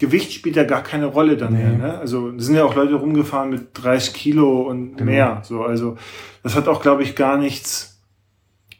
[0.00, 1.62] Gewicht spielt ja gar keine Rolle dann Nee.
[1.62, 1.72] mehr.
[1.78, 1.98] Ne?
[1.98, 5.04] Also es sind ja auch Leute rumgefahren mit 30 Kilo und Genau.
[5.10, 5.42] mehr.
[5.44, 5.96] So, also
[6.42, 8.02] das hat auch, glaube ich, gar nichts,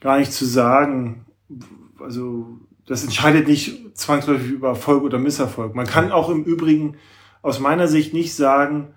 [0.00, 1.26] gar nichts zu sagen.
[2.00, 2.48] Also
[2.86, 5.76] das entscheidet nicht zwangsläufig über Erfolg oder Misserfolg.
[5.76, 6.96] Man kann auch im Übrigen
[7.42, 8.94] aus meiner Sicht nicht sagen,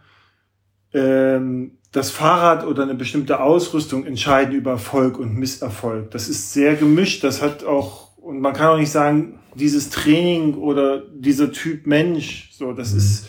[0.93, 6.09] ähm, das Fahrrad oder eine bestimmte Ausrüstung entscheiden über Erfolg und Misserfolg.
[6.11, 7.23] Das ist sehr gemischt.
[7.23, 12.49] Das hat auch, und man kann auch nicht sagen, dieses Training oder dieser Typ Mensch,
[12.51, 13.27] so, das ist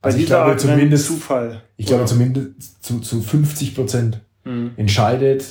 [0.00, 1.62] bei Also ich dieser glaube Art zumindest- Zufall.
[1.76, 2.10] Ich glaube Oder?
[2.10, 4.70] zumindest zu, zu 50 Prozent Mhm.
[4.76, 5.44] entscheidet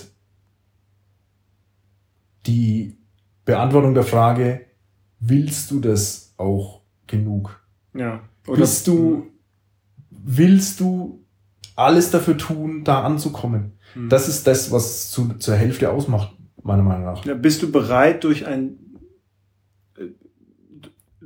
[2.45, 2.97] die
[3.45, 4.61] Beantwortung der Frage,
[5.19, 7.59] willst du das auch genug?
[7.93, 8.21] Ja.
[8.45, 9.27] Bist du,
[10.09, 11.23] willst du
[11.75, 13.73] alles dafür tun, da anzukommen?
[13.95, 14.09] Mhm.
[14.09, 17.25] Das ist das, was zu, zur Hälfte ausmacht, meiner Meinung nach.
[17.25, 18.77] Ja, bist du bereit, durch ein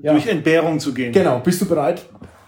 [0.02, 0.14] Ja.
[0.14, 1.12] durch Entbehrung zu gehen?
[1.12, 2.04] Genau, bist du bereit?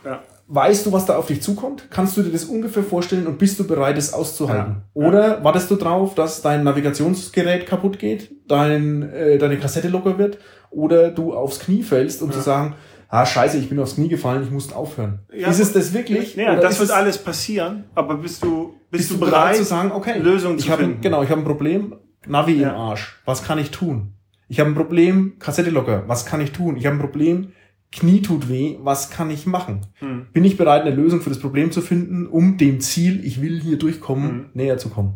[0.06, 0.20] Ja.
[0.48, 1.88] Weißt du, was da auf dich zukommt?
[1.90, 4.84] Kannst du dir das ungefähr vorstellen und bist du bereit, es auszuhalten?
[4.96, 5.08] Ja.
[5.08, 10.40] Oder wartest du drauf, dass dein Navigationsgerät kaputt geht, dein, äh, deine Kassette locker wird
[10.70, 12.76] oder du aufs Knie fällst, um zu sagen,
[13.08, 15.20] ah scheiße, ich bin aufs Knie gefallen, ich muss aufhören.
[15.34, 15.48] Ja.
[15.50, 16.36] ist es das wirklich?
[16.36, 19.64] Ja, das wird es- alles passieren, aber bist du, bist, bist du bereit, bereit, zu
[19.64, 21.02] sagen, okay, Lösungen ich zu habe finden?
[21.02, 21.96] genau, ich habe ein Problem,
[22.28, 22.70] Navi Ja.
[22.72, 23.22] im Arsch.
[23.26, 24.14] Was kann ich tun?
[24.52, 26.04] Ich habe ein Problem, Kassette locker.
[26.08, 26.76] Was kann ich tun?
[26.76, 27.54] Ich habe ein Problem,
[27.90, 28.76] Knie tut weh.
[28.82, 29.80] Was kann ich machen?
[30.00, 30.26] Hm.
[30.34, 33.62] Bin ich bereit, eine Lösung für das Problem zu finden, um dem Ziel, ich will
[33.62, 34.46] hier durchkommen, Mhm.
[34.54, 35.14] näher zu kommen?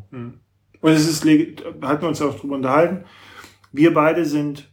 [0.79, 3.03] Und es ist, hatten wir uns auch drüber unterhalten.
[3.73, 4.71] Wir beide sind,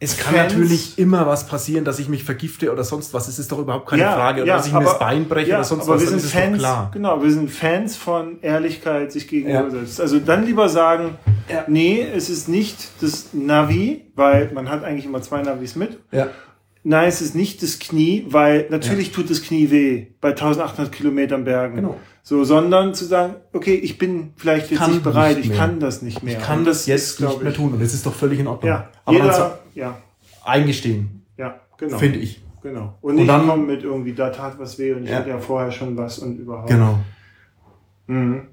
[0.00, 3.26] Es kann Fans- natürlich immer was passieren, dass ich mich vergifte oder sonst was.
[3.26, 4.42] Es ist doch überhaupt keine Ja, Frage.
[4.42, 6.02] Oder ja, dass ich mir aber- das Bein breche ja, oder sonst aber was.
[6.02, 6.90] wir sind Fans, klar.
[6.94, 10.00] genau, wir sind Fans von Ehrlichkeit sich gegenüber selbst.
[10.00, 11.18] Also dann lieber sagen,
[11.66, 15.98] nee, es ist nicht das Navi, weil man hat eigentlich immer zwei Navis mit.
[16.12, 16.28] Ja.
[16.84, 21.42] Nein, es ist nicht das Knie, weil natürlich tut das Knie weh bei 1800 Kilometern
[21.44, 21.74] Bergen.
[21.76, 21.96] Genau.
[22.28, 25.80] So, sondern zu sagen, okay, ich bin vielleicht jetzt kann nicht bereit, nicht ich kann
[25.80, 26.36] das nicht mehr.
[26.36, 27.72] Ich kann Und das jetzt nicht mehr tun.
[27.72, 28.68] Und das ist doch völlig in Ordnung.
[28.68, 29.96] Ja, Aber jeder, ja,
[30.44, 31.96] eingestehen, ja, genau.
[31.96, 32.42] finde ich.
[32.62, 32.98] Genau.
[33.00, 35.16] Und nicht dann- kommen mit irgendwie, da tat was weh und ich Ja.
[35.20, 36.68] hatte ja vorher schon was und überhaupt.
[36.68, 36.98] Genau.
[38.08, 38.48] Mhm.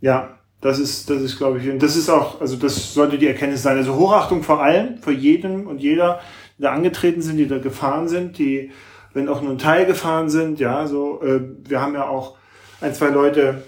[0.00, 0.30] Ja,
[0.60, 3.62] Das ist, das ist, glaube ich, und das ist auch, also das sollte die Erkenntnis
[3.64, 3.76] sein.
[3.76, 6.20] Also Hochachtung vor allem, für jeden und jeder,
[6.56, 8.70] die da angetreten sind, die da gefahren sind, die,
[9.12, 12.36] wenn auch nur ein Teil gefahren sind, ja, so, äh, wir haben ja auch
[12.80, 13.62] ein, zwei Leute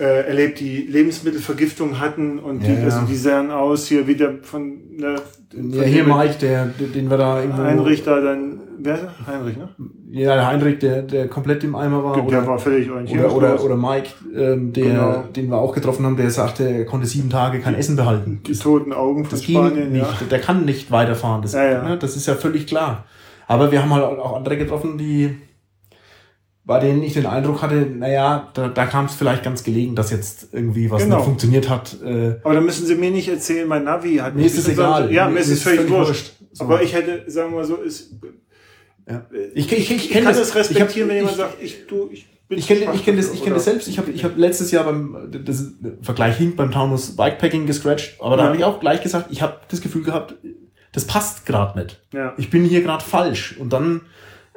[0.00, 2.84] äh, erlebt, die Lebensmittelvergiftung hatten und die, Ja, ja.
[2.84, 5.16] also die sahen aus hier wieder von, ne,
[5.50, 7.62] von Ja, hier Mike, der, den wir da irgendwo.
[7.62, 9.26] Heinrich da dann, wer ist er?
[9.26, 9.68] Heinrich, ne?
[10.10, 12.14] Ja, der Heinrich, der, der komplett im Eimer war.
[12.14, 13.34] der oder, war völlig oder, orientierungslos.
[13.34, 15.24] oder, oder Mike, ähm, der, Genau.
[15.34, 18.40] den wir auch getroffen haben, der sagte, er konnte sieben Tage kein Essen behalten.
[18.46, 20.02] die toten Augen von Das ging Spanien, nicht.
[20.20, 20.26] ja.
[20.30, 21.42] Der kann nicht weiterfahren.
[21.42, 21.82] Das, Ja, ja.
[21.82, 23.04] Ne, das ist ja völlig klar.
[23.48, 25.36] Aber wir haben halt auch andere getroffen, die
[26.68, 30.10] bei denen ich den Eindruck hatte, naja, da, da kam es vielleicht ganz gelegen, dass
[30.10, 31.16] jetzt irgendwie was Genau.
[31.16, 31.96] nicht funktioniert hat.
[32.04, 35.10] Äh, Aber da müssen Sie mir nicht erzählen, mein Navi hat Mir ist es egal.
[35.10, 36.32] Ja, Mir ist es völlig wurscht.
[36.52, 36.64] So.
[36.64, 38.12] Aber ich hätte, sagen wir mal so, ist,
[39.08, 39.26] ja.
[39.54, 42.26] Ich, ich, ich, ich kann das respektieren, ich wenn hab- jemand sagt, ich, du, ich
[42.48, 43.88] bin Ich kenne ich kenn das, ich kenn das selbst.
[43.88, 45.72] Ich habe ich hab letztes Jahr beim das
[46.02, 48.48] Vergleich hinkt beim Taunus Bikepacking gescratcht, aber da Ja.
[48.48, 50.34] habe ich auch gleich gesagt, ich habe das Gefühl gehabt,
[50.92, 52.00] das passt gerade nicht.
[52.12, 52.34] Ja.
[52.38, 53.56] Ich bin hier gerade falsch.
[53.58, 54.02] Und dann,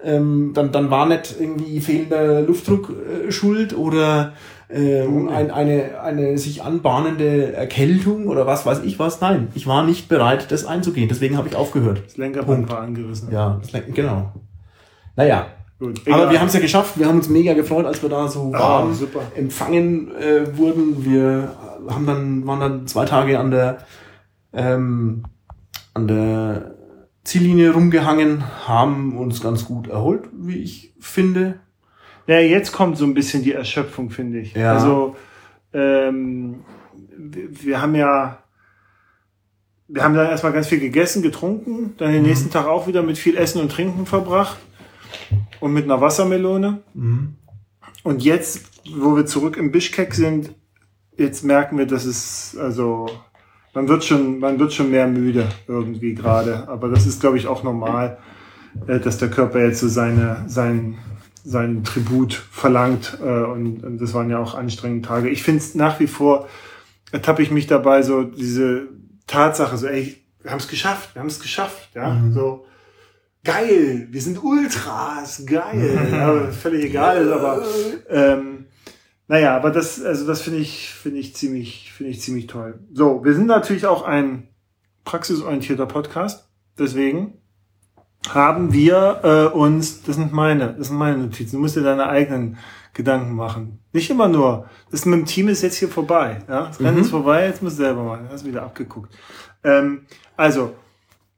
[0.03, 2.89] ähm, dann, dann war nicht irgendwie fehlender Luftdruck
[3.27, 4.33] äh, schuld oder
[4.69, 9.19] ähm, ein, eine, eine sich anbahnende Erkältung oder was weiß ich was.
[9.21, 11.09] Nein, ich war nicht bereit, das einzugehen.
[11.09, 12.01] Deswegen habe ich aufgehört.
[12.05, 13.31] Das Lenkerband war angerissen.
[13.31, 14.31] Ja, das, genau.
[15.15, 15.47] Naja,
[15.77, 16.01] Gut.
[16.09, 16.97] aber wir haben es ja geschafft.
[16.97, 19.19] Wir haben uns mega gefreut, als wir da so Ah, warm super.
[19.35, 21.03] empfangen äh, wurden.
[21.03, 21.51] Wir
[21.89, 23.79] haben dann, waren dann zwei Tage an der,
[24.53, 25.23] ähm,
[25.93, 26.75] an der
[27.23, 31.59] Ziellinie rumgehangen, haben uns ganz gut erholt, wie ich finde.
[32.27, 34.53] Ja, jetzt kommt so ein bisschen die Erschöpfung, finde ich.
[34.53, 34.73] Ja.
[34.73, 35.15] Also,
[35.73, 36.63] ähm,
[37.17, 38.39] wir, wir haben ja,
[39.87, 42.13] wir haben dann erstmal ganz viel gegessen, getrunken, dann Mhm.
[42.13, 44.57] den nächsten Tag auch wieder mit viel Essen und Trinken verbracht
[45.59, 46.81] und mit einer Wassermelone.
[46.93, 47.35] Mhm.
[48.03, 48.65] Und jetzt,
[48.95, 50.55] wo wir zurück im Bischkek sind,
[51.17, 53.07] jetzt merken wir, dass es, also,
[53.73, 56.67] man wird schon, man wird schon mehr müde irgendwie gerade.
[56.67, 58.17] Aber das ist, glaube ich, auch normal,
[58.87, 60.97] äh, dass der Körper jetzt so seine, sein,
[61.43, 63.17] seinen Tribut verlangt.
[63.21, 65.29] Äh, und, und das waren ja auch anstrengende Tage.
[65.29, 66.47] Ich finde es nach wie vor,
[67.11, 68.89] ertappe ich mich dabei, so diese
[69.27, 72.65] Tatsache, so, ey, wir haben es geschafft, wir haben es geschafft, ja, so.
[73.43, 76.09] Geil, wir sind Ultras, geil.
[76.11, 77.63] ja, völlig egal, aber
[78.09, 78.65] ähm,
[79.27, 82.79] naja, aber das, also das finde ich, finde ich ziemlich, finde ich ziemlich toll.
[82.91, 84.47] So, wir sind natürlich auch ein
[85.05, 86.49] praxisorientierter Podcast.
[86.79, 87.33] Deswegen
[88.27, 91.57] haben wir äh, uns, das sind meine, das sind meine Notizen.
[91.57, 92.57] Du musst dir deine eigenen
[92.95, 93.81] Gedanken machen.
[93.93, 96.39] Nicht immer nur, das mit dem Team ist jetzt hier vorbei.
[96.49, 96.67] Ja?
[96.69, 97.01] Das Rennen Mhm.
[97.03, 98.27] ist vorbei, jetzt musst du selber machen.
[98.31, 99.13] Hast wieder abgeguckt.
[99.63, 100.73] Ähm, also,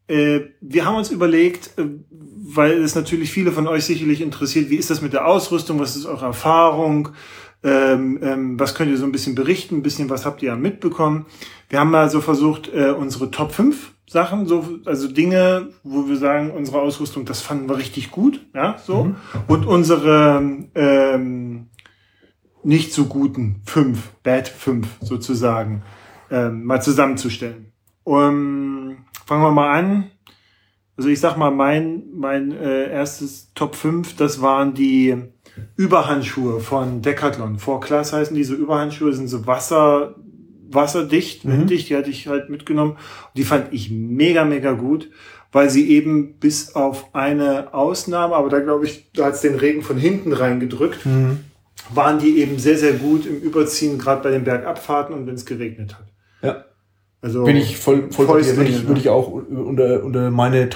[0.07, 4.77] äh, wir haben uns überlegt, äh, weil es natürlich viele von euch sicherlich interessiert, wie
[4.77, 7.10] ist das mit der Ausrüstung, was ist eure Erfahrung,
[7.64, 11.26] ähm, ähm, was könnt ihr so ein bisschen berichten, ein bisschen was habt ihr mitbekommen.
[11.69, 16.18] Wir haben mal so versucht, äh, unsere Top 5 Sachen, so, also Dinge, wo wir
[16.18, 19.15] sagen, unsere Ausrüstung, das fanden wir richtig gut, ja, so.
[19.48, 20.41] Und unsere
[20.76, 21.68] ähm,
[22.64, 25.84] nicht so guten fünf, Bad 5 sozusagen,
[26.30, 27.72] ähm, mal zusammenzustellen.
[28.03, 30.11] Um, fangen wir mal an.
[30.98, 35.32] Also ich sag mal, mein, mein äh, erstes Top 5, das waren die
[35.76, 37.60] Überhandschuhe von Decathlon.
[37.60, 40.16] Vor Class heißen diese Überhandschuhe, sind so Wasser,
[40.70, 42.98] wasserdicht, winddicht, die hatte ich halt mitgenommen.
[43.38, 45.10] Die fand ich mega, mega gut,
[45.52, 49.56] weil sie eben bis auf eine Ausnahme, aber da glaube ich, da hat es den
[49.56, 51.40] Regen von hinten reingedrückt, Mhm.
[51.94, 55.46] waren die eben sehr, sehr gut im Überziehen, gerade bei den Bergabfahrten und wenn es
[55.46, 56.08] geregnet hat.
[56.42, 56.66] Ja.
[57.22, 58.88] Also Bin ich voll, voll würde ich, ne?
[58.88, 60.70] würde ich auch unter, unter meine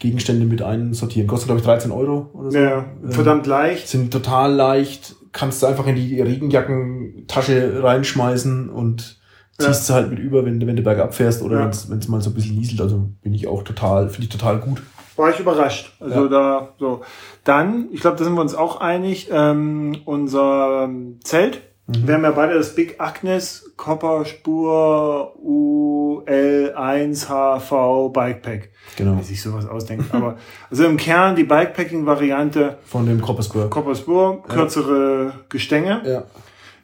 [0.00, 1.26] Top-Ausrüstungsgegenstände mit einsortieren.
[1.26, 2.58] Kostet, glaube ich, 13 Euro oder so.
[2.58, 3.88] ja, Ähm, verdammt leicht.
[3.88, 9.18] Sind total leicht, kannst du einfach in die Regenjackentasche reinschmeißen und
[9.58, 9.66] Ja.
[9.66, 11.70] ziehst sie halt mit über, wenn, du- wenn du bergab fährst oder Ja.
[11.88, 12.80] wenn es mal so ein bisschen nieselt.
[12.80, 14.82] Also bin ich auch total, finde ich total gut.
[15.16, 15.96] War ich überrascht.
[15.98, 16.28] Also Ja.
[16.28, 17.00] da so.
[17.44, 20.90] Dann, ich glaube, da sind wir uns auch einig, ähm, unser
[21.24, 21.62] Zelt.
[21.86, 22.06] Mhm.
[22.06, 28.70] Wir haben ja beide das Big Agnes Copperspur UL1HV Bikepack.
[28.96, 29.16] Genau.
[29.18, 30.12] Wie sich sowas ausdenkt.
[30.12, 30.36] Aber
[30.70, 33.70] also im Kern die Bikepacking-Variante Von dem Coppersburg.
[33.70, 36.02] Copperspur, kürzere Gestänge.
[36.04, 36.24] Ja.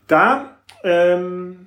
[0.06, 1.66] Da, ähm,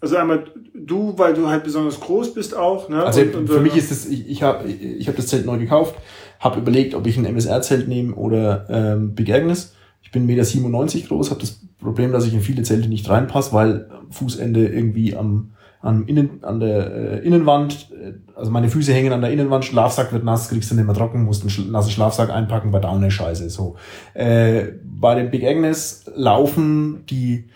[0.00, 0.44] also einmal
[0.74, 2.88] du, weil du halt besonders groß bist auch.
[2.88, 3.04] Ne?
[3.04, 5.58] Also Und- und- für mich ist es, ich, ich habe ich hab das Zelt neu
[5.58, 5.94] gekauft,
[6.40, 9.74] habe überlegt, ob ich ein MSR-Zelt nehme oder ähm, Big Agnes.
[10.04, 13.52] Ich bin 1,97 Meter groß, habe das Problem, dass ich in viele Zelte nicht reinpasse,
[13.52, 19.12] weil Fußende irgendwie am, am Innen, an der äh, Innenwand, äh, also meine Füße hängen
[19.12, 21.90] an der Innenwand, Schlafsack wird nass, kriegst du nicht mehr trocken, musst einen schl- nassen
[21.90, 23.50] Schlafsack einpacken, bei Down scheiße.
[23.50, 23.76] So.
[24.14, 27.50] Äh, bei dem Big Agnes laufen die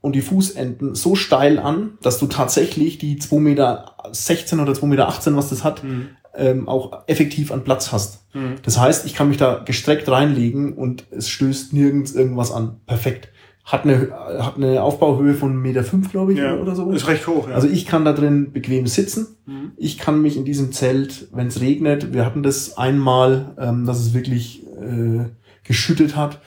[0.00, 3.94] und die Fußenden so steil an, dass du tatsächlich die 2,16 Meter
[4.62, 6.08] oder 2,18 Meter, was das hat, mhm.
[6.36, 8.24] Ähm, auch effektiv an Platz hast.
[8.34, 8.56] Mhm.
[8.62, 12.80] Das heißt, ich kann mich da gestreckt reinlegen und es stößt nirgends irgendwas an.
[12.86, 13.28] Perfekt.
[13.64, 16.90] Hat eine, hat eine Aufbauhöhe von 1,5 Meter, fünf, glaube ich, ja, oder so.
[16.90, 17.54] Ist recht hoch, ja.
[17.54, 19.38] Also ich kann da drin bequem sitzen.
[19.46, 19.72] Mhm.
[19.76, 24.00] Ich kann mich in diesem Zelt, wenn es regnet, wir hatten das einmal, ähm, dass
[24.00, 25.30] es wirklich äh,
[25.62, 26.40] geschüttet hat,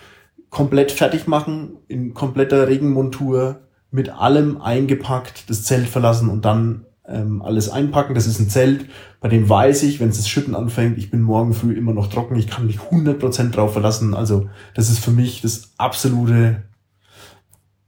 [0.50, 7.42] komplett fertig machen, in kompletter Regenmontur, mit allem eingepackt, das Zelt verlassen und dann ähm,
[7.42, 8.16] alles einpacken.
[8.16, 8.86] Das ist ein Zelt,
[9.20, 12.08] bei dem weiß ich, wenn es das Schütten anfängt, ich bin morgen früh immer noch
[12.08, 14.14] trocken, ich kann mich 100% drauf verlassen.
[14.14, 16.64] Also das ist für mich das absolute,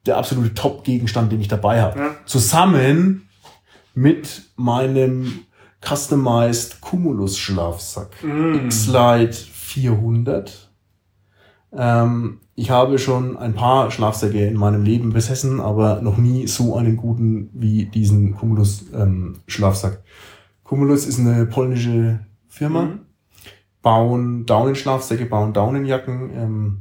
[0.06, 2.00] der absolute Top-Gegenstand, den ich dabei habe.
[2.00, 2.16] Ja.
[2.26, 3.30] Zusammen
[3.94, 5.42] mit meinem
[5.86, 8.24] Customized Cumulus Schlafsack.
[8.24, 8.66] Mm.
[8.66, 10.69] X-Lite 400.
[11.76, 16.76] Ähm, ich habe schon ein paar Schlafsäcke in meinem Leben besessen, aber noch nie so
[16.76, 20.02] einen guten wie diesen Cumulus ähm, Schlafsack.
[20.64, 23.00] Cumulus ist eine polnische Firma, mhm.
[23.82, 26.78] bauen Daunenschlafsäcke, bauen Daunenjacken, ähm,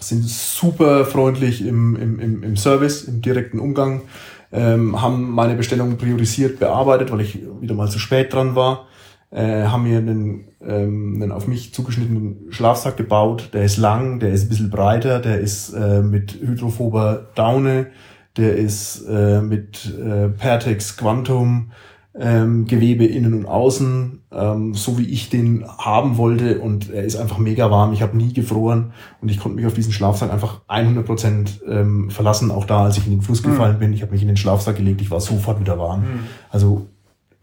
[0.00, 4.02] sind super freundlich im, im, im, im Service, im direkten Umgang,
[4.50, 8.86] ähm, haben meine Bestellung priorisiert bearbeitet, weil ich wieder mal zu spät dran war
[9.34, 13.50] äh, haben mir einen, ähm, einen auf mich zugeschnittenen Schlafsack gebaut.
[13.52, 17.88] Der ist lang, der ist ein bisschen breiter, der ist äh, mit hydrophober Daune,
[18.36, 21.72] der ist äh, mit äh, Pertex Quantum
[22.16, 27.16] ähm, Gewebe innen und außen, ähm, so wie ich den haben wollte und er ist
[27.16, 27.92] einfach mega warm.
[27.92, 32.10] Ich habe nie gefroren und ich konnte mich auf diesen Schlafsack einfach 100 Prozent, ähm,
[32.10, 32.52] verlassen.
[32.52, 33.50] Auch da, als ich in den Fluss mhm.
[33.50, 36.02] gefallen bin, ich habe mich in den Schlafsack gelegt, ich war sofort wieder warm.
[36.02, 36.20] Mhm.
[36.50, 36.86] Also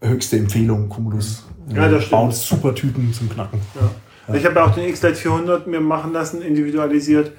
[0.00, 1.44] höchste Empfehlung, Cumulus.
[1.74, 3.60] Ja, das baut super Tüten zum Knacken.
[3.74, 4.34] Ja.
[4.34, 7.32] Ich habe ja auch den X-Lite 400 mir machen lassen, individualisiert.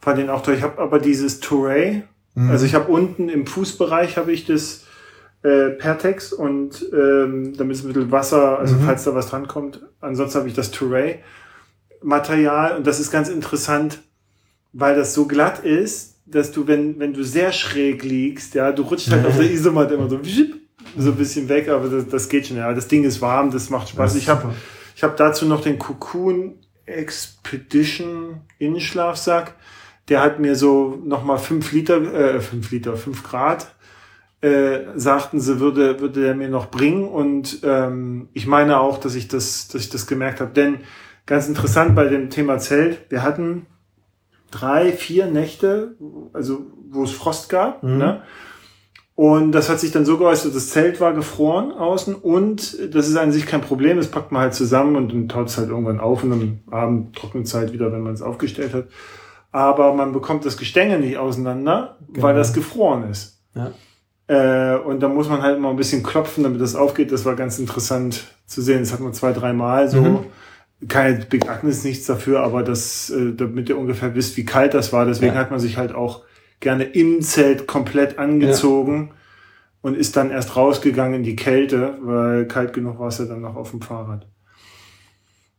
[0.00, 0.54] Fand den auch toll.
[0.54, 2.02] Ich habe aber dieses Touray.
[2.34, 2.50] Mhm.
[2.50, 4.84] Also ich habe unten im Fußbereich habe ich das
[5.42, 8.82] äh, Pertex und ähm, damit ist ein bisschen Wasser, also mhm.
[8.84, 9.82] falls da was dran kommt.
[10.00, 11.20] Ansonsten habe ich das Touray
[12.02, 14.00] Material und das ist ganz interessant,
[14.72, 18.82] weil das so glatt ist, dass du, wenn, wenn du sehr schräg liegst, ja, du
[18.82, 20.20] rutscht halt auf der Isomat immer so,
[20.96, 22.56] so ein bisschen weg, aber das, das geht schon.
[22.56, 24.14] Ja, das Ding ist warm, das macht Spaß.
[24.14, 24.54] Das ich habe
[24.94, 26.54] ich hab dazu noch den Cocoon
[26.86, 29.54] Expedition Innenschlafsack.
[30.08, 33.74] Der hat mir so nochmal fünf Liter, äh, fünf Liter, fünf Grad,
[34.40, 37.06] äh, sagten sie, würde, würde der mir noch bringen.
[37.06, 40.52] Und ähm, ich meine auch, dass ich das, dass ich das gemerkt habe.
[40.52, 40.78] Denn
[41.26, 43.66] ganz interessant bei dem Thema Zelt, wir hatten
[44.50, 45.96] drei, vier Nächte,
[46.32, 47.82] also wo es Frost gab.
[47.82, 47.98] Mhm.
[47.98, 48.22] Ne?
[49.18, 53.16] Und das hat sich dann so geäußert, das Zelt war gefroren außen und das ist
[53.16, 55.98] an sich kein Problem, das packt man halt zusammen und dann taut es halt irgendwann
[55.98, 58.86] auf und am Abend trocknet es halt wieder, wenn man es aufgestellt hat.
[59.50, 62.28] Aber man bekommt das Gestänge nicht auseinander, genau.
[62.28, 63.42] weil das gefroren ist.
[63.56, 63.72] Ja.
[64.28, 67.10] Äh, und da muss man halt mal ein bisschen klopfen, damit das aufgeht.
[67.10, 68.78] Das war ganz interessant zu sehen.
[68.78, 70.00] Das hat man zwei, dreimal so.
[70.00, 70.18] Mhm.
[70.86, 74.92] Keine Big Agnes, nichts dafür, aber das, äh, damit ihr ungefähr wisst, wie kalt das
[74.92, 75.06] war.
[75.06, 75.40] Deswegen ja.
[75.40, 76.22] hat man sich halt auch
[76.60, 79.16] gerne im Zelt komplett angezogen ja.
[79.82, 83.40] und ist dann erst rausgegangen in die Kälte, weil kalt genug war es ja dann
[83.40, 84.26] noch auf dem Fahrrad.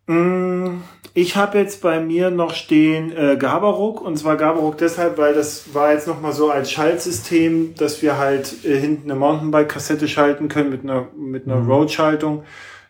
[0.09, 0.81] Mm,
[1.13, 5.75] ich habe jetzt bei mir noch stehen äh, Gabaruck und zwar Gabaruck deshalb, weil das
[5.75, 10.47] war jetzt noch mal so als Schaltsystem, dass wir halt äh, hinten eine Mountainbike-Kassette schalten
[10.47, 11.71] können mit einer mit einer mhm.
[11.71, 12.43] Road-Schaltung.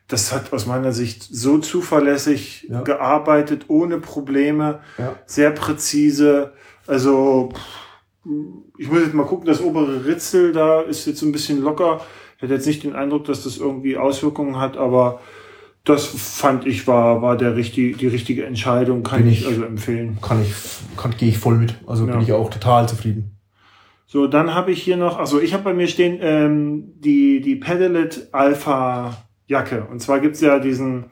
[0.08, 2.82] Das hat aus meiner Sicht so zuverlässig ja.
[2.84, 5.16] gearbeitet, ohne Probleme, ja.
[5.26, 6.54] sehr präzise.
[6.88, 7.89] Also pff,
[8.78, 12.02] ich muss jetzt mal gucken, das obere Ritzel da ist jetzt ein bisschen locker.
[12.38, 15.20] Ich hatte jetzt nicht den Eindruck, dass das irgendwie Auswirkungen hat, aber
[15.84, 20.18] das fand ich war, war der richtig, die richtige Entscheidung, kann ich, ich, also empfehlen.
[20.22, 20.54] Kann ich,
[20.98, 21.76] kann, gehe ich voll mit.
[21.88, 22.14] Also ja.
[22.14, 23.36] bin ich auch total zufrieden.
[24.06, 27.56] So, dann habe ich hier noch, also ich habe bei mir stehen ähm, die, die
[27.56, 29.86] Pedalet Alpha Jacke.
[29.90, 31.06] Und zwar gibt's ja diesen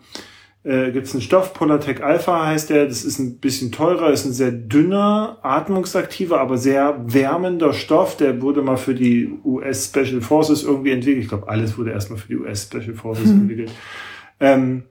[0.67, 4.25] äh, gibt es einen Stoff, Polartec Alpha heißt der, das ist ein bisschen teurer, ist
[4.25, 10.19] ein sehr dünner, atmungsaktiver, aber sehr wärmender Stoff, der wurde mal für die US Special
[10.19, 11.23] Forces irgendwie entwickelt.
[11.23, 13.41] Ich glaube, alles wurde erstmal für die US Special Forces mhm.
[13.41, 13.71] entwickelt.
[14.41, 14.83] Ähm,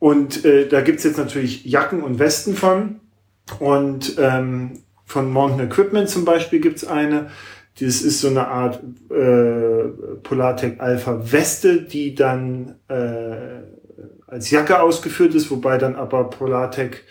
[0.00, 2.98] und äh, da gibt's jetzt natürlich Jacken und Westen von.
[3.60, 7.30] Und ähm, von Mountain Equipment zum Beispiel gibt's eine.
[7.78, 13.60] Das ist so eine Art äh, Polartec Alpha Weste, die dann äh,
[14.30, 17.04] als Jacke ausgeführt ist, wobei dann aber Polartec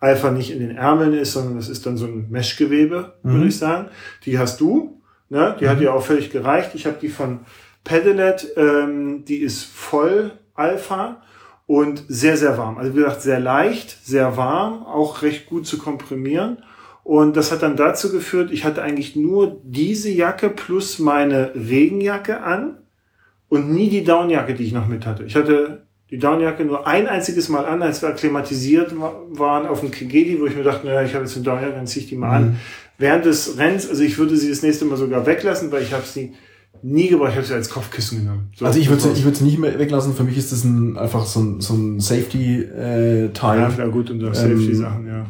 [0.00, 3.32] Alpha nicht in den Ärmeln ist, sondern das ist dann so ein Meshgewebe, mhm.
[3.32, 3.88] würde ich sagen.
[4.24, 5.56] Die hast du, ne?
[5.58, 5.68] die mhm.
[5.68, 6.70] hat dir auch völlig gereicht.
[6.74, 7.40] Ich habe die von
[7.84, 11.22] Pedalet, ähm, die ist voll Alpha
[11.66, 12.78] und sehr, sehr warm.
[12.78, 16.58] Also wie gesagt, sehr leicht, sehr warm, auch recht gut zu komprimieren
[17.02, 22.42] Und das hat dann dazu geführt, ich hatte eigentlich nur diese Jacke plus meine Regenjacke
[22.42, 22.78] an
[23.48, 25.24] und nie die Downjacke, die ich noch mit hatte.
[25.24, 29.90] Ich hatte die Downjacke nur ein einziges Mal an, als wir akklimatisiert waren auf dem
[29.90, 32.16] Kigedi, wo ich mir dachte, naja, ich habe jetzt eine Downjacke, dann ziehe ich die
[32.16, 32.44] mal an.
[32.44, 32.56] Mhm.
[32.98, 36.04] Während des Rennens, also ich würde sie das nächste Mal sogar weglassen, weil ich habe
[36.04, 36.32] sie
[36.82, 38.50] nie gebraucht, ich habe sie als Kopfkissen genommen.
[38.54, 41.26] So, also ich würde ich würde nicht mehr weglassen, für mich ist das ein, einfach
[41.26, 43.58] so ein, so ein Safety-Teil.
[43.58, 45.26] Äh, ja, gut, und ähm, Safety-Sachen, ja.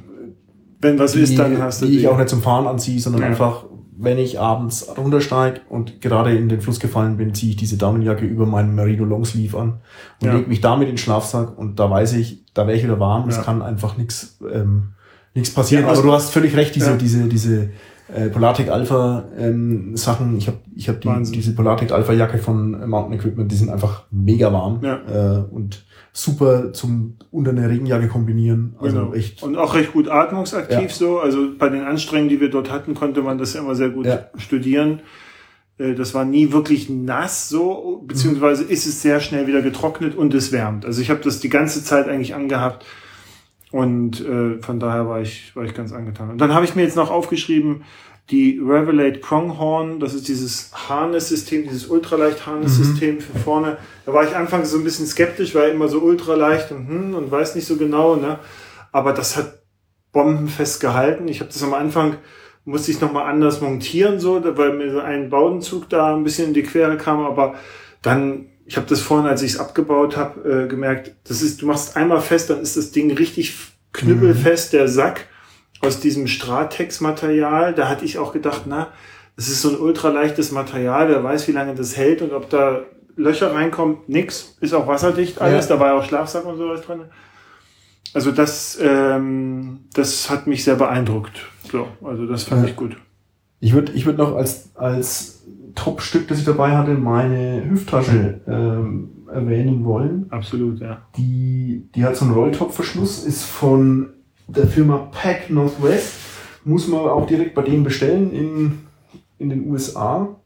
[0.81, 1.93] Wenn was die, ist, dann hast du die.
[1.93, 3.29] Die ich auch nicht zum Fahren anziehe, sondern ja.
[3.29, 3.65] einfach
[3.99, 8.25] wenn ich abends runtersteige und gerade in den Fluss gefallen bin, ziehe ich diese Damenjacke
[8.25, 9.81] über meinen Merino Longsleeve an
[10.21, 10.35] und ja.
[10.35, 13.29] lege mich damit in den Schlafsack und da weiß ich, da wäre ich wieder warm,
[13.29, 14.95] es kann einfach nichts ähm,
[15.37, 15.85] nichts passieren.
[15.85, 16.97] Ja, also, Aber du hast völlig recht, diese, ja.
[16.97, 17.71] diese, diese
[18.13, 20.37] äh, Polartec Alpha ähm, Sachen.
[20.39, 24.05] Ich habe ich hab die, diese Polartec Alpha Jacke von Mountain Equipment, die sind einfach
[24.11, 25.01] mega warm ja.
[25.07, 25.85] äh, und
[26.17, 28.75] super zum unter einer Regenjacke kombinieren.
[28.81, 29.15] Also genau.
[29.15, 29.43] echt.
[29.43, 30.89] Und auch recht gut atmungsaktiv ja.
[30.89, 31.21] so.
[31.21, 34.07] Also bei den Anstrengungen, die wir dort hatten, konnte man das ja immer sehr gut
[34.07, 34.31] ja.
[34.39, 35.03] studieren.
[35.77, 38.71] Äh, das war nie wirklich nass so, beziehungsweise mhm.
[38.71, 40.87] ist es sehr schnell wieder getrocknet und es wärmt.
[40.87, 42.87] Also ich habe das die ganze Zeit eigentlich angehabt
[43.71, 46.31] und äh, von daher war ich, war ich ganz angetan.
[46.31, 47.85] Und dann habe ich mir jetzt noch aufgeschrieben,
[48.31, 53.21] die Revelate Pronghorn, das ist dieses Harness-System, dieses Ultraleicht-Harness-System mhm.
[53.21, 53.77] für vorne.
[54.05, 57.31] Da war ich anfangs so ein bisschen skeptisch, weil immer so ultraleicht und, hm, und
[57.31, 58.41] weiß nicht so genau, ne?
[58.91, 59.63] Aber das hat
[60.13, 61.29] bombenfest gehalten.
[61.29, 62.17] Ich habe das am Anfang,
[62.65, 66.55] musste ich nochmal anders montieren, so, weil mir so ein Baudenzug da ein bisschen in
[66.55, 67.55] die Quere kam, aber
[68.03, 71.67] dann, ich habe das vorhin, als ich es abgebaut habe, äh, gemerkt, das ist, du
[71.67, 73.57] machst einmal fest, dann ist das Ding richtig
[73.93, 74.77] knüppelfest, mhm.
[74.79, 75.27] der Sack
[75.81, 77.75] aus diesem Stratex-Material.
[77.75, 78.89] Da hatte ich auch gedacht, na,
[79.37, 82.81] das ist so ein ultraleichtes Material, wer weiß, wie lange das hält und ob da
[83.17, 84.57] Löcher reinkommt, nix.
[84.61, 85.75] Ist auch wasserdicht alles, ja.
[85.75, 87.03] da war ja auch Schlafsack und sowas drin.
[88.15, 91.47] Also das, ähm, das hat mich sehr beeindruckt.
[91.71, 92.69] So, also das fand ja.
[92.69, 92.97] ich gut.
[93.61, 95.45] Ich würde ich würd noch als, als
[95.75, 100.27] Top-Stück, das ich dabei hatte, meine Hüfttasche ähm, erwähnen wollen.
[100.31, 101.03] Absolut, ja.
[101.17, 104.11] Die, die hat so einen Rolltopfverschluss, ist von
[104.47, 106.13] der Firma Pack Northwest.
[106.65, 108.79] Muss man auch direkt bei denen bestellen in,
[109.39, 110.37] in den USA.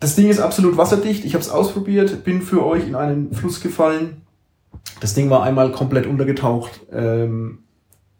[0.00, 1.24] Das Ding ist absolut wasserdicht.
[1.24, 4.22] Ich habe es ausprobiert, bin für euch in einen Fluss gefallen.
[5.00, 6.80] Das Ding war einmal komplett untergetaucht.
[6.92, 7.60] Ähm,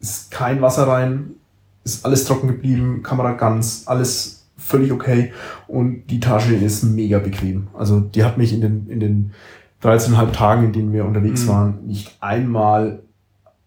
[0.01, 1.35] ist kein Wasser rein.
[1.83, 3.03] Ist alles trocken geblieben.
[3.03, 3.85] Kamera ganz.
[3.87, 5.33] Alles völlig okay.
[5.67, 7.69] Und die Tasche ist mega bequem.
[7.75, 9.33] Also die hat mich in den, in den
[9.83, 11.49] 13,5 Tagen, in denen wir unterwegs mhm.
[11.49, 13.03] waren, nicht einmal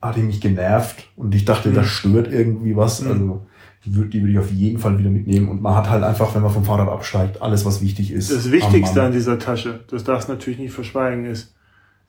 [0.02, 1.76] hat ihn mich genervt und ich dachte, mhm.
[1.76, 3.02] das stört irgendwie was.
[3.02, 3.12] Mhm.
[3.12, 3.48] Also
[3.86, 5.50] die würde, die würde ich auf jeden Fall wieder mitnehmen.
[5.50, 8.32] Und man hat halt einfach, wenn man vom Fahrrad absteigt, alles, was wichtig ist.
[8.32, 11.56] Das Wichtigste an dieser Tasche, das darfst du natürlich nicht verschweigen, ist,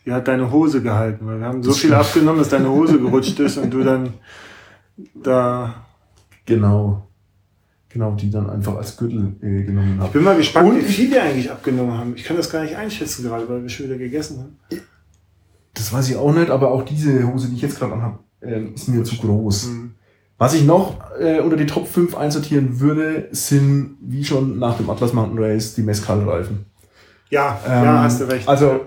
[0.04, 1.26] sie hat deine Hose gehalten.
[1.26, 4.14] Weil wir haben so viel abgenommen, dass deine Hose gerutscht ist und du dann
[5.14, 5.74] da.
[6.46, 7.04] Genau.
[7.90, 10.06] Genau, die dann einfach als Gürtel äh, genommen haben.
[10.06, 12.12] Ich bin mal gespannt, und wie viel wir eigentlich abgenommen haben.
[12.16, 14.58] Ich kann das gar nicht einschätzen gerade, weil wir schon wieder gegessen haben.
[15.74, 18.62] Das weiß ich auch nicht, aber auch diese Hose, die ich jetzt gerade anhabe, äh,
[18.74, 19.66] ist mir zu groß.
[19.66, 19.94] Mhm.
[20.38, 24.88] Was ich noch äh, unter die Top 5 einsortieren würde, sind, wie schon nach dem
[24.88, 26.64] Atlas Mountain Race, die Mescal-Reifen.
[27.28, 28.48] Ja, ähm, ja, hast du recht.
[28.48, 28.80] Also,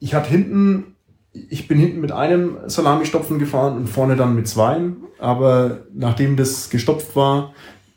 [0.00, 0.96] ich hatte hinten,
[1.32, 4.96] ich bin hinten mit einem Salami-Stopfen gefahren und vorne dann mit zweien.
[5.20, 7.52] Aber nachdem das gestopft war,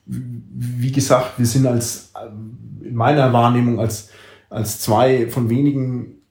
[0.06, 4.10] wie gesagt, wir sind als, äh, in meiner Wahrnehmung als,
[4.52, 6.23] als zwei von wenigen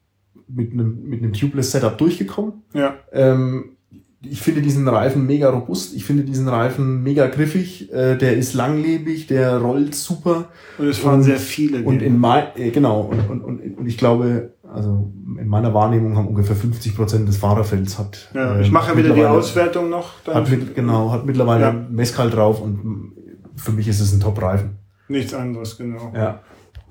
[0.55, 2.63] mit einem, mit einem Tubeless-Setup durchgekommen.
[2.75, 2.95] Ja.
[3.13, 3.77] Ähm,
[4.25, 8.55] ich finde diesen Reifen mega robust, ich finde diesen Reifen mega griffig, äh, der ist
[8.55, 10.49] langlebig, der rollt super.
[10.79, 11.83] Und es fahren und, sehr viele.
[11.83, 16.17] Und in mein, äh, genau, und, und, und, und ich glaube, also in meiner Wahrnehmung
[16.17, 18.31] haben ungefähr 50 Prozent des Fahrerfelds hat.
[18.33, 20.25] Ja, ich mache ja wieder die Auswertung noch.
[20.27, 21.73] Hat mit, genau, hat mittlerweile ja.
[21.73, 23.13] Mescal drauf und
[23.57, 24.79] für mich ist es ein Top-Reifen.
[25.09, 26.13] Nichts anderes, genau.
[26.15, 26.41] Ja.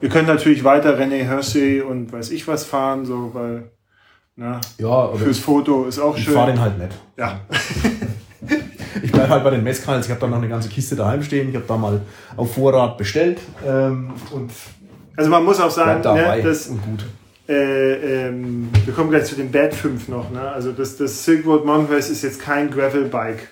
[0.01, 3.71] Wir können natürlich weiter René Hersey und weiß ich was fahren, so, weil
[4.35, 6.33] na, ja, fürs Foto ist auch ich schön.
[6.33, 6.91] Ich fahre den halt nicht.
[7.17, 7.41] Ja.
[9.03, 10.07] ich bleibe halt bei den Messkralls.
[10.07, 11.49] Ich habe da noch eine ganze Kiste daheim stehen.
[11.49, 12.01] Ich habe da mal
[12.35, 13.39] auf Vorrat bestellt.
[13.65, 14.49] Ähm, und
[15.15, 17.05] also man muss auch sagen, ne, dass, und gut.
[17.47, 20.31] Äh, ähm, wir kommen gleich zu den Bad 5 noch.
[20.31, 20.41] Ne?
[20.41, 23.49] Also das, das Silk Road Mountain Race ist jetzt kein Gravelbike.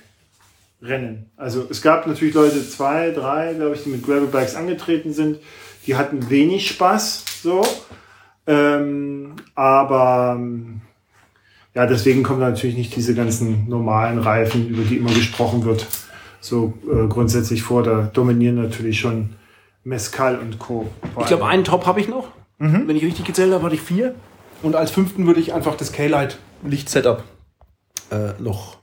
[0.82, 1.30] Rennen.
[1.36, 5.40] Also es gab natürlich Leute, zwei, drei, glaube ich, die mit Gravelbikes angetreten sind.
[5.90, 7.66] Die hatten wenig Spaß, so.
[8.46, 10.40] Ähm, aber
[11.74, 15.88] ja, deswegen kommen natürlich nicht diese ganzen normalen Reifen, über die immer gesprochen wird,
[16.42, 17.82] so äh, grundsätzlich vor.
[17.82, 19.32] Da dominieren natürlich schon
[19.84, 20.92] Mescal und Co.
[21.22, 22.28] Ich glaube, einen Top habe ich noch.
[22.60, 22.88] Mhm.
[22.88, 24.14] Wenn ich richtig gezählt habe, hatte ich vier.
[24.62, 27.24] Und als fünften würde ich einfach das K-Light Licht-Setup
[28.12, 28.78] äh, noch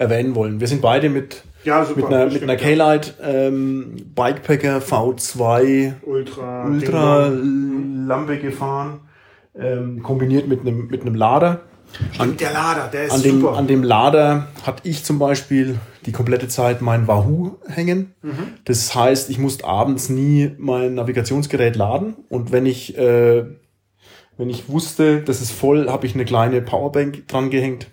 [0.00, 0.60] erwähnen wollen.
[0.60, 2.00] Wir sind beide mit, Ja, super.
[2.00, 2.56] mit einer, mit einer.
[2.56, 6.66] K-Lite ähm, Bikepacker V2 Ultra.
[6.66, 7.28] Ultra.
[7.28, 9.00] Lampe gefahren,
[9.54, 11.60] ähm, kombiniert mit einem, mit einem Lader.
[12.18, 13.56] An, Der Lader, der ist an, dem, super.
[13.56, 18.14] an dem Lader hatte ich zum Beispiel die komplette Zeit mein Wahoo hängen.
[18.22, 18.32] Mhm.
[18.64, 22.14] Das heißt, ich musste abends nie mein Navigationsgerät laden.
[22.28, 23.44] Und wenn ich, äh,
[24.38, 27.88] wenn ich wusste, das ist voll, habe ich eine kleine Powerbank dran gehängt.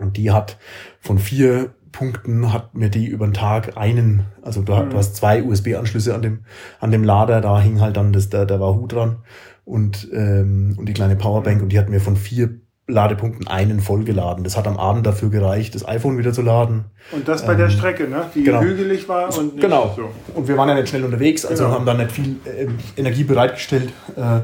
[0.00, 0.56] Und die hat
[1.00, 4.90] von vier Punkten hat mir die über den Tag einen, also du, Mhm.
[4.90, 6.40] du hast zwei USB-Anschlüsse an dem,
[6.80, 9.16] an dem Lader, da hing halt dann das, der, der Wahoo dran
[9.64, 12.50] und, ähm, und die kleine Powerbank und die hat mir von vier
[12.90, 14.44] Ladepunkten einen vollgeladen.
[14.44, 16.86] Das hat am Abend dafür gereicht, das iPhone wieder zu laden.
[17.12, 18.26] Und das bei der Strecke, ne?
[18.34, 18.62] die genau.
[18.62, 19.92] hügelig war und nicht Genau.
[19.94, 20.08] so.
[20.34, 21.74] Und wir waren ja nicht schnell unterwegs, also Genau.
[21.76, 22.66] haben da nicht viel äh,
[22.98, 23.92] Energie bereitgestellt.
[24.16, 24.40] Äh,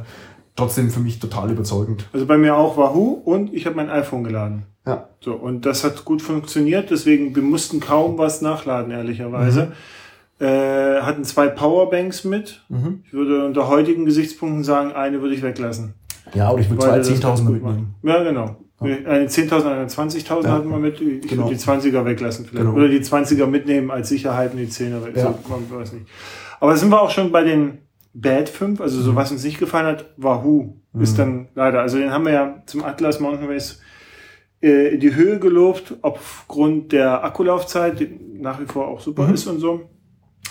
[0.56, 2.08] trotzdem für mich total überzeugend.
[2.12, 4.64] Also bei mir auch Wahoo und ich habe mein iPhone geladen.
[4.86, 5.08] Ja.
[5.20, 9.72] So, und das hat gut funktioniert, deswegen, wir mussten kaum was nachladen, ehrlicherweise.
[10.40, 12.64] Äh, hatten zwei Powerbanks mit.
[12.68, 13.02] Mhm.
[13.06, 15.94] Ich würde unter heutigen Gesichtspunkten sagen, eine würde ich weglassen.
[16.34, 17.94] Ja, oder ich will zwei Weil das ganz 10.000 gut mitnehmen.
[18.02, 18.56] Ja, genau.
[18.80, 20.50] Eine 10.000, eine 20.000 Ja.
[20.52, 21.00] hatten wir mit.
[21.00, 21.44] Ich Genau.
[21.44, 22.66] würde die 20er weglassen vielleicht.
[22.66, 22.76] Genau.
[22.76, 25.16] Oder die 20er mitnehmen als Sicherheit und die 10er weg.
[25.16, 25.22] Ja.
[25.22, 26.06] So, man weiß nicht.
[26.60, 27.78] Aber sind wir auch schon bei den
[28.14, 29.02] Bad 5, also Mhm.
[29.02, 32.62] so was uns nicht gefallen hat, Wahoo ist dann leider, also den haben wir ja
[32.66, 33.80] zum Atlas Mountain Race
[34.62, 38.08] äh, in die Höhe gelobt, aufgrund der Akkulaufzeit, die
[38.40, 39.34] nach wie vor auch super Mhm.
[39.34, 39.90] ist und so.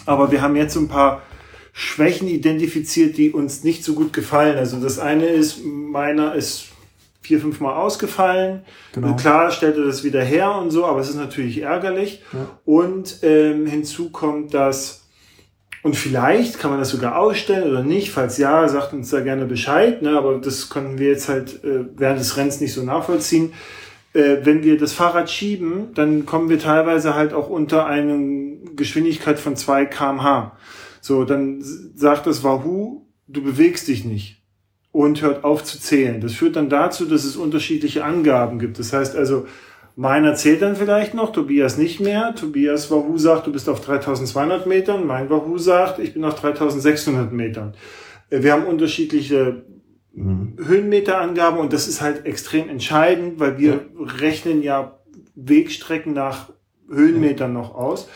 [0.06, 1.22] Aber wir haben jetzt so ein paar
[1.72, 4.58] Schwächen identifiziert, die uns nicht so gut gefallen.
[4.58, 6.66] Also das eine ist, meiner ist
[7.22, 8.64] vier, fünf Mal ausgefallen.
[8.94, 9.16] Genau.
[9.16, 12.22] Klar stellt er das wieder her und so, aber es ist natürlich ärgerlich.
[12.34, 12.60] Ja.
[12.66, 15.03] Und ähm, hinzu kommt, dass
[15.84, 18.12] und vielleicht kann man das sogar ausstellen oder nicht.
[18.12, 20.02] Falls ja, sagt uns da gerne Bescheid.
[20.02, 20.18] Ne?
[20.18, 23.52] Aber das konnten wir jetzt halt äh, während des Rennens nicht so nachvollziehen.
[24.14, 29.40] Äh, wenn wir das Fahrrad schieben, dann kommen wir teilweise halt auch unter eine Geschwindigkeit
[29.40, 30.56] von 2 kmh.
[31.02, 34.42] So, dann sagt das Wahoo, du bewegst dich nicht
[34.94, 36.22] und hört auf zu zählen.
[36.22, 38.80] Das führt dann dazu, dass es unterschiedliche Angaben gibt.
[38.80, 39.48] Das heißt also,
[39.96, 42.34] meiner zählt dann vielleicht noch, Tobias nicht mehr.
[42.36, 45.06] Tobias Wahoo sagt, du bist auf 3200 Metern.
[45.06, 47.74] Mein Wahoo sagt, ich bin auf 3600 Metern.
[48.30, 49.64] Äh, Wir haben unterschiedliche
[50.16, 53.88] Höhenmeterangaben und das ist halt extrem entscheidend, weil wir
[54.20, 55.00] rechnen ja
[55.34, 56.50] Wegstrecken nach
[56.88, 58.08] Höhenmetern noch aus.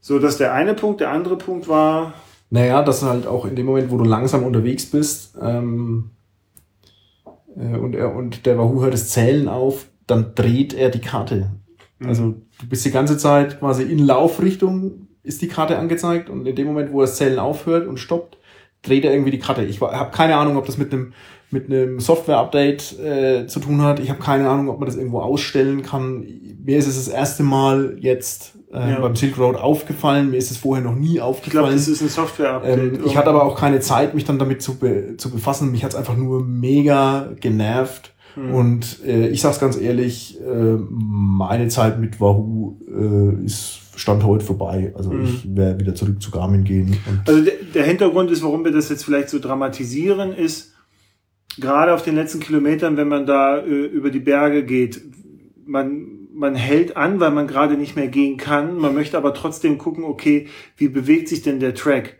[0.00, 1.00] So, das ist der eine Punkt.
[1.00, 2.14] Der andere Punkt war,
[2.50, 6.10] Naja, dass halt auch in dem Moment, wo du langsam unterwegs bist ähm,
[7.56, 11.50] äh, und, er, und der Wahoo hört das Zählen auf, dann dreht er die Karte.
[12.04, 16.56] Also du bist die ganze Zeit quasi in Laufrichtung, ist die Karte angezeigt und in
[16.56, 18.38] dem Moment, wo das Zählen aufhört und stoppt,
[18.82, 19.62] dreht er irgendwie die Karte.
[19.64, 21.12] Ich habe keine Ahnung, ob das mit einem
[21.52, 23.98] mit einem Software-Update äh, zu tun hat.
[23.98, 26.24] Ich habe keine Ahnung, ob man das irgendwo ausstellen kann.
[26.64, 29.00] Mir ist es das erste Mal jetzt äh, Ja.
[29.00, 30.30] beim Silk Road aufgefallen.
[30.30, 31.72] Mir ist es vorher noch nie ich glaube, aufgefallen.
[31.74, 32.78] das ist ein Software-Update.
[32.78, 35.72] Ähm, ich hatte aber auch keine Zeit, mich dann damit zu, be zu befassen.
[35.72, 38.14] Mich hat's einfach nur mega genervt.
[38.34, 38.54] Hm.
[38.54, 44.44] Und äh, ich sag's ganz ehrlich, äh, meine Zeit mit Wahoo äh, ist Stand heute
[44.44, 44.92] vorbei.
[44.96, 45.24] Also Mhm.
[45.24, 46.96] ich werde wieder zurück zu Garmin gehen.
[47.26, 50.74] Also der, der Hintergrund ist, warum wir das jetzt vielleicht so dramatisieren, ist,
[51.58, 55.02] gerade auf den letzten Kilometern, wenn man da äh, über die Berge geht,
[55.66, 58.76] man, man hält an, weil man gerade nicht mehr gehen kann.
[58.78, 60.46] Man möchte aber trotzdem gucken, okay,
[60.76, 62.16] wie bewegt sich denn der Track?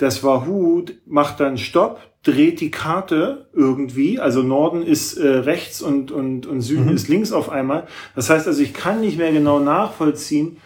[0.00, 6.10] Das Wahoo macht dann Stopp, dreht die Karte irgendwie, also Norden ist äh, rechts und,
[6.10, 6.94] und, und Süden Mhm.
[6.94, 7.86] ist links auf einmal.
[8.14, 10.56] Das heißt also, ich kann nicht mehr genau nachvollziehen,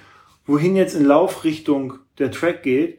[0.46, 2.98] wohin jetzt in Laufrichtung der Track geht.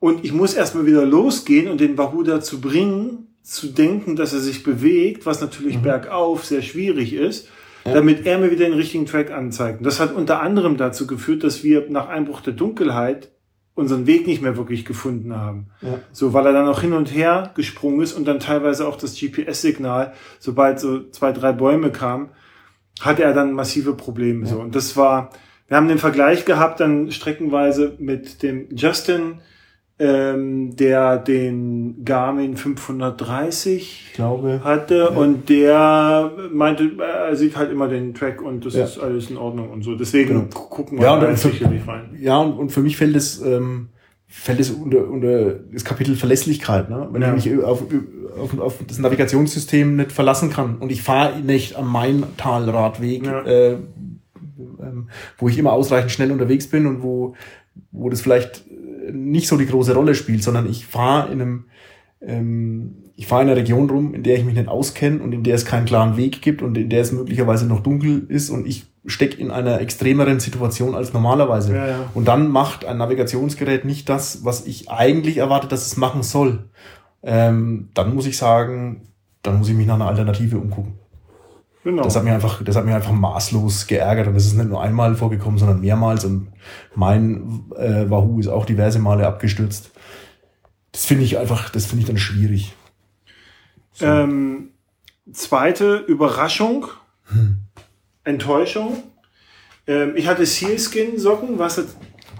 [0.00, 4.40] Und ich muss erstmal wieder losgehen und den Wahoo dazu bringen, zu denken, dass er
[4.40, 7.48] sich bewegt, was natürlich bergauf sehr schwierig ist,
[7.84, 7.92] Ja.
[7.92, 9.80] damit er mir wieder den richtigen Track anzeigt.
[9.80, 13.30] Und das hat unter anderem dazu geführt, dass wir nach Einbruch der Dunkelheit
[13.78, 15.68] unseren Weg nicht mehr wirklich gefunden haben.
[15.80, 16.00] Ja.
[16.12, 19.18] So, weil er dann auch hin und her gesprungen ist und dann teilweise auch das
[19.18, 22.30] GPS-Signal, sobald so zwei, drei Bäume kamen,
[23.00, 24.46] hatte er dann massive Probleme.
[24.46, 24.60] So.
[24.60, 25.30] Und das war,
[25.68, 29.40] wir haben den Vergleich gehabt dann streckenweise mit dem Justin,
[30.00, 37.88] ähm, der den Garmin 530 ich glaube, hatte und der meinte, er sieht halt immer
[37.88, 38.84] den Track und das Ja.
[38.84, 39.94] ist alles in Ordnung und so.
[39.96, 40.40] Deswegen Genau.
[40.52, 42.10] gu- gucken wir Ja, und da dann- sicherlich rein.
[42.20, 43.88] ja, und, und für mich fällt es, ähm,
[44.28, 46.90] fällt es unter, unter das Kapitel Verlässlichkeit.
[46.90, 47.08] Ne?
[47.10, 47.34] Wenn Ja.
[47.34, 47.82] ich mich auf,
[48.40, 53.40] auf, auf das Navigationssystem nicht verlassen kann und ich fahre nicht am Maintalradweg, Ja.
[53.42, 53.72] äh,
[54.80, 55.08] ähm,
[55.38, 57.34] wo ich immer ausreichend schnell unterwegs bin und wo,
[57.90, 58.67] wo das vielleicht äh,
[59.12, 61.64] nicht so die große Rolle spielt, sondern ich fahre in einem
[62.20, 65.42] ähm, ich fahre in einer Region rum, in der ich mich nicht auskenne und in
[65.42, 68.66] der es keinen klaren Weg gibt und in der es möglicherweise noch dunkel ist und
[68.66, 71.74] ich stecke in einer extremeren Situation als normalerweise.
[71.74, 72.10] Ja, ja.
[72.14, 76.68] Und dann macht ein Navigationsgerät nicht das, was ich eigentlich erwarte, dass es machen soll.
[77.22, 79.08] Ähm, dann muss ich sagen,
[79.42, 80.94] dann muss ich mich nach einer Alternative umgucken.
[81.88, 82.02] Genau.
[82.02, 84.82] Das hat mir einfach, das hat mich einfach maßlos geärgert und das ist nicht nur
[84.82, 86.48] einmal vorgekommen, sondern mehrmals und
[86.94, 89.90] mein äh, Wahoo ist auch diverse Male abgestürzt.
[90.92, 92.74] Das finde ich einfach, das finde ich dann schwierig.
[93.94, 94.04] So.
[94.04, 94.72] Ähm,
[95.32, 96.88] zweite Überraschung,
[98.22, 99.02] Enttäuschung.
[99.86, 101.84] Ähm, ich hatte Sealskin Socken, Wasser,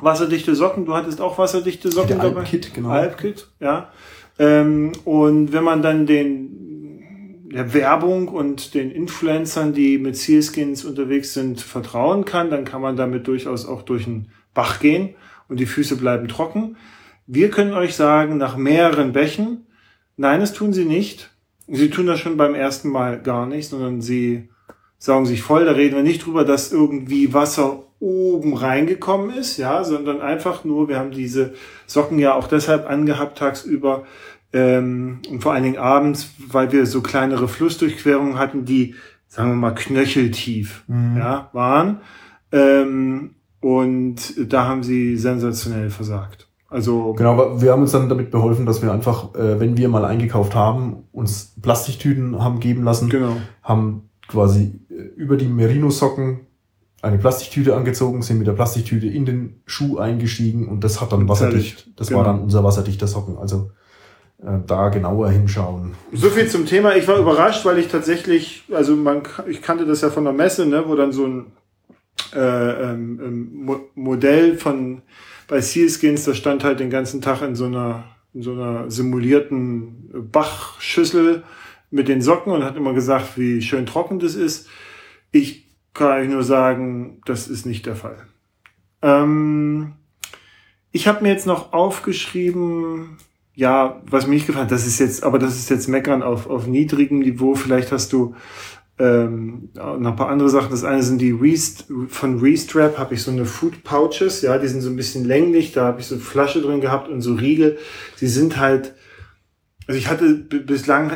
[0.03, 0.85] wasserdichte Socken.
[0.85, 2.41] Du hattest auch wasserdichte Socken Der dabei.
[2.41, 2.91] Alpkit, genau.
[2.91, 3.91] Alpkit, ja.
[4.39, 6.58] Ähm, und wenn man dann den
[7.53, 12.97] der Werbung und den Influencern, die mit Sealskins unterwegs sind, vertrauen kann, dann kann man
[12.97, 15.15] damit durchaus auch durch den Bach gehen
[15.49, 16.77] und die Füße bleiben trocken.
[17.27, 19.67] Wir können euch sagen, nach mehreren Bächen,
[20.17, 21.31] nein, das tun sie nicht.
[21.67, 24.49] Sie tun das schon beim ersten Mal gar nicht, sondern sie
[24.99, 25.65] saugen sich voll.
[25.65, 30.89] Da reden wir nicht drüber, dass irgendwie Wasser oben reingekommen ist, ja, sondern einfach nur,
[30.89, 31.55] wir haben diese
[31.87, 34.07] Socken ja auch deshalb angehabt tagsüber,
[34.53, 38.95] ähm, und vor allen Dingen abends, weil wir so kleinere Flussdurchquerungen hatten, die,
[39.27, 41.17] sagen wir mal, knöcheltief Mhm.
[41.19, 42.01] ja, waren.
[42.53, 44.17] Ähm, und
[44.53, 46.49] da haben sie sensationell versagt.
[46.71, 49.89] Also Genau, aber wir haben uns dann damit beholfen, dass wir einfach, äh, wenn wir
[49.89, 53.37] mal eingekauft haben, uns Plastiktüten haben geben lassen, genau.
[53.63, 56.41] haben quasi äh, über die Merino-Socken
[57.01, 61.29] eine Plastiktüte angezogen, sind mit der Plastiktüte in den Schuh eingestiegen und das hat dann
[61.29, 61.91] wasserdicht.
[61.97, 62.33] Das war Genau.
[62.35, 63.39] dann unser wasserdichter Socken.
[63.39, 63.71] Also
[64.39, 65.95] da genauer hinschauen.
[66.13, 66.97] So viel zum Thema.
[66.97, 70.67] Ich war überrascht, weil ich tatsächlich, also man, ich kannte das ja von der Messe,
[70.67, 71.47] ne, wo dann so ein
[72.35, 75.03] äh, ähm, ähm, Mo Modell von
[75.49, 78.05] bei Sealskins, das stand halt den ganzen Tag in so einer
[78.35, 81.43] in so einer simulierten Bachschüssel
[81.91, 84.69] mit den Socken und hat immer gesagt, wie schön trocken das ist.
[85.33, 88.27] Ich kann euch nur sagen, das ist nicht der Fall.
[89.03, 89.95] Ähm,
[90.93, 93.19] ich habe mir jetzt noch aufgeschrieben,
[93.59, 96.49] ja, was mir nicht gefallen hat, das ist jetzt, aber das ist jetzt Meckern auf,
[96.49, 97.57] auf niedrigem Niveau.
[97.57, 98.37] Vielleicht hast du
[99.01, 100.71] ähm, noch ein paar andere Sachen.
[100.71, 104.69] Das eine sind die Rest von Restrap, habe ich so eine Food Pouches, ja, die
[104.69, 107.35] sind so ein bisschen länglich, da habe ich so eine Flasche drin gehabt und so
[107.35, 107.79] Riegel.
[108.21, 108.95] Die sind halt,
[109.89, 111.11] also ich hatte bislang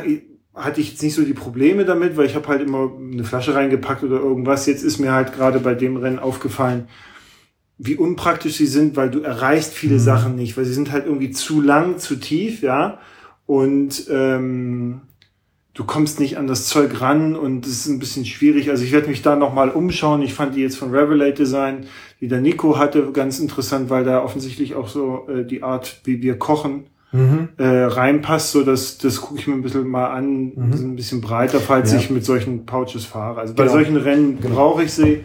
[0.53, 3.55] hatte ich jetzt nicht so die Probleme damit, weil ich habe halt immer eine Flasche
[3.55, 4.65] reingepackt oder irgendwas.
[4.65, 6.89] Jetzt ist mir halt gerade bei dem Rennen aufgefallen,
[7.85, 9.99] wie unpraktisch sie sind, weil du erreichst viele Mhm.
[9.99, 12.99] Sachen nicht, weil sie sind halt irgendwie zu lang, zu tief, ja.
[13.45, 15.01] Und ähm,
[15.73, 18.69] du kommst nicht an das Zeug ran und es ist ein bisschen schwierig.
[18.69, 20.21] Also ich werde mich da nochmal umschauen.
[20.21, 21.85] Ich fand die jetzt von Revelate Design,
[22.21, 26.21] die der Nico hatte, ganz interessant, weil da offensichtlich auch so äh, die Art, wie
[26.21, 27.49] wir kochen, Mhm.
[27.57, 28.53] äh, reinpasst.
[28.53, 30.45] So das, das gucke ich mir ein bisschen mal an.
[30.55, 30.73] Mhm.
[30.73, 31.99] Ein bisschen breiter, falls Ja.
[31.99, 33.39] ich mit solchen Pouches fahre.
[33.41, 33.73] Also bei Genau.
[33.75, 34.55] solchen Rennen Genau.
[34.55, 35.23] brauche ich sie.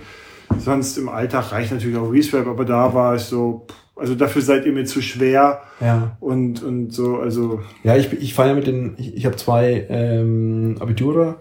[0.58, 3.66] Sonst im Alltag reicht natürlich auch Reswap, aber da war ich so,
[3.96, 6.16] also dafür seid ihr mir zu schwer Ja.
[6.20, 9.86] und, und so, also Ja, ich, ich fahre ja mit den, ich, ich habe zwei
[9.88, 11.36] ähm, Abitura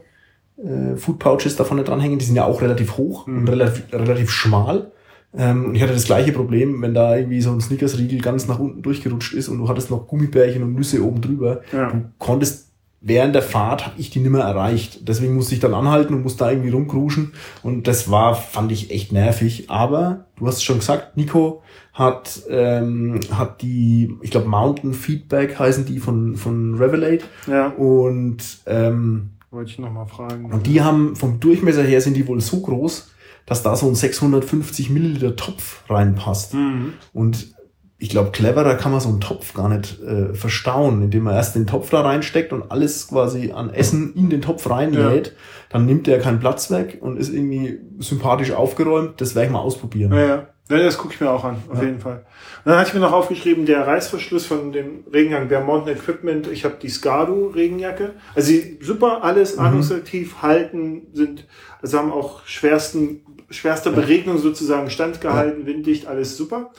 [0.57, 3.38] äh, Food Pouches davon dranhängen, die sind ja auch relativ hoch Mhm.
[3.39, 4.91] und relativ, relativ schmal.
[5.38, 8.59] Ähm, und ich hatte das gleiche Problem, wenn da irgendwie so ein Snickers-Riegel ganz nach
[8.59, 11.61] unten durchgerutscht ist und du hattest noch Gummibärchen und Nüsse oben drüber.
[11.71, 11.91] ja.
[11.91, 12.66] Du konntest
[13.02, 15.07] während der Fahrt habe ich die nimmer erreicht.
[15.07, 17.34] Deswegen musste ich dann anhalten und musste da irgendwie rumkruschen.
[17.64, 19.69] Und das war, fand ich echt nervig.
[19.69, 21.61] Aber du hast es schon gesagt, Nico
[21.94, 27.24] hat, ähm, hat die, ich glaube, Mountain Feedback heißen die von, von Revelate.
[27.48, 30.52] Ja, Und, ähm, wollte ich nochmal fragen.
[30.52, 33.11] und die haben vom Durchmesser her sind die wohl so groß,
[33.45, 36.53] dass da so ein 650 Milliliter Topf reinpasst.
[36.53, 36.94] Mhm.
[37.14, 37.56] Und
[37.99, 41.56] ich glaube, cleverer kann man so einen Topf gar nicht äh, verstauen, indem man erst
[41.56, 45.34] den Topf da reinsteckt und alles quasi an Essen in den Topf reinlädt.
[45.69, 49.19] Dann nimmt der keinen Platz weg und ist irgendwie sympathisch aufgeräumt.
[49.19, 50.14] Das werde ich mal ausprobieren.
[50.14, 50.48] Ja, ja.
[50.69, 51.86] Ja, das gucke ich mir auch an, auf Ja.
[51.86, 52.26] jeden Fall.
[52.65, 56.48] Und dann hatte ich mir noch aufgeschrieben, der Reißverschluss von dem Regenjacke, der Mountain Equipment,
[56.52, 58.11] ich habe die Skadu Regenjacke.
[58.36, 59.64] Also sie, super, alles Mhm.
[59.64, 61.48] atmungsaktiv, halten, sind,
[61.82, 66.72] also haben auch schwersten, schwerster Beregnung sozusagen standgehalten, winddicht, alles super.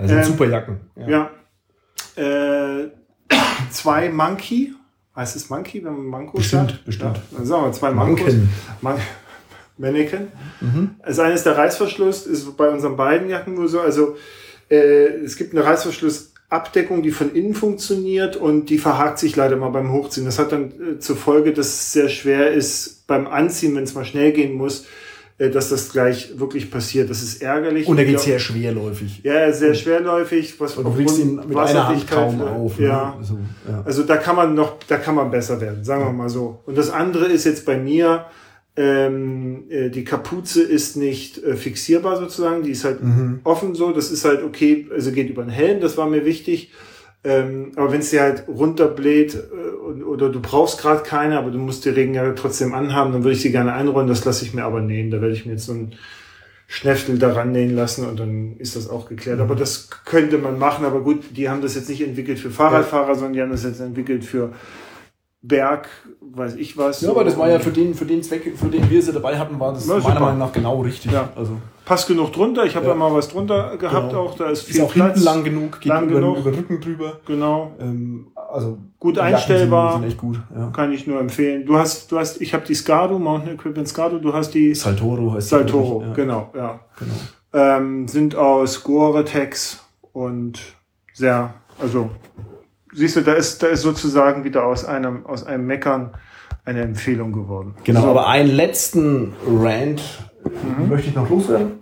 [0.00, 0.80] Also Ähm, super Jacken.
[1.06, 1.30] Ja.
[2.16, 2.88] Äh,
[3.70, 4.72] zwei Monkey.
[5.14, 6.84] Heißt es Monkey, wenn man Manko Bestimmt, sagt?
[6.86, 7.16] bestimmt.
[7.16, 8.22] Ja, dann sagen wir zwei Mankos.
[8.32, 8.48] Manken.
[8.80, 8.96] Man
[9.78, 10.28] Mannequin.
[10.60, 10.90] Mhm.
[11.00, 13.80] Also eines der Reißverschluss ist bei unseren beiden Jacken nur so.
[13.80, 14.16] Also
[14.70, 14.76] äh,
[15.24, 19.90] es gibt eine Reißverschlussabdeckung, die von innen funktioniert und die verhakt sich leider mal beim
[19.92, 20.26] Hochziehen.
[20.26, 23.94] Das hat dann äh, zur Folge, dass es sehr schwer ist beim Anziehen, wenn es
[23.94, 24.86] mal schnell gehen muss,
[25.48, 27.08] dass das gleich wirklich passiert.
[27.08, 27.86] Das ist ärgerlich.
[27.88, 29.20] Und er geht sehr schwerläufig.
[29.22, 32.78] ja, sehr schwerläufig, was Und du kriegst ihn mit einer Hand kaum auf.
[32.78, 32.86] ne?
[32.86, 33.82] Ja, So, ja.
[33.86, 36.60] also da kann man noch, da kann man besser werden, sagen wir mal so.
[36.66, 38.26] Und das andere ist jetzt bei mir,
[38.76, 43.40] Ähm, äh, die Kapuze ist nicht äh, fixierbar sozusagen, die ist halt Mhm.
[43.44, 43.90] offen so.
[43.92, 46.70] Das ist halt okay, also geht über den Helm, das war mir wichtig.
[47.24, 49.38] Ähm, aber wenn es dir halt runterbläht äh,
[50.10, 53.42] oder du brauchst gerade keine, aber du musst die Regenjacke trotzdem anhaben, dann würde ich
[53.42, 54.08] sie gerne einrollen.
[54.08, 55.10] Das lasse ich mir aber nähen.
[55.10, 55.94] Da werde ich mir jetzt so ein
[56.66, 59.38] Schnäftel daran nähen lassen und dann ist das auch geklärt.
[59.38, 59.42] Mhm.
[59.44, 60.84] Aber das könnte man machen.
[60.84, 63.80] Aber gut, die haben das jetzt nicht entwickelt für Fahrradfahrer, sondern die haben das jetzt
[63.80, 64.52] entwickelt für
[65.42, 65.88] Berg,
[66.20, 67.00] weiß ich was.
[67.00, 69.38] Ja, aber das war ja für den, für den Zweck, für den wir sie dabei
[69.38, 70.20] hatten, war das Ja, meiner super.
[70.20, 71.10] Meinung nach genau richtig.
[71.12, 71.30] Ja.
[71.34, 71.56] Also
[71.86, 72.64] Passt genug drunter.
[72.66, 72.92] Ich habe Ja.
[72.92, 74.26] da mal was drunter gehabt Genau.
[74.26, 74.36] auch.
[74.36, 75.14] Da ist ist viel auch Platz.
[75.14, 76.38] hinten lang genug, geht Lang über, genug.
[76.38, 77.20] über Rücken drüber.
[77.26, 77.72] Genau.
[77.80, 79.92] Ähm, also Gut einstellbar.
[79.92, 80.40] Sind, sind echt gut.
[80.54, 80.70] Ja.
[80.70, 81.64] Kann ich nur empfehlen.
[81.64, 85.32] Du hast, du hast, ich habe die Scado, Mountain Equipment Scado, du hast die Saltoro
[85.32, 86.02] heißt Saltoro.
[86.02, 86.80] Ja, genau, ja.
[86.98, 87.14] genau.
[87.52, 89.82] Ähm, sind aus Gore-Tex
[90.12, 90.60] und
[91.14, 92.10] sehr, also
[92.92, 96.10] siehst du, da ist, da ist sozusagen wieder aus einem, aus einem Meckern
[96.64, 97.74] eine Empfehlung geworden.
[97.84, 98.08] Genau, So.
[98.08, 100.02] aber einen letzten Rant
[100.88, 101.80] möchte ich noch loswerden.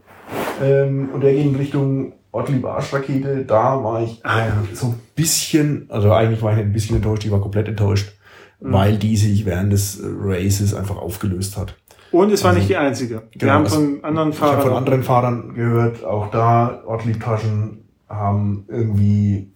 [0.62, 3.44] Ähm, und der ging Richtung Ortlieb Arschrakete.
[3.44, 4.52] Da war ich Ah, ja.
[4.73, 8.12] so ein bisschen, also eigentlich war ich ein bisschen enttäuscht, ich war komplett enttäuscht,
[8.60, 8.73] Mhm.
[8.73, 11.77] weil die sich während des Races einfach aufgelöst hat.
[12.10, 13.15] Und es war Also, nicht die einzige.
[13.32, 14.69] Wir genau, haben von anderen Ich habe Fahrern.
[14.69, 19.52] von anderen Fahrern gehört, auch da Ortlieb-Taschen haben irgendwie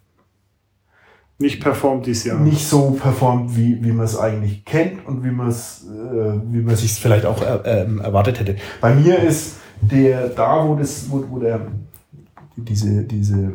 [1.38, 2.38] nicht performt dieses Jahr.
[2.38, 6.60] nicht so performt, wie, wie man es eigentlich kennt und wie man es, äh, wie
[6.62, 8.56] man sich vielleicht auch äh, ähm, erwartet hätte.
[8.80, 11.60] Bei mir ist der da, wo das, wo, wo der
[12.64, 13.52] diese diese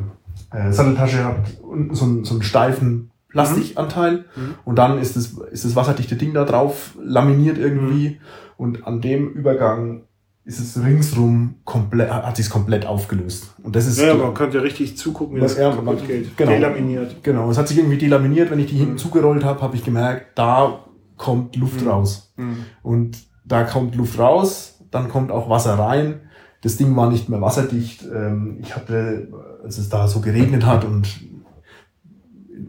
[0.51, 4.55] äh, Satteltasche hat unten so einen, so einen steifen Plastikanteil Mhm.
[4.65, 8.15] und dann ist das ist das wasserdichte Ding da drauf laminiert irgendwie Mhm.
[8.57, 10.03] und an dem Übergang
[10.45, 14.97] ist es ringsrum komplett hat sich komplett aufgelöst und das ist Ja, man könnte richtig
[14.97, 16.37] zugucken, wie das Ja, kaputt geht.
[16.37, 16.51] genau.
[16.51, 17.21] Delaminiert.
[17.23, 18.49] Genau, es hat sich irgendwie delaminiert.
[18.49, 18.97] Wenn ich die hinten Mhm.
[18.97, 20.85] zugerollt habe, habe ich gemerkt, da
[21.17, 21.87] kommt Luft Mhm.
[21.89, 22.33] raus.
[22.37, 22.57] Mhm.
[22.81, 26.21] Und da kommt Luft raus, dann kommt auch Wasser rein.
[26.61, 28.03] Das Ding war nicht mehr wasserdicht.
[28.13, 29.27] Ähm, Ich hatte,
[29.63, 31.07] als es da so geregnet hat und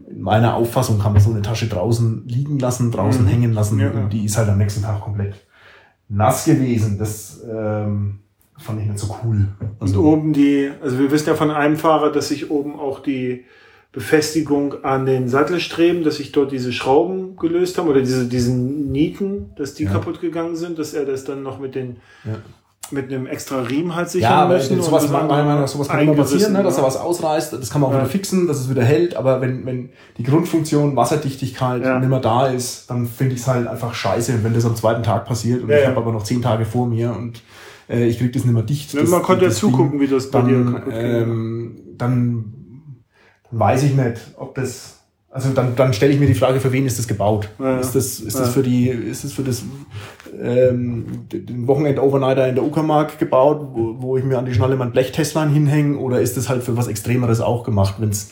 [0.09, 3.27] in meiner Auffassung kann man so eine Tasche draußen liegen lassen, draußen Mhm.
[3.29, 4.03] hängen lassen Ja, ja.
[4.03, 5.35] und die ist halt am nächsten Tag komplett
[6.09, 6.97] nass gewesen.
[6.99, 8.19] Das ähm,
[8.57, 9.47] fand ich nicht so cool.
[9.79, 13.45] Und oben die, also wir wissen ja von einem Fahrer, dass sich oben auch die
[13.91, 19.49] Befestigung an den Sattelstreben, dass sich dort diese Schrauben gelöst haben oder diese, diesen Nieten,
[19.55, 19.91] dass die Ja.
[19.93, 21.97] kaputt gegangen sind, dass er das dann noch mit den.
[22.91, 24.77] Mit einem extra Riemen halt sichern Ja, müssen.
[24.77, 26.87] und sowas, meiner Meinung nach, sowas kann immer passieren, ne, dass da ja.
[26.87, 27.53] was ausreißt.
[27.53, 27.99] Das kann man auch Ja.
[28.01, 29.15] wieder fixen, dass es wieder hält.
[29.15, 31.99] Aber wenn, wenn die Grundfunktion Wasserdichtigkeit Ja.
[31.99, 34.43] nicht mehr da ist, dann finde ich es halt einfach scheiße.
[34.43, 35.89] Wenn das am zweiten Tag passiert und Ja, ich ja.
[35.89, 37.41] habe aber noch zehn Tage vor mir und
[37.89, 38.93] äh, ich krieg das nicht mehr dicht.
[38.93, 40.93] Ja, das, man konnte ja zugucken, wie das bei dir dann, ging.
[40.93, 42.53] ähm, dann,
[43.49, 44.98] dann weiß ich nicht, ob das
[45.31, 47.49] also dann, dann stelle ich mir die Frage, für wen ist das gebaut?
[47.59, 47.79] Ja.
[47.79, 48.53] Ist das, ist das Ja.
[48.53, 49.63] für die, ist das für das
[50.41, 54.91] ähm, den Wochenend-Overnighter in der Uckermark gebaut, wo, wo ich mir an die Schnalle mein
[54.91, 57.95] Blechtestlein hinhänge, oder ist das halt für was Extremeres auch gemacht?
[57.99, 58.31] Wenn's,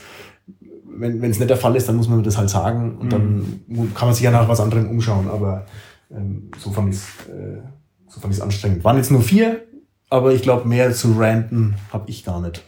[0.99, 3.61] wenn es nicht der Fall ist, dann muss man mir das halt sagen und dann
[3.93, 5.27] kann man sich ja nach was anderem umschauen.
[5.29, 5.65] Aber
[6.09, 6.99] ähm, so fand ich
[7.31, 7.61] äh,
[8.07, 8.83] so fand ich's anstrengend.
[8.83, 9.61] Waren jetzt nur vier,
[10.09, 12.63] aber ich glaube, mehr zu ranten habe ich gar nicht.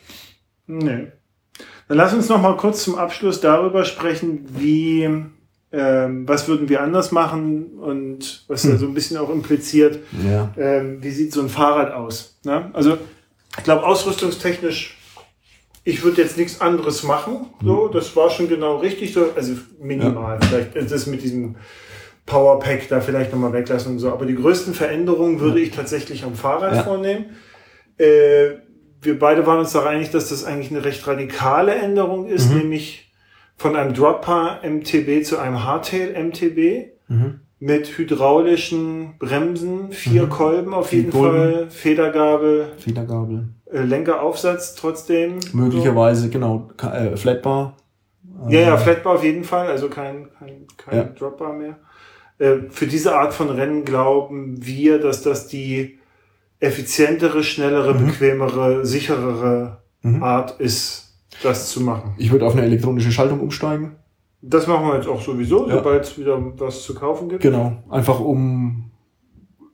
[0.67, 1.07] Nee.
[1.89, 5.09] Dann lass uns noch mal kurz zum Abschluss darüber sprechen, wie,
[5.71, 8.71] ähm, was würden wir anders machen und was Hm.
[8.71, 10.53] da so ein bisschen auch impliziert, Ja.
[10.55, 12.39] ähm, wie sieht so ein Fahrrad aus?
[12.45, 12.69] Ne?
[12.73, 12.97] Also
[13.57, 14.97] ich glaube, ausrüstungstechnisch,
[15.83, 17.47] ich würde jetzt nichts anderes machen.
[17.63, 17.91] So, Hm.
[17.91, 19.11] das war schon genau richtig.
[19.11, 20.39] So, also minimal.
[20.43, 21.55] Vielleicht ist das mit diesem
[22.27, 24.11] Powerpack da vielleicht nochmal weglassen und so.
[24.11, 26.83] Aber die größten Veränderungen würde ich tatsächlich am Fahrrad Ja.
[26.83, 27.35] vornehmen.
[27.97, 28.57] Äh,
[29.01, 32.57] wir beide waren uns doch einig, dass das eigentlich eine recht radikale Änderung ist, Mhm.
[32.59, 33.11] nämlich
[33.57, 37.39] von einem Dropper MTB zu einem Hardtail MTB Mhm.
[37.59, 40.29] mit hydraulischen Bremsen, vier Mhm.
[40.29, 41.37] Kolben auf Vier jeden Kolben.
[41.53, 43.49] Fall, Federgabel, Federgabel.
[43.71, 45.39] äh, Lenkeraufsatz trotzdem.
[45.53, 47.75] Möglicherweise, genau, Ka- äh, Flatbar.
[48.45, 48.49] So.
[48.49, 51.03] Ja, ja, Flatbar auf jeden Fall, also kein, kein, kein Ja.
[51.03, 51.77] Dropbar mehr.
[52.37, 55.98] Äh, für diese Art von Rennen glauben wir, dass das die
[56.59, 58.05] effizientere, schnellere, Mhm.
[58.07, 60.23] bequemere, sicherere Mhm.
[60.23, 61.13] Art ist,
[61.43, 62.13] das zu machen.
[62.17, 63.95] Ich würde auf eine elektronische Schaltung umsteigen.
[64.41, 65.75] Das machen wir jetzt auch sowieso, Ja.
[65.75, 67.41] sobald es wieder was zu kaufen gibt.
[67.41, 67.83] Genau.
[67.89, 68.91] Einfach um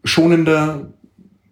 [0.03, 0.91] schonender,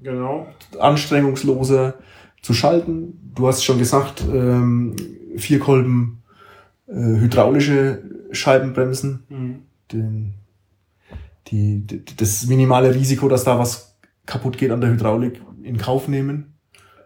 [0.02, 0.48] Genau.
[0.80, 1.96] anstrengungsloser
[2.42, 3.32] zu schalten.
[3.36, 4.96] Du hast schon gesagt, ähm,
[5.38, 6.20] vier Kolben
[6.88, 9.24] äh, hydraulische Scheibenbremsen.
[9.30, 9.56] Mhm.
[9.92, 10.34] Den,
[11.48, 11.84] die,
[12.18, 13.93] das minimale Risiko, dass da was
[14.26, 16.54] kaputt geht an der Hydraulik, in Kauf nehmen.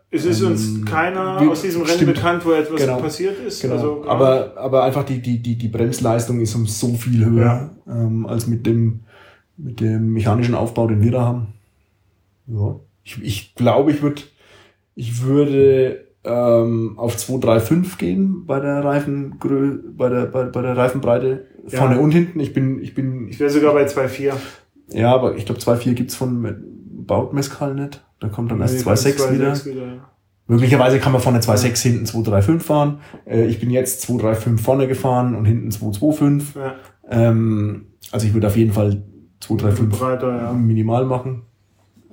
[0.09, 2.13] Es ist Ähm, uns keiner wie- aus diesem Rennen stimmt.
[2.15, 2.97] bekannt, wo etwas Genau.
[2.99, 3.61] passiert ist.
[3.61, 3.73] Genau.
[3.75, 4.07] Also, genau.
[4.09, 8.47] aber, aber einfach die, die, die, die Bremsleistung ist um so viel höher ähm, als
[8.47, 9.01] mit dem,
[9.57, 11.47] mit dem mechanischen Aufbau, den wir da haben.
[12.47, 12.79] Ja.
[13.03, 14.21] Ich, ich glaube, ich würde
[14.95, 19.35] ich würde ähm, auf 235 gehen bei der Reifen
[19.97, 21.79] bei der bei, bei der Reifenbreite Ja.
[21.79, 22.39] vorne und hinten.
[22.39, 24.33] Ich bin ich bin Ich wäre sogar bei 2,4.
[24.93, 26.41] ja, aber ich glaube 2.4 gibt's von
[27.07, 28.03] baut Mescal nicht.
[28.19, 29.53] Da kommt dann erst Nee, 2.6 wieder.
[29.53, 29.85] 2,6 wieder.
[29.85, 30.11] ja.
[30.49, 32.99] Möglicherweise kann man vorne 2.6 hinten 2.35 fahren.
[33.25, 36.57] Äh, ich bin jetzt 2.35 vorne gefahren und hinten 2.25.
[36.57, 36.75] Ja.
[37.09, 39.03] Ähm, also ich würde auf jeden Fall
[39.41, 40.53] 2.35 Breiter, ja.
[40.53, 41.43] minimal machen.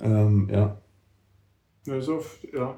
[0.01, 0.77] Ähm, ja.
[1.87, 2.19] Ja, so,
[2.53, 2.75] ja.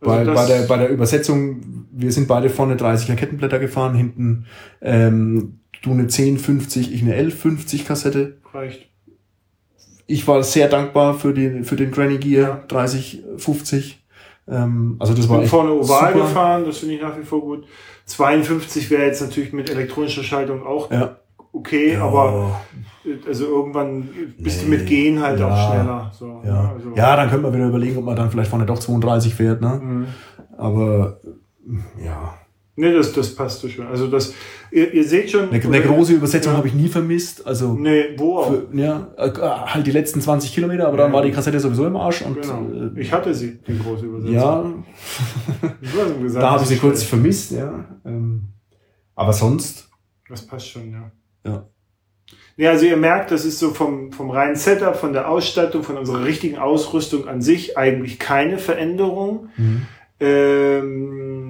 [0.00, 3.94] Bei, Also bei, das der, bei der Übersetzung, wir sind beide vorne 30er Kettenblätter gefahren,
[3.94, 4.46] hinten
[4.80, 8.38] ähm, du eine 1050, ich eine 1150 Kassette.
[8.52, 8.90] reicht.
[10.06, 12.64] Ich war sehr dankbar für den, für den Granny Gear Ja.
[12.68, 14.02] 3050.
[14.48, 16.26] Ähm, also das war bin echt vorne oval super.
[16.26, 17.64] gefahren, das finde ich nach wie vor gut.
[18.04, 21.16] 52 wäre jetzt natürlich mit elektronischer Schaltung auch Ja.
[21.52, 22.60] okay, aber
[23.04, 24.08] äh, also irgendwann
[24.38, 24.76] bist du Nee.
[24.76, 25.48] mit Gehen halt Ja.
[25.48, 26.10] auch schneller.
[26.14, 26.40] So, ne?
[26.46, 26.72] Ja.
[26.76, 29.60] also, ja, dann könnte man wieder überlegen, ob man dann vielleicht vorne doch 32 fährt,
[29.60, 29.80] ne?
[29.82, 30.06] Mhm.
[30.56, 31.18] Aber
[32.04, 32.34] ja.
[32.78, 33.86] Nee, das, das passt so schön.
[33.86, 34.34] Also das,
[34.70, 35.48] ihr, ihr seht schon.
[35.50, 36.58] Eine, eine große Übersetzung Ja.
[36.58, 37.46] habe ich nie vermisst.
[37.46, 38.50] Also Nee, wo auch.
[38.50, 41.14] für, ja, äh, halt die letzten 20 Kilometer, aber dann Ja.
[41.16, 42.66] war die Kassette sowieso im Arsch und Genau.
[42.94, 44.34] äh, Ich hatte sie, die große Übersetzung.
[44.34, 47.08] ja, gesagt, da habe ich sie kurz schlecht.
[47.10, 47.84] vermisst, ja.
[48.04, 48.44] Ähm,
[49.14, 49.88] aber sonst,
[50.28, 51.10] Das passt schon, ja.
[51.46, 51.66] ja.
[52.58, 55.96] Ja, also ihr merkt, das ist so vom, vom reinen Setup, von der Ausstattung, von
[55.96, 59.48] unserer richtigen Ausrüstung an sich eigentlich keine Veränderung.
[59.56, 59.82] Mhm.
[60.20, 61.45] Ähm,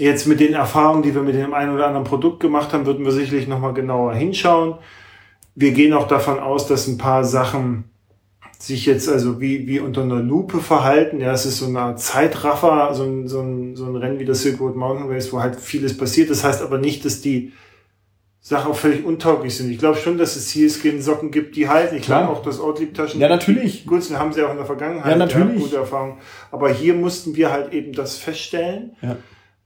[0.00, 3.04] jetzt mit den Erfahrungen, die wir mit dem einen oder anderen Produkt gemacht haben, würden
[3.04, 4.74] wir sicherlich nochmal genauer hinschauen.
[5.54, 7.84] Wir gehen auch davon aus, dass ein paar Sachen
[8.58, 11.20] sich jetzt also wie, wie unter einer Lupe verhalten.
[11.20, 14.26] Ja, es ist so eine Art Zeitraffer, so ein, so ein, so ein Rennen wie
[14.26, 16.30] das Silk Road Mountain Race, wo halt vieles passiert.
[16.30, 17.52] Das heißt aber nicht, dass die
[18.42, 19.70] Sachen auch völlig untauglich sind.
[19.70, 21.96] Ich glaube schon, dass es Sealskin-Socken gibt, die halten.
[21.96, 23.86] Ich glaube auch, dass Ortlieb-Taschen Ja, natürlich.
[23.86, 25.12] Gut, wir haben sie auch in der Vergangenheit.
[25.12, 25.60] Ja, natürlich.
[25.60, 26.18] gute Erfahrungen.
[26.50, 28.96] Aber hier mussten wir halt eben das feststellen.
[29.02, 29.16] Ja.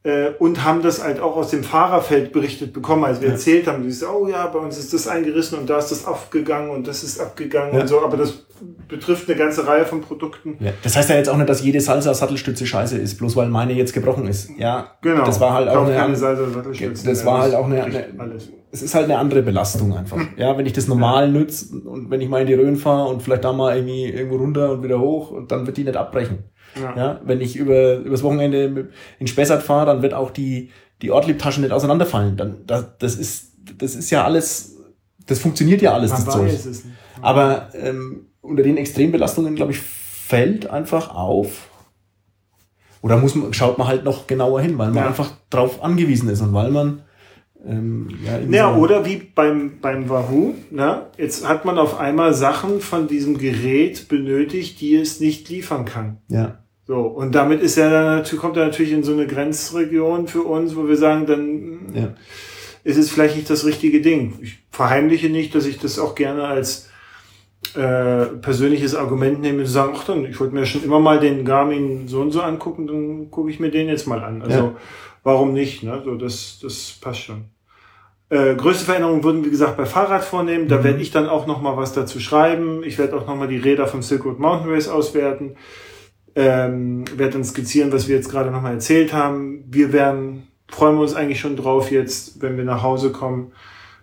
[0.06, 3.34] Äh, und haben das halt auch aus dem Fahrerfeld berichtet bekommen, als wir Ja.
[3.34, 6.68] erzählt haben, dieses, oh ja, bei uns ist das eingerissen und da ist das aufgegangen
[6.70, 7.80] und das ist abgegangen Ja.
[7.80, 8.34] und so, aber das
[8.86, 10.58] betrifft eine ganze Reihe von Produkten.
[10.60, 10.72] Ja.
[10.82, 13.94] Das heißt ja jetzt auch nicht, dass jede Salsa-Sattelstütze scheiße ist, bloß weil meine jetzt
[13.94, 14.50] gebrochen ist.
[14.58, 15.24] Ja, Genau.
[15.24, 18.04] das war halt auch eine, keine Salsa, Sattelstützen, das war halt auch eine, eine
[18.70, 20.18] es ist halt eine andere Belastung einfach.
[20.36, 23.22] Ja, wenn ich das normal nütze und wenn ich mal in die Rhön fahre und
[23.22, 26.44] vielleicht da mal irgendwie irgendwo runter und wieder hoch, und dann wird die nicht abbrechen.
[26.80, 26.96] Ja.
[26.96, 28.88] Ja, wenn ich über übers Wochenende
[29.18, 30.70] in Spessart fahre, dann wird auch die
[31.02, 32.36] die Ortlieb-Taschen nicht auseinanderfallen.
[32.36, 34.76] Dann das, das ist das ist ja alles,
[35.26, 36.46] das funktioniert ja alles Man das Zeug.
[36.52, 36.96] weiß es nicht.
[37.22, 41.68] Aber ähm, unter den Extrembelastungen, glaube ich, fällt einfach auf.
[43.02, 45.06] Oder muss man, schaut man halt noch genauer hin, weil man Ja.
[45.08, 47.02] einfach drauf angewiesen ist und weil man
[47.66, 51.06] ähm, ja, Ja, oder wie beim, beim Wahoo, ne?
[51.16, 56.18] jetzt hat man auf einmal Sachen von diesem Gerät benötigt, die es nicht liefern kann.
[56.28, 60.28] ja, So, und damit ist er dann natürlich, kommt er natürlich in so eine Grenzregion
[60.28, 62.14] für uns, wo wir sagen, dann ja,
[62.84, 64.34] ist es vielleicht nicht das richtige Ding.
[64.42, 66.90] Ich verheimliche nicht, dass ich das auch gerne als
[67.74, 71.46] äh, persönliches Argument nehme, zu sagen, ach dann, ich wollte mir schon immer mal den
[71.46, 74.42] Garmin so und so angucken, dann gucke ich mir den jetzt mal an.
[74.42, 74.74] Also Ja.
[75.22, 75.82] warum nicht?
[75.82, 76.02] Ne?
[76.04, 77.44] So, das, das passt schon.
[78.28, 80.68] Äh, größte Veränderungen würden, wie gesagt, bei Fahrrad vornehmen.
[80.68, 80.84] Da Mhm.
[80.84, 82.82] werde ich dann auch noch mal was dazu schreiben.
[82.84, 85.56] Ich werde auch noch mal die Räder vom Silk Road Mountain Race auswerten.
[86.36, 89.64] Ähm, werde dann skizzieren, was wir jetzt gerade noch mal erzählt haben.
[89.70, 93.52] Wir werden, freuen wir uns eigentlich schon drauf jetzt, wenn wir nach Hause kommen,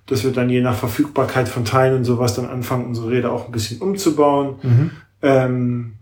[0.06, 3.48] dass wir dann je nach Verfügbarkeit von Teilen und sowas dann anfangen, unsere Räder auch
[3.48, 4.56] ein bisschen umzubauen.
[4.62, 4.92] mhm.
[5.22, 5.94] Ähm,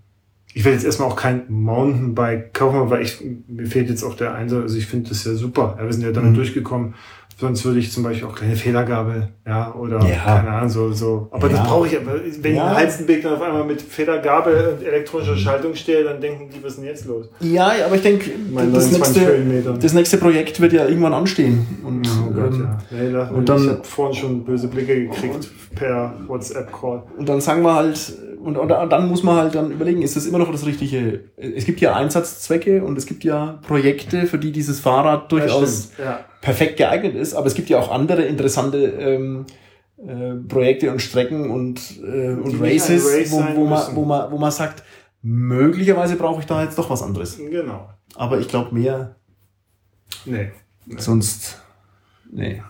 [0.54, 4.34] ich werde jetzt erstmal auch kein Mountainbike kaufen, weil ich, mir fehlt jetzt auch der
[4.34, 4.64] Einsatz.
[4.64, 5.76] Also ich finde das ja super.
[5.78, 6.36] Ja, wir sind ja damit Mhm.
[6.36, 6.96] durchgekommen.
[7.40, 10.16] Sonst würde ich zum Beispiel auch keine Federgabel, ja, oder Ja.
[10.26, 11.30] keine Ahnung, so, so.
[11.32, 11.64] Aber das Ja.
[11.66, 11.94] brauche ich,
[12.42, 12.70] wenn ich Ja.
[12.72, 16.72] in Halstenbeck dann auf einmal mit Federgabel und elektronischer Schaltung stehe, dann denken die, was
[16.74, 17.30] ist denn jetzt los?
[17.40, 21.66] ja, aber ich denke, das 29 nächste, das nächste Projekt wird ja irgendwann anstehen.
[21.84, 22.78] Und, Oh Gott, ähm, ja.
[22.92, 27.04] Nee, da, und dann- ich habe vorhin schon böse Blicke gekriegt per WhatsApp-Call.
[27.18, 30.16] Und dann sagen wir halt, und, und, und dann muss man halt dann überlegen, ist
[30.16, 31.26] das immer noch das Richtige?
[31.38, 36.04] Es gibt ja Einsatzzwecke und es gibt ja Projekte, für die dieses Fahrrad durchaus Ja,
[36.06, 36.20] ja.
[36.42, 39.46] perfekt geeignet ist, aber es gibt ja auch andere interessante ähm,
[39.98, 44.38] äh, Projekte und Strecken und, äh, und Races, Race wo, wo, man, wo, man, wo
[44.38, 44.84] man sagt,
[45.22, 47.38] möglicherweise brauche ich da jetzt doch was anderes.
[47.38, 47.90] Genau.
[48.16, 49.16] Aber ich glaube mehr,
[50.26, 50.52] Nee.
[50.98, 51.62] sonst,
[52.30, 52.62] nee.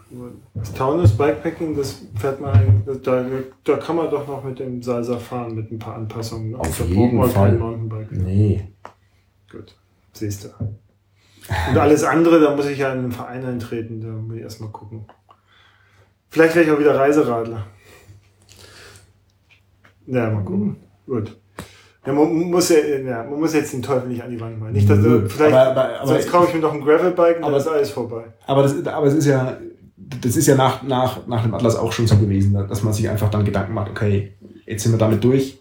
[0.53, 3.25] Das Taunus Bikepacking, das fährt man eigentlich, da,
[3.63, 6.55] da kann man doch noch mit dem Salsa fahren, mit ein paar Anpassungen.
[6.55, 7.49] Auf da jeden Fall.
[7.49, 8.11] kein Mountainbike.
[8.11, 8.67] Nee.
[9.51, 9.75] Gut,
[10.13, 10.49] siehst du.
[11.69, 14.69] Und alles andere, da muss ich ja in einen Verein eintreten, da muss ich erstmal
[14.69, 15.05] gucken.
[16.29, 17.65] Vielleicht werde ich auch wieder Reiseradler.
[20.05, 20.77] Ja, mal gucken.
[21.07, 21.38] Gut.
[22.05, 24.73] Ja, man, muss ja, ja, man muss jetzt den Teufel nicht an die Wand malen.
[24.73, 27.43] Nicht, dass du, vielleicht, aber, aber, aber, sonst kaufe ich mir noch ein Gravelbike und
[27.43, 28.23] aber, dann ist alles vorbei.
[28.47, 29.57] Aber, das, aber es ist ja,
[29.97, 33.09] das ist ja nach, nach, nach dem Atlas auch schon so gewesen, dass man sich
[33.09, 34.33] einfach dann Gedanken macht, okay,
[34.65, 35.59] jetzt sind wir damit durch.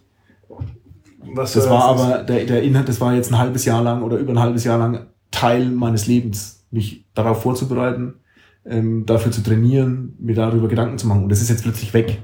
[1.35, 4.16] Was das war aber, der, der Inhalt, das war jetzt ein halbes Jahr lang oder
[4.16, 8.15] über ein halbes Jahr lang Teil meines Lebens, mich darauf vorzubereiten,
[8.65, 11.24] ähm, dafür zu trainieren, mir darüber Gedanken zu machen.
[11.24, 12.19] Und das ist jetzt plötzlich weg.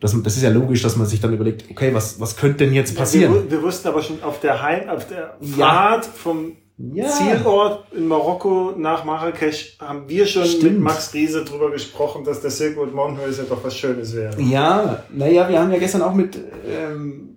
[0.00, 2.72] Das, das ist ja logisch, dass man sich dann überlegt, okay, was, was könnte denn
[2.72, 3.34] jetzt passieren?
[3.34, 6.12] Wir, wir, wussten aber schon auf der Heim, auf der Fahrt ja.
[6.12, 6.56] vom
[6.94, 7.08] ja.
[7.08, 10.62] Zielort in Marokko nach Marrakesch haben wir schon Stimmt.
[10.74, 14.40] mit Max Riese drüber gesprochen, dass der Silkwood Mountain ja doch was Schönes wäre.
[14.40, 17.36] Ja, naja, wir haben ja gestern auch mit, ähm,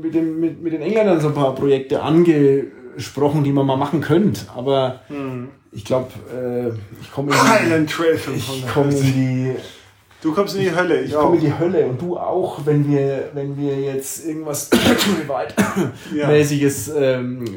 [0.00, 4.00] mit, dem, mit, mit den Engländern so ein paar Projekte angesprochen, die man mal machen
[4.00, 4.40] könnte.
[4.56, 5.50] Aber hm.
[5.70, 6.68] ich glaube, äh,
[7.02, 9.56] ich komme in die, Highland Trail ich komme in die
[10.20, 11.02] Du kommst in die Hölle.
[11.02, 14.70] Ich, ich komme in die Hölle und du auch, wenn wir, wenn wir jetzt irgendwas
[16.12, 17.56] mäßiges ähm,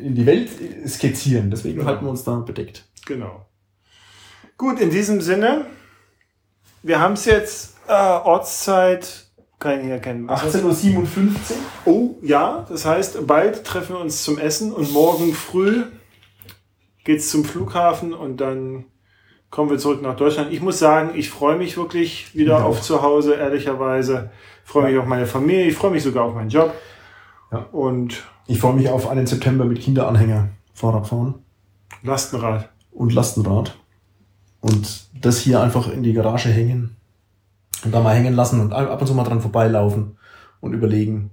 [0.00, 0.50] in die Welt
[0.86, 1.50] skizzieren.
[1.50, 1.88] Deswegen genau.
[1.88, 2.84] halten wir uns da bedeckt.
[3.06, 3.46] Genau.
[4.56, 5.66] Gut, in diesem Sinne,
[6.82, 9.26] wir haben es jetzt äh, Ortszeit,
[9.58, 10.30] kann ich nicht erkennen.
[10.30, 11.04] 18.57 Uhr.
[11.86, 15.84] Oh, ja, das heißt, bald treffen wir uns zum Essen und morgen früh
[17.04, 18.84] geht's zum Flughafen und dann
[19.56, 20.52] kommen wir zurück nach Deutschland.
[20.52, 24.28] Ich muss sagen, ich freue mich wirklich wieder auf zu Hause, ehrlicherweise.
[24.62, 26.74] Ich freue mich auf meine Familie, ich freue mich sogar auf meinen Job.
[27.50, 27.64] Ja.
[27.72, 31.36] Und ich freue mich auf einen September mit Kinderanhänger, Fahrradfahren.
[32.02, 32.68] Lastenrad.
[32.90, 33.78] Und Lastenrad.
[34.60, 36.94] Und das hier einfach in die Garage hängen
[37.82, 40.18] und da mal hängen lassen und ab und zu mal dran vorbeilaufen
[40.60, 41.30] und überlegen,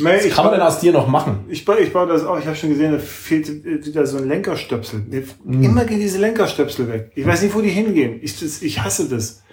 [0.00, 1.44] Nee, Was kann man denn aus dir noch machen?
[1.48, 2.36] Ich baue, ich baue das auch.
[2.38, 5.04] Ich habe schon gesehen, da fehlt wieder so ein Lenkerstöpsel.
[5.44, 5.62] Mm.
[5.62, 7.12] Immer gehen diese Lenkerstöpsel weg.
[7.14, 8.18] Ich weiß nicht, wo die hingehen.
[8.20, 9.44] Ich, das, ich hasse das.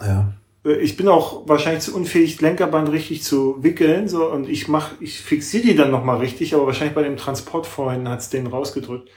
[0.00, 0.32] Ja.
[0.64, 4.06] Äh, ich bin auch wahrscheinlich zu unfähig, Lenkerband richtig zu wickeln.
[4.06, 7.66] So, und ich mach, ich fixiere die dann nochmal richtig, aber wahrscheinlich bei dem Transport
[7.66, 9.10] vorhin hat's den rausgedrückt.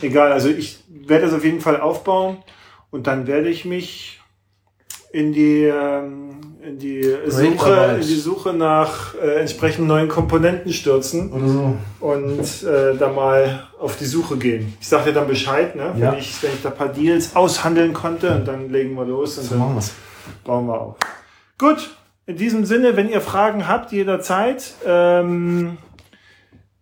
[0.00, 2.38] Egal, also ich werde das auf jeden Fall aufbauen
[2.90, 4.20] und dann werde ich mich
[5.14, 6.30] in die, ähm,
[6.60, 11.76] in die Suche, in die Suche nach äh, entsprechend neuen Komponenten stürzen Oder so.
[12.00, 14.74] und äh, da mal auf die Suche gehen.
[14.80, 15.94] Ich sage dir dann Bescheid, ne?
[15.96, 16.10] Ja.
[16.10, 19.38] wenn, ich, wenn ich da ein paar Deals aushandeln konnte und dann legen wir los
[19.38, 19.78] und so dann
[20.42, 20.96] bauen wir auf.
[21.58, 21.90] Gut,
[22.26, 24.74] in diesem Sinne, wenn ihr Fragen habt, jederzeit.
[24.84, 25.78] Ähm,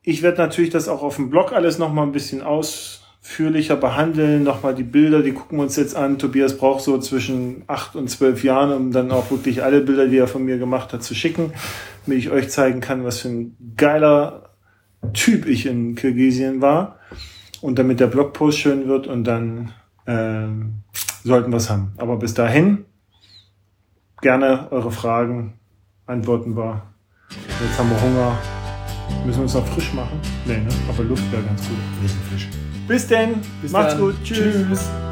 [0.02, 4.42] ich werde natürlich das auch auf dem Blog alles nochmal ein bisschen aus ausführlicher behandeln.
[4.42, 6.18] Nochmal die Bilder, die gucken wir uns jetzt an.
[6.18, 10.18] Tobias braucht so zwischen acht und zwölf Jahren, um dann auch wirklich alle Bilder, die
[10.18, 11.52] er von mir gemacht hat, zu schicken,
[12.04, 14.50] damit ich euch zeigen kann, was für ein geiler
[15.14, 16.98] Typ ich in Kirgisien war.
[17.60, 19.72] Und damit der Blogpost schön wird und dann
[20.06, 20.82] ähm,
[21.22, 21.92] sollten wir es haben.
[21.96, 22.84] Aber bis dahin
[24.20, 25.54] gerne eure Fragen
[26.06, 26.82] antworten wir.
[27.30, 28.36] Jetzt haben wir Hunger.
[29.24, 30.18] Müssen wir uns noch frisch machen?
[30.44, 30.68] Nee, ne?
[30.88, 31.78] Aber Luft wäre ganz gut.
[32.00, 32.71] Wir sind frisch.
[32.92, 33.36] Bis denn.
[33.62, 34.02] Bis Macht's dann.
[34.02, 34.16] gut.
[34.22, 34.66] Tschüss.
[34.68, 35.11] Tschüss.